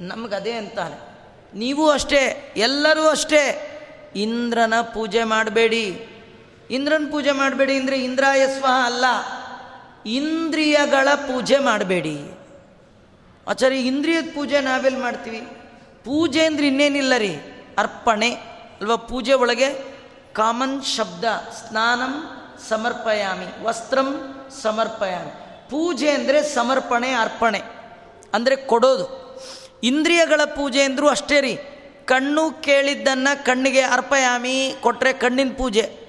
[0.01, 1.13] ನಮಗದೇ ಅಂತಾನೆ.
[1.53, 3.69] ನೀವು ಅಷ್ಟೇ, ಎಲ್ಲರೂ ಅಷ್ಟೇ.
[4.15, 6.07] ಇಂದ್ರನ ಪೂಜೆ ಮಾಡಬೇಡಿ.
[6.71, 9.05] ಇಂದ್ರನ ಪೂಜೆ ಮಾಡಬೇಡಿ ಅಂದರೆ ಇಂದ್ರಾಯಸ್ವ ಅಲ್ಲ.
[10.05, 12.19] ಇಂದ್ರಿಯಗಳ ಪೂಜೆ ಮಾಡಬೇಡಿ.
[13.47, 15.39] ಆಚಾರ್ಯ, ಇಂದ್ರಿಯದ ಪೂಜೆ ನಾವೆಲ್ಲಿ ಮಾಡ್ತೀವಿ?
[16.03, 17.35] ಪೂಜೆ ಅಂದ್ರೆ ಇನ್ನೇನಿಲ್ಲ ರೀ?
[17.77, 18.35] ಅರ್ಪಣೆ,
[18.81, 18.95] ಅಲ್ವಾ?
[18.95, 19.73] ಪೂಜೆ ಒಳಗೆ
[20.33, 22.23] ಕಾಮನ್ ಶಬ್ದ, ಸ್ನಾನಂ
[22.69, 25.31] ಸಮರ್ಪಯಾಮಿ, ವಸ್ತ್ರಂ ಸಮರ್ಪಯಾಮಿ.
[25.69, 27.61] ಪೂಜೆ ಅಂದರೆ ಸಮರ್ಪಣೆ, ಅರ್ಪಣೆ.
[28.33, 29.22] ಅಂದರೆ ಕೊಡೋದು.
[29.83, 31.55] ಇಂದ್ರಿಯಗಳ ಪೂಜೆ ಅಂದರೂ ಅಷ್ಟೇ ರೀ.
[32.05, 36.03] ಕಣ್ಣು ಕೇಳಿದ್ದನ್ನು ಕಣ್ಣಿಗೆ ಅರ್ಪಯಾಮಿ ಕೊಟ್ಟರೆ ಕಣ್ಣಿನ ಪೂಜೆ.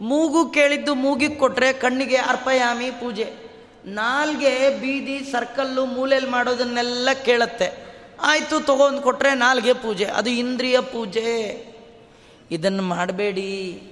[0.00, 3.50] ಮೂಗು ಕೇಳಿದ್ದು ಮೂಗಿಗೆ ಕೊಟ್ಟರೆ ಕಣ್ಣಿಗೆ ಅರ್ಪಯಾಮಿ ಪೂಜೆ.
[3.84, 7.90] ನಾಲ್ಗೆ ಬೀದಿ, ಸರ್ಕಲ್ಲು ಮೂಲೆಯಲ್ಲಿ ಮಾಡೋದನ್ನೆಲ್ಲ ಕೇಳುತ್ತೆ.
[8.20, 10.04] ಆಯಿತು ತೊಗೊಂಡು ಕೊಟ್ಟರೆ ನಾಲ್ಗೆ ಪೂಜೆ.
[10.04, 11.66] ಅದು ಇಂದ್ರಿಯ ಪೂಜೆ.
[12.50, 13.82] ಇದನ್ನು ಮಾಡಬೇಡಿ.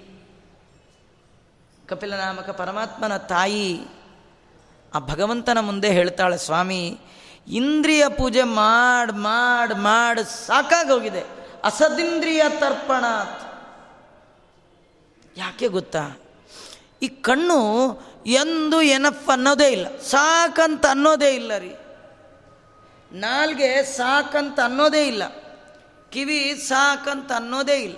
[1.89, 3.81] ಕಪಿಲನಾಮಕ ಪರಮಾತ್ಮನ ತಾಯಿ
[4.95, 6.99] ಆ ಭಗವಂತನ ಮುಂದೆ ಹೇಳ್ತಾಳೆ, ಸ್ವಾಮಿ
[7.49, 11.23] ಇಂದ್ರಿಯ ಪೂಜೆ ಮಾಡಿ ಮಾಡಿ ಮಾಡಿ ಸಾಕಾಗೋಗಿದೆ.
[11.65, 13.05] ಅಸದಿಂದ್ರಿಯ ತರ್ಪಣ
[15.37, 16.21] ಯಾಕೆ ಗೊತ್ತಾ?
[17.03, 17.59] ಈ ಕಣ್ಣು
[18.27, 20.01] ಎಂದು ಏನಪ್ಪ ಅನ್ನೋದೇ ಇಲ್ಲ.
[20.01, 21.77] ಸಾಕಂತ ಅನ್ನೋದೇ ಇಲ್ಲ ರೀ.
[23.13, 25.23] ನಾಲ್ಗೆ ಸಾಕಂತ ಅನ್ನೋದೇ ಇಲ್ಲ.
[26.11, 27.97] ಕಿವಿ ಸಾಕಂತ ಅನ್ನೋದೇ ಇಲ್ಲ.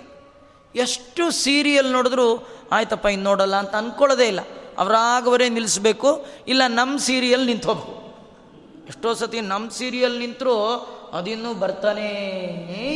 [0.75, 4.39] ಎಷ್ಟು ಸೀರಿಯಲ್ ನೋಡಿದ್ರು ಆಯ್ತಪ್ಪ, ಇನ್ನು ನೋಡಲ್ಲ ಅಂತ ಅಂದ್ಕೊಳ್ಳೋದೇ ಇಲ್ಲ.
[4.77, 6.25] ಅವರಾಗವರೇ ನಿಲ್ಲಿಸ್ಬೇಕು.
[6.47, 8.00] ಇಲ್ಲ ನಮ್ಮ ಸೀರಿಯಲ್ ನಿಂತೋಗ್ಬೇಕು
[8.91, 10.67] ಎಷ್ಟೋ ಸತಿ ನಮ್ಮ ಸೀರಿಯಲ್ ನಿಂತರೂ
[11.13, 12.07] ಅದಿನ್ನೂ ಬರ್ತಾನೇ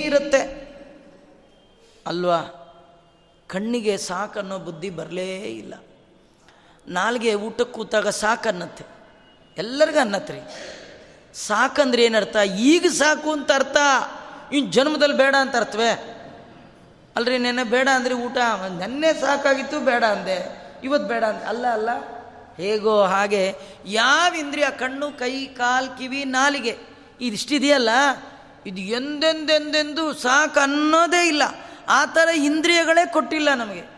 [0.06, 0.66] ಇರುತ್ತೆ.
[2.08, 2.40] ಅಲ್ವಾ?
[3.48, 5.74] ಕಣ್ಣಿಗೆ ಸಾಕನ್ನೋ ಬುದ್ಧಿ ಬರಲೇ ಇಲ್ಲ.
[6.88, 8.86] ನಾಲ್ಗೆ ಊಟಕ್ಕೆ ಕೂತಾಗ ಸಾಕನ್ನತ್ತೆ.
[9.58, 10.40] ಎಲ್ಲರಿಗೂ ಅನ್ನತ್ರಿ
[11.34, 12.36] ಸಾಕಂದ್ರೆ ಏನರ್ಥ?
[12.58, 13.78] ಈಗ ಸಾಕು ಅಂತ ಅರ್ಥ?
[14.54, 16.22] ಇನ್ನು ಜನ್ಮದಲ್ಲಿ ಬೇಡ ಅಂತ ಅರ್ಥವೇ?
[17.16, 18.38] ಅಲ್ರಿ, ನೆನ್ನೆ ಬೇಡ ಅಂದರೆ ಊಟ.
[18.78, 20.66] ನೆನ್ನೆ ಸಾಕಾಗಿತ್ತು, ಬೇಡ ಅಂದೆ.
[20.84, 21.46] ಇವತ್ತು ಬೇಡ ಅಂದೆ.
[21.46, 21.90] ಅಲ್ಲ ಅಲ್ಲ.
[22.58, 26.78] ಹೇಗೋ ಹಾಗೆ ಯಾವ ಇಂದ್ರಿಯ ಕಣ್ಣು, ಕೈ, ಕಾಲು, ಕಿವಿ, ನಾಲಿಗೆ
[27.22, 27.90] ಇದಿಷ್ಟಿದೆಯಲ್ಲ?
[28.66, 31.44] ಇದು ಎಂದೆಂದೆಂದೆಂದು ಸಾಕು ಅನ್ನೋದೇ ಇಲ್ಲ.
[31.90, 33.96] ಆ ಥರ ಇಂದ್ರಿಯಗಳೇ ಕೊಟ್ಟಿಲ್ಲ ನಮಗೆ.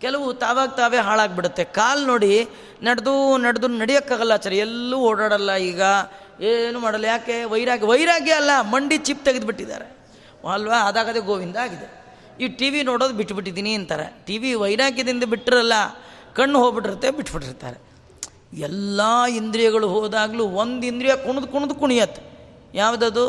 [0.00, 1.64] ಕೆಲವು ತಾವಾಗ ತಾವೇ ಹಾಳಾಗ್ಬಿಡುತ್ತೆ.
[1.64, 2.48] ಕಾಲು ನೋಡಿ
[2.82, 5.82] ನಡೆದು ನಡೆದು ನಡೆಯೋಕ್ಕಾಗಲ್ಲ ಸರಿ ಎಲ್ಲೂ ಓಡಾಡಲ್ಲ ಈಗ.
[6.40, 7.04] ಏನು ಮಾಡಲ್ಲ.
[7.04, 7.44] ಯಾಕೆ?
[7.44, 7.86] ವೈರಾಗ್ಯ.
[7.86, 8.60] ವೈರಾಗ್ಯ ಅಲ್ಲ.
[8.60, 9.96] ಮಂಡಿ ಚಿಪ್ ತೆಗೆದುಬಿಟ್ಟಿದ್ದಾರೆ.
[10.52, 10.78] ಅಲ್ವಾ?
[10.78, 12.06] ಅದಾಗದೆ ಗೋವಿಂದ ಆಗಿದೆ.
[12.40, 14.14] ಈ ಟಿ ವಿ ನೋಡೋದು ಬಿಟ್ಟುಬಿಟ್ಟಿದ್ದೀನಿ ಅಂತಾರೆ.
[14.26, 15.72] ಟಿ ವಿ ವೈರಾಗ್ಯದಿಂದ ಬಿಟ್ಟಿರಲ್ಲ.
[16.36, 17.78] ಕಣ್ಣು ಹೋಗ್ಬಿಟ್ಟಿರುತ್ತೆ, ಬಿಟ್ಬಿಟ್ಟಿರ್ತಾರೆ.
[18.58, 22.22] ಎಲ್ಲ ಇಂದ್ರಿಯಗಳು ಹೋದಾಗಲೂ ಒಂದು ಇಂದ್ರಿಯ ಕುಣಿದು ಕುಣಿದು ಕುಣಿಯತ್ತೆ.
[22.74, 23.24] ಯಾವುದದು?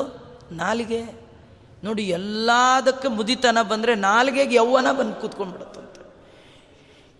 [0.51, 1.27] ನಾಲಿಗೆ.
[1.83, 6.01] ನೋಡಿ, ಎಲ್ಲದಕ್ಕೆ ಮುದಿತನ ಬಂದರೆ ನಾಲಿಗೆಗೆ ಯೌವನ ಬಂದು ಕೂತ್ಕೊಂಡ್ಬಿಡುತ್ತಂತೆ.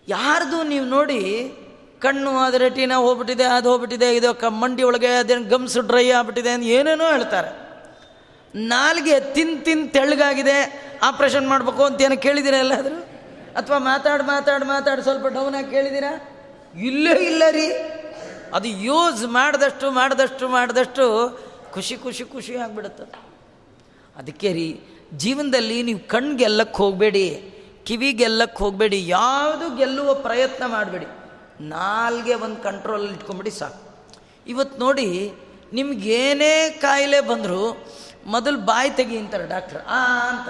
[0.08, 1.52] ಯಾರ್ದು ನೀವು ನೋಡಿ,
[2.00, 6.64] ಕಣ್ಣು ಅದು ರೆಟಿನ ಹೋಗ್ಬಿಟ್ಟಿದೆ, ಅದು ಹೋಗ್ಬಿಟ್ಟಿದೆ, ಇದು ಕ ಮಂಡಿ ಒಳಗೆ ಅದೇನು ಗಮ್ಸ್ ಡ್ರೈ ಆಗ್ಬಿಟ್ಟಿದೆ ಅಂತ
[6.64, 7.68] ಏನೇನೋ ಹೇಳ್ತಾರೆ.
[8.54, 10.58] ನಾಲಿಗೆ ತಿನ್ ತಿನ್ ತೆಳ್ಳಗಾಗಿದೆ,
[11.02, 13.17] ಆಪ್ರೇಷನ್ ಮಾಡಬೇಕು ಅಂತ ಏನೋ ಕೇಳಿದಿರಲ್ಲ ಎಲ್ಲಾದರೂ?
[13.54, 16.12] ಅಥವಾ ಮಾತಾಡಿ ಮಾತಾಡಿ ಮಾತಾಡಿ ಸ್ವಲ್ಪ ಡೌನ್ ಆಗಿ ಕೇಳಿದ್ದೀರಾ
[16.74, 17.68] ಇಲ್ಲೇ ಇಲ್ಲ ರೀ.
[18.54, 21.04] ಅದು ಯೂಸ್ ಮಾಡಿದಷ್ಟು ಮಾಡಿದಷ್ಟು ಮಾಡಿದಷ್ಟು
[21.72, 23.20] ಖುಷಿ ಖುಷಿ ಖುಷಿ ಆಗಿಬಿಡುತ್ತೆ.
[24.16, 24.80] ಅದಕ್ಕೆ ರೀ,
[25.14, 31.06] ಜೀವನದಲ್ಲಿ ನೀವು ಕಣ್ಣು ಗೆಲ್ಲಕ್ಕೆ ಹೋಗಬೇಡಿ, ಕಿವಿ ಗೆಲ್ಲಕ್ಕೆ ಹೋಗಬೇಡಿ, ಯಾವುದು ಗೆಲ್ಲುವ ಪ್ರಯತ್ನ ಮಾಡಬೇಡಿ.
[31.60, 34.10] ನಾಲ್ಗೆ ಒಂದು ಕಂಟ್ರೋಲ್ ಇಟ್ಕೊಂಬಿಡಿ ಸಾಕು.
[34.46, 35.32] ಇವತ್ತು ನೋಡಿ,
[35.72, 37.86] ನಿಮ್ಗೇನೇ ಕಾಯಿಲೆ ಬಂದರೂ
[38.26, 39.78] ಮೊದಲು ಬಾಯಿ ತೆಗಿ ಅಂತಾರೆ ಡಾಕ್ಟ್ರ್.
[39.78, 40.48] ಆ ಅಂತ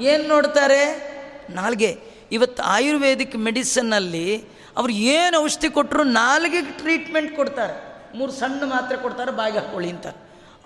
[0.00, 1.10] ಏನು ನೋಡ್ತಾರೆ?
[1.50, 4.44] ನಾಲ್ಗೆ ಇವತ್ತು ಆಯುರ್ವೇದಿಕ್ ಮೆಡಿಸನ್ನಲ್ಲಿ
[4.76, 7.90] ಅವ್ರು ಏನು ಔಷಧಿ ಕೊಟ್ಟರು ನಾಲ್ಗೆಗೆ ಟ್ರೀಟ್ಮೆಂಟ್ ಕೊಡ್ತಾರೆ.
[8.18, 10.06] ಮೂರು ಸಣ್ಣ ಮಾತ್ರೆ ಕೊಡ್ತಾರೆ ಬಾಯಿಗೆ ಹಾಕ್ಕೊಳ್ಳಿ ಅಂತ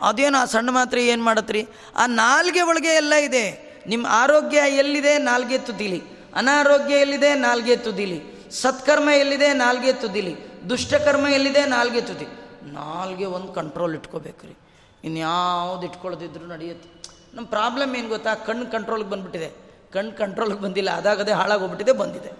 [0.00, 1.68] ಅದೇನು ಆ ಸಣ್ಣ ಮಾತ್ರೆ ಏನು ಮಾಡತ್ರಿ?
[1.96, 3.74] ಆ ನಾಲ್ಗೆ ಒಳಗೆ ಎಲ್ಲ ಇದೆ.
[3.86, 5.18] ನಿಮ್ಮ ಆರೋಗ್ಯ ಎಲ್ಲಿದೆ?
[5.18, 6.02] ನಾಲ್ಗೆ ತುದಿಲಿ
[6.34, 7.34] ಅನಾರೋಗ್ಯ ಎಲ್ಲಿದೆ?
[7.34, 9.52] ನಾಲ್ಗೆ ತುದಿಲಿ ಸತ್ಕರ್ಮ ಎಲ್ಲಿದೆ?
[9.52, 10.36] ನಾಲ್ಗೆ ತುದಿಲಿ
[10.68, 11.64] ದುಷ್ಟಕರ್ಮ ಎಲ್ಲಿದೆ?
[11.64, 12.26] ನಾಲ್ಗೆ ತುದಿ
[12.62, 14.56] ನಾಲ್ಗೆ ಒಂದು ಕಂಟ್ರೋಲ್ ಇಟ್ಕೋಬೇಕ್ರಿ.
[15.04, 17.10] ಇನ್ಯಾವುದು ಇಟ್ಕೊಳ್ಳೋದಿದ್ರು ನಡೆಯುತ್ತೆ.
[17.34, 18.34] ನಮ್ಮ ಪ್ರಾಬ್ಲಮ್ ಏನು ಗೊತ್ತಾ?
[18.34, 19.63] ಕಣ್ಣು ಕಂಟ್ರೋಲ್ಗೆ ಬಂದುಬಿಟ್ಟಿದೆ.
[19.94, 22.30] ಕಣ್ಣು ಕಂಟ್ರೋಲ್ಗೆ ಬಂದಿಲ್ಲ, ಅದಾಗದೆ ಹಾಳಾಗೋಗ್ಬಿಟ್ಟಿದೆ, ಬಂದಿದೆ.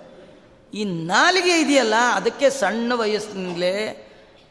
[0.75, 3.75] ಈ ನಾಲಿಗೆ ಇದೆಯಲ್ಲ, ಅದಕ್ಕೆ ಸಣ್ಣ ವಯಸ್ಸಿನಿಂದಲೇ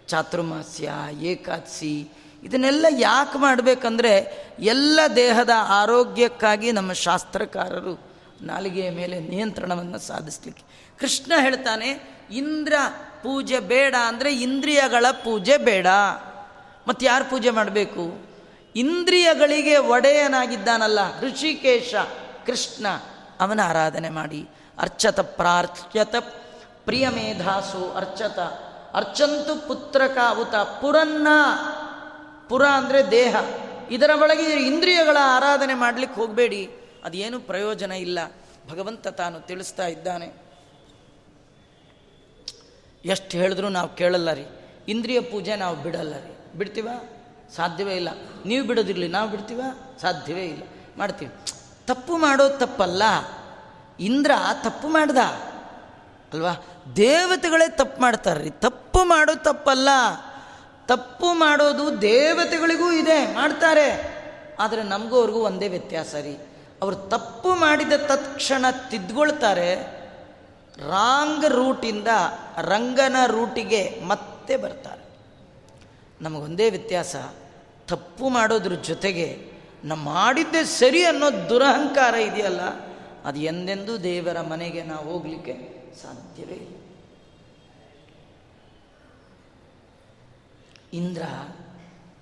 [0.07, 0.91] ಚಾತುರ್ಮಾಸ್ಯ,
[1.21, 1.95] ಏಕಾದಶಿ,
[2.43, 4.13] ಇದನ್ನೆಲ್ಲ ಯಾಕೆ ಮಾಡಬೇಕಂದ್ರೆ
[4.59, 7.93] ಎಲ್ಲ ದೇಹದ ಆರೋಗ್ಯಕ್ಕಾಗಿ ನಮ್ಮ ಶಾಸ್ತ್ರಕಾರರು
[8.41, 10.63] ನಾಲಿಗೆಯ ಮೇಲೆ ನಿಯಂತ್ರಣವನ್ನು ಸಾಧಿಸ್ಲಿಕ್ಕೆ.
[10.99, 11.89] ಕೃಷ್ಣ ಹೇಳ್ತಾನೆ,
[12.31, 12.73] ಇಂದ್ರ
[13.23, 15.87] ಪೂಜೆ ಬೇಡ ಅಂದರೆ ಇಂದ್ರಿಯಗಳ ಪೂಜೆ ಬೇಡ.
[16.87, 18.03] ಮತ್ತು ಯಾರು ಪೂಜೆ ಮಾಡಬೇಕು?
[18.75, 21.93] ಇಂದ್ರಿಯಗಳಿಗೆ ಒಡೆಯನಾಗಿದ್ದಾನಲ್ಲ ಋಷಿಕೇಶ.
[22.45, 22.87] ಕೃಷ್ಣ
[23.39, 24.49] ಅವನ ಆರಾಧನೆ ಮಾಡಿ.
[24.79, 26.15] ಅರ್ಚತ ಪ್ರಾರ್ಥ್ಯತ
[26.85, 28.39] ಪ್ರಿಯ ಮೇಧಾಸು ಅರ್ಚತ.
[28.93, 31.27] ಅರ್ಚಂತು ಪುತ್ರಕ ಉತ ಪುರನ್ನ.
[32.49, 33.35] ಪುರ ಅಂದರೆ ದೇಹ.
[33.91, 36.69] ಇದರ ಒಳಗೆ ಇಂದ್ರಿಯಗಳ ಆರಾಧನೆ ಮಾಡಲಿಕ್ಕೆ ಹೋಗಬೇಡಿ.
[37.03, 38.19] ಅದೇನು ಪ್ರಯೋಜನ ಇಲ್ಲ.
[38.69, 40.43] ಭಗವಂತ ತಾನು ತಿಳಿಸ್ತಾ ಇದ್ದಾನೆ.
[43.05, 44.45] ಎಷ್ಟು ಹೇಳಿದ್ರೂ ನಾವು ಕೇಳಲ್ಲ ರೀ.
[44.87, 46.53] ಇಂದ್ರಿಯ ಪೂಜೆ ನಾವು ಬಿಡಲ್ಲ ರೀ.
[46.55, 46.89] ಬಿಡ್ತೀವ?
[47.55, 48.09] ಸಾಧ್ಯವೇ ಇಲ್ಲ.
[48.45, 49.07] ನೀವು ಬಿಡೋದಿರಲಿ.
[49.07, 49.61] ನಾವು ಬಿಡ್ತೀವ?
[50.01, 50.63] ಸಾಧ್ಯವೇ ಇಲ್ಲ.
[50.97, 51.31] ಮಾಡ್ತೀವಿ.
[51.87, 53.03] ತಪ್ಪು ಮಾಡೋ ತಪ್ಪಲ್ಲ.
[53.99, 54.31] ಇಂದ್ರ
[54.63, 55.17] ತಪ್ಪು ಮಾಡ್ದ.
[56.33, 56.65] ಅಲ್ವಾ?
[56.95, 59.89] ದೇವತೆಗಳೇ ತಪ್ಪು ಮಾಡ್ತಾರ್ರಿ ತಪ್ಪು ಮಾಡೋ ತಪ್ಪಲ್ಲ.
[60.87, 64.13] ತಪ್ಪು ಮಾಡೋದು ದೇವತೆಗಳಿಗೂ ಇದೆ, ಮಾಡ್ತಾರೆ.
[64.59, 66.37] ಆದರೆ ನಮಗೂ ಅವ್ರಿಗೂ ಒಂದೇ ವ್ಯತ್ಯಾಸ ರೀ.
[66.81, 69.75] ಅವರು ತಪ್ಪು ಮಾಡಿದ ತತ್ಕ್ಷಣ ತಿದ್ಕೊಳ್ತಾರೆ
[70.87, 72.07] ರಾಂಗ್ ರೂಟಿಂದ
[72.57, 75.03] ರಂಗನ ರೂಟಿಗೆ ಮತ್ತೆ ಬರ್ತಾರೆ.
[76.21, 77.15] ನಮಗೊಂದೇ ವ್ಯತ್ಯಾಸ.
[77.87, 79.52] ತಪ್ಪು ಮಾಡೋದ್ರ ಜೊತೆಗೆ
[79.83, 82.61] ನಮ್ಮ ಮಾಡಿದ್ದೇ ಸರಿ ಅನ್ನೋ ದುರಹಂಕಾರ ಇದೆಯಲ್ಲ,
[83.25, 85.53] ಅದು ಎಂದೆಂದೂ ದೇವರ ಮನೆಗೆ ನಾವು ಹೋಗಲಿಕ್ಕೆ
[86.01, 86.75] ಸಾಧ್ಯವೇ ಇಲ್ಲ.
[90.93, 91.21] ಇಂದ್ರ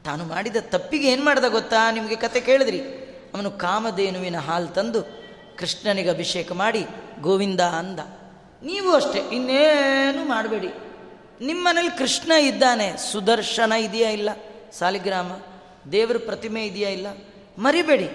[0.06, 1.92] ತಾನು ಮಾಡಿದ ತಪ್ಪಿಗೆ ಏನು ಮಾಡ್ದ ಗೊತ್ತಾ?
[1.92, 2.82] ನಿಮಗೆ ಕತೆ ಕೇಳಿದ್ರಿ.
[3.34, 5.02] ಅವನು ಕಾಮಧೇನುವಿನ ಹಾಲು ತಂದು
[5.58, 6.86] ಕೃಷ್ಣನಿಗೆ ಅಭಿಷೇಕ ಮಾಡಿ
[7.22, 8.00] ಗೋವಿಂದ ಅಂದ.
[8.64, 10.72] ನೀವು ಅಷ್ಟೇ, ಇನ್ನೇನು ಮಾಡಬೇಡಿ.
[11.46, 14.30] ನಿಮ್ಮನೇಲಿ ಕೃಷ್ಣ ಇದ್ದಾನೆ, ಸುದರ್ಶನ ಇದೆಯಾ ಇಲ್ಲ?
[14.72, 15.32] ಸಾಲಿಗ್ರಾಮ,
[15.92, 17.08] ದೇವರ ಪ್ರತಿಮೆ ಇದೆಯಾ ಇಲ್ಲ?
[17.60, 18.10] ಮರಿಬೇಡಿ.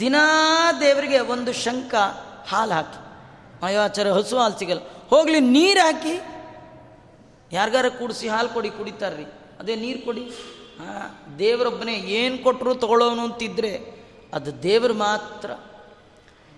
[0.00, 1.94] ದಿನಾ ದೇವರಿಗೆ ಒಂದು ಶಂಕ
[2.48, 3.08] ಹಾಲು ಹಾಕಿ.
[3.64, 4.80] ಮಯೋಚಾರ ಹಸು ಹಾಲು ಸಿಗಲ್ಲ.
[5.08, 6.20] ಹೋಗಲಿ, ನೀರು ಹಾಕಿ.
[7.52, 9.24] ಯಾರಿಗಾರ ಕೂಡಿಸಿ ಹಾಲು ಕೊಡಿ, ಕುಡಿತಾರ್ರಿ.
[9.60, 10.20] ಅದೇ ನೀರು ಕೊಡಿ.
[10.78, 15.50] ಹಾಂ ದೇವರೊಬ್ಬನೇ ಏನು ಕೊಟ್ಟರು ತಗೊಳ್ಳೋನು ಅಂತಿದ್ರೆ ಅದು ದೇವರು ಮಾತ್ರ.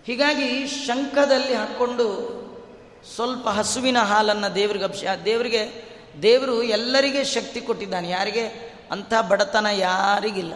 [0.06, 2.40] ಹೀಗಾಗಿ ಶಂಖದಲ್ಲಿ ಹಾಕ್ಕೊಂಡು
[3.14, 5.84] ಸ್ವಲ್ಪ ಹಸುವಿನ ಹಾಲನ್ನು ದೇವ್ರಿಗೆ ಆ, ದೇವರಿಗೆ,
[6.22, 8.10] ದೇವರು ಎಲ್ಲರಿಗೆ ಶಕ್ತಿ ಕೊಟ್ಟಿದ್ದಾನೆ.
[8.10, 8.76] ಯಾರಿಗೆ?
[8.90, 10.54] ಅಂಥ ಬಡತನ ಯಾರಿಗಿಲ್ಲ.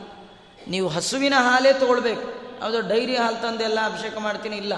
[0.69, 2.45] ನೀವು ಹಸುವಿನ ಹಾಲೇ ತೊಗೊಳ್ಬೇಕು.
[2.65, 4.75] ಅದು ಡೈರಿ ಹಾಲು ತಂದೆಲ್ಲ ಅಭಿಷೇಕ ಮಾಡ್ತೀನಿ, ಇಲ್ಲ.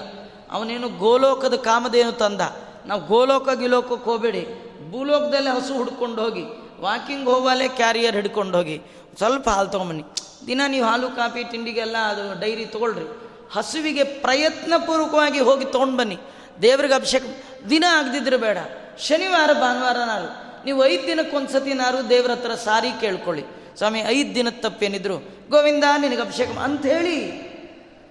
[0.51, 2.41] ಅವನೇನು ಗೋಲೋಕದ ಕಾಮದೇನು ತಂದ.
[2.85, 4.47] ನಾವು ಗೋಲೋಕ ಗಿಲೋಕಕ್ಕೆ ಹೋಗಬೇಡಿ.
[4.91, 6.43] ಭೂಲೋಕದಲ್ಲೇ ಹಸು ಹುಡ್ಕೊಂಡು ಹೋಗಿ,
[6.81, 8.81] ವಾಕಿಂಗ್ ಹೋಗಲೇ ಕ್ಯಾರಿಯರ್ ಹಿಡ್ಕೊಂಡು ಹೋಗಿ,
[9.17, 10.03] ಸ್ವಲ್ಪ ಹಾಲು ತೊಗೊಂಬನ್ನಿ.
[10.47, 13.27] ದಿನ ನೀವು ಹಾಲು, ಕಾಫಿ, ತಿಂಡಿಗೆಲ್ಲ ಅದು ಡೈರಿ ತೊಗೊಳ್ರಿ.
[13.53, 16.17] ಹಸುವಿಗೆ ಪ್ರಯತ್ನಪೂರ್ವಕವಾಗಿ ಹೋಗಿ ತೊಗೊಂಡು ಬನ್ನಿ
[16.61, 17.23] ದೇವ್ರಿಗೆ ಅಭಿಷೇಕ
[17.69, 18.57] ದಿನ ಆಗದಿದ್ರೆ ಬೇಡ.
[18.99, 23.56] ಶನಿವಾರ ಭಾನುವಾರನಾರು ನೀವು ಐದು ದಿನಕ್ಕೊಂದು ಸತಿನಾರು ದೇವ್ರ ಹತ್ರ ಸಾರಿ ಕೇಳ್ಕೊಳ್ಳಿ.
[23.77, 25.17] ಸ್ವಾಮಿ, ಐದು ದಿನದ ತಪ್ಪೇನಿದ್ರು?
[25.49, 27.17] ಗೋವಿಂದ, ನಿನಗೆ ಅಭಿಷೇಕ ಅಂಥೇಳಿ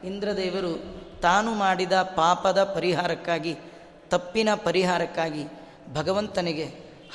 [0.05, 0.73] ಇಂದ್ರದೇವರು
[1.21, 3.57] ತಾನು ಮಾಡಿದ ಪಾಪದ ಪರಿಹಾರಕ್ಕಾಗಿ,
[4.09, 5.45] ತಪ್ಪಿನ ಪರಿಹಾರಕ್ಕಾಗಿ
[5.95, 6.67] ಭಗವಂತನಿಗೆ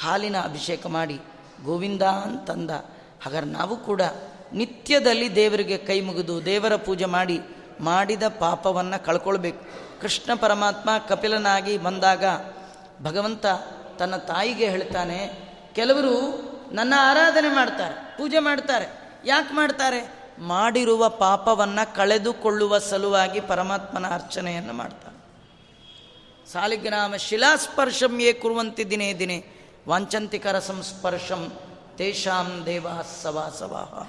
[0.02, 1.20] ಹಾಲಿನ ಅಭಿಷೇಕ ಮಾಡಿ
[1.66, 2.72] ಗೋವಿಂದ ಅಂತಂದ.
[3.24, 4.02] ಹಾಗಾದ್ರೆ ನಾವು ಕೂಡ
[4.54, 7.40] ನಿತ್ಯದಲ್ಲಿ ದೇವರಿಗೆ ಕೈ ಮುಗಿದು ದೇವರ ಪೂಜೆ ಮಾಡಿ,
[7.80, 9.66] ಮಾಡಿದ ಪಾಪವನ್ನು ಕಳ್ಕೊಳ್ಬೇಕು.
[10.02, 12.24] ಕೃಷ್ಣ ಪರಮಾತ್ಮ ಕಪಿಲನಾಗಿ ಬಂದಾಗ
[13.04, 13.46] ಭಗವಂತ
[14.00, 15.20] ತನ್ನ ತಾಯಿಗೆ ಹೇಳ್ತಾನೆ,
[15.74, 18.88] ಕೆಲವರು ನನ್ನ ಆರಾಧನೆ ಮಾಡ್ತಾರೆ, ಪೂಜೆ ಮಾಡ್ತಾರೆ.
[19.26, 20.22] ಯಾಕೆ ಮಾಡ್ತಾರೆ?
[20.40, 25.12] ಮಾಡಿರುವ ಪಾಪವನ್ನು ಕಳೆದುಕೊಳ್ಳುವ ಸಲುವಾಗಿ ಪರಮಾತ್ಮನ ಅರ್ಚನೆಯನ್ನು ಮಾಡ್ತಾರೆ.
[26.52, 29.46] ಸಾಲಿಗ್ರಾಮ ಶಿಲಾಸ್ಪರ್ಶಂ ಯೇ ಕುರುವಂತಿ ದಿನೇ ದಿನೇ,
[29.88, 31.52] ವಾಂಚಂತಿಕರ ಸಂಸ್ಪರ್ಶಂ
[31.98, 32.88] ತೇಷಾಂ ದೇವ
[33.22, 34.08] ಸವಾಸವಾಹ.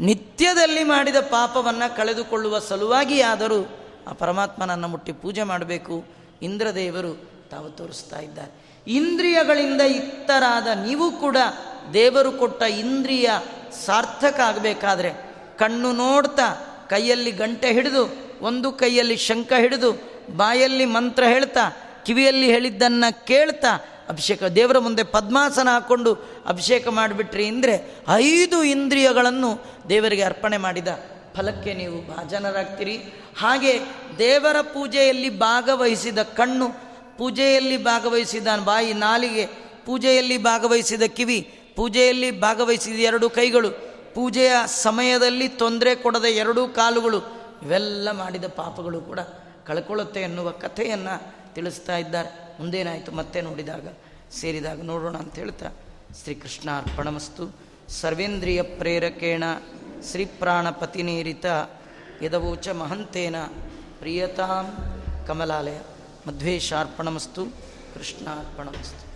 [0.00, 3.60] ನಿತ್ಯದಲ್ಲಿ ಮಾಡಿದ ಪಾಪವನ್ನು ಕಳೆದುಕೊಳ್ಳುವ ಸಲುವಾಗಿ ಆದರೂ
[4.08, 6.04] ಆ ಪರಮಾತ್ಮನನ್ನು ಮುಟ್ಟಿ ಪೂಜೆ ಮಾಡಬೇಕು.
[6.42, 7.12] ಇಂದ್ರದೇವರು
[7.50, 8.52] ತಾವು ತೋರಿಸ್ತಾ ಇದ್ದಾರೆ.
[8.86, 11.36] ಇಂದ್ರಿಯಗಳಿಂದ ಇತ್ತರಾದ ನೀವು ಕೂಡ
[11.92, 13.30] ದೇವರು ಕೊಟ್ಟ ಇಂದ್ರಿಯ
[13.86, 15.12] ಸಾರ್ಥಕ ಆಗಬೇಕಾದ್ರೆ
[15.58, 16.48] ಕಣ್ಣು ನೋಡ್ತಾ
[16.90, 18.02] ಕೈಯಲ್ಲಿ ಗಂಟೆ ಹಿಡಿದು,
[18.40, 19.92] ಒಂದು ಕೈಯಲ್ಲಿ ಶಂಖ ಹಿಡಿದು,
[20.36, 21.60] ಬಾಯಲ್ಲಿ ಮಂತ್ರ ಹೇಳ್ತಾ,
[22.06, 23.68] ಕಿವಿಯಲ್ಲಿ ಹೇಳಿದ್ದನ್ನು ಕೇಳ್ತಾ
[24.08, 26.14] ಅಭಿಷೇಕ, ದೇವರ ಮುಂದೆ ಪದ್ಮಾಸನ ಹಾಕ್ಕೊಂಡು
[26.46, 29.50] ಅಭಿಷೇಕ ಮಾಡಿಬಿಟ್ರಿ ಅಂದರೆ ಐದು ಇಂದ್ರಿಯಗಳನ್ನು
[29.88, 30.88] ದೇವರಿಗೆ ಅರ್ಪಣೆ ಮಾಡಿದ
[31.36, 32.96] ಫಲಕ್ಕೆ ನೀವು ಭಾಜನರಾಗ್ತೀರಿ.
[33.38, 33.80] ಹಾಗೆ
[34.18, 36.68] ದೇವರ ಪೂಜೆಯಲ್ಲಿ ಭಾಗವಹಿಸಿದ ಕಣ್ಣು,
[37.18, 39.46] ಪೂಜೆಯಲ್ಲಿ ಭಾಗವಹಿಸಿದ ಬಾಯಿ ನಾಲಿಗೆ,
[39.86, 43.70] ಪೂಜೆಯಲ್ಲಿ ಭಾಗವಹಿಸಿದ ಕಿವಿ ಪೂಜೆಯಲ್ಲಿ ಭಾಗವಹಿಸಿದ ಎರಡು ಕೈಗಳು,
[44.14, 47.18] ಪೂಜೆಯ ಸಮಯದಲ್ಲಿ ತೊಂದರೆ ಕೊಡದ ಎರಡೂ ಕಾಲುಗಳು,
[47.62, 49.20] ಇವೆಲ್ಲ ಮಾಡಿದ ಪಾಪಗಳು ಕೂಡ
[49.66, 52.56] ಕಳ್ಕೊಳ್ಳುತ್ತೆ ಎನ್ನುವ ಕಥೆಯನ್ನು ತಿಳಿಸ್ತಾ ಇದ್ದಾರೆ.
[52.60, 53.88] ಮುಂದೇನಾಯಿತು ಮತ್ತೆ ನೋಡಿದಾಗ,
[54.32, 55.66] ಸೇರಿದಾಗ ನೋಡೋಣ ಅಂತ ಹೇಳ್ತಾ
[56.22, 57.56] ಶ್ರೀಕೃಷ್ಣ ಅರ್ಪಣಮಸ್ತು
[57.88, 59.44] ಸರ್ವೇಂದ್ರಿಯ ಪ್ರೇರಕೇಣ
[60.10, 61.46] ಶ್ರೀಪ್ರಾಣಪತಿನೇರಿತ
[62.22, 63.36] ಯದವೋಚ ಮಹಂತೇನ
[63.98, 64.76] ಪ್ರಿಯತಾಂ
[65.26, 65.78] ಕಮಲಾಲಯ.
[66.28, 67.44] ಮಧ್ವೇಶಾರ್ಪಣಮಸ್ತು,
[67.94, 69.11] ಕೃಷ್ಣಾರ್ಪಣಮಸ್ತು.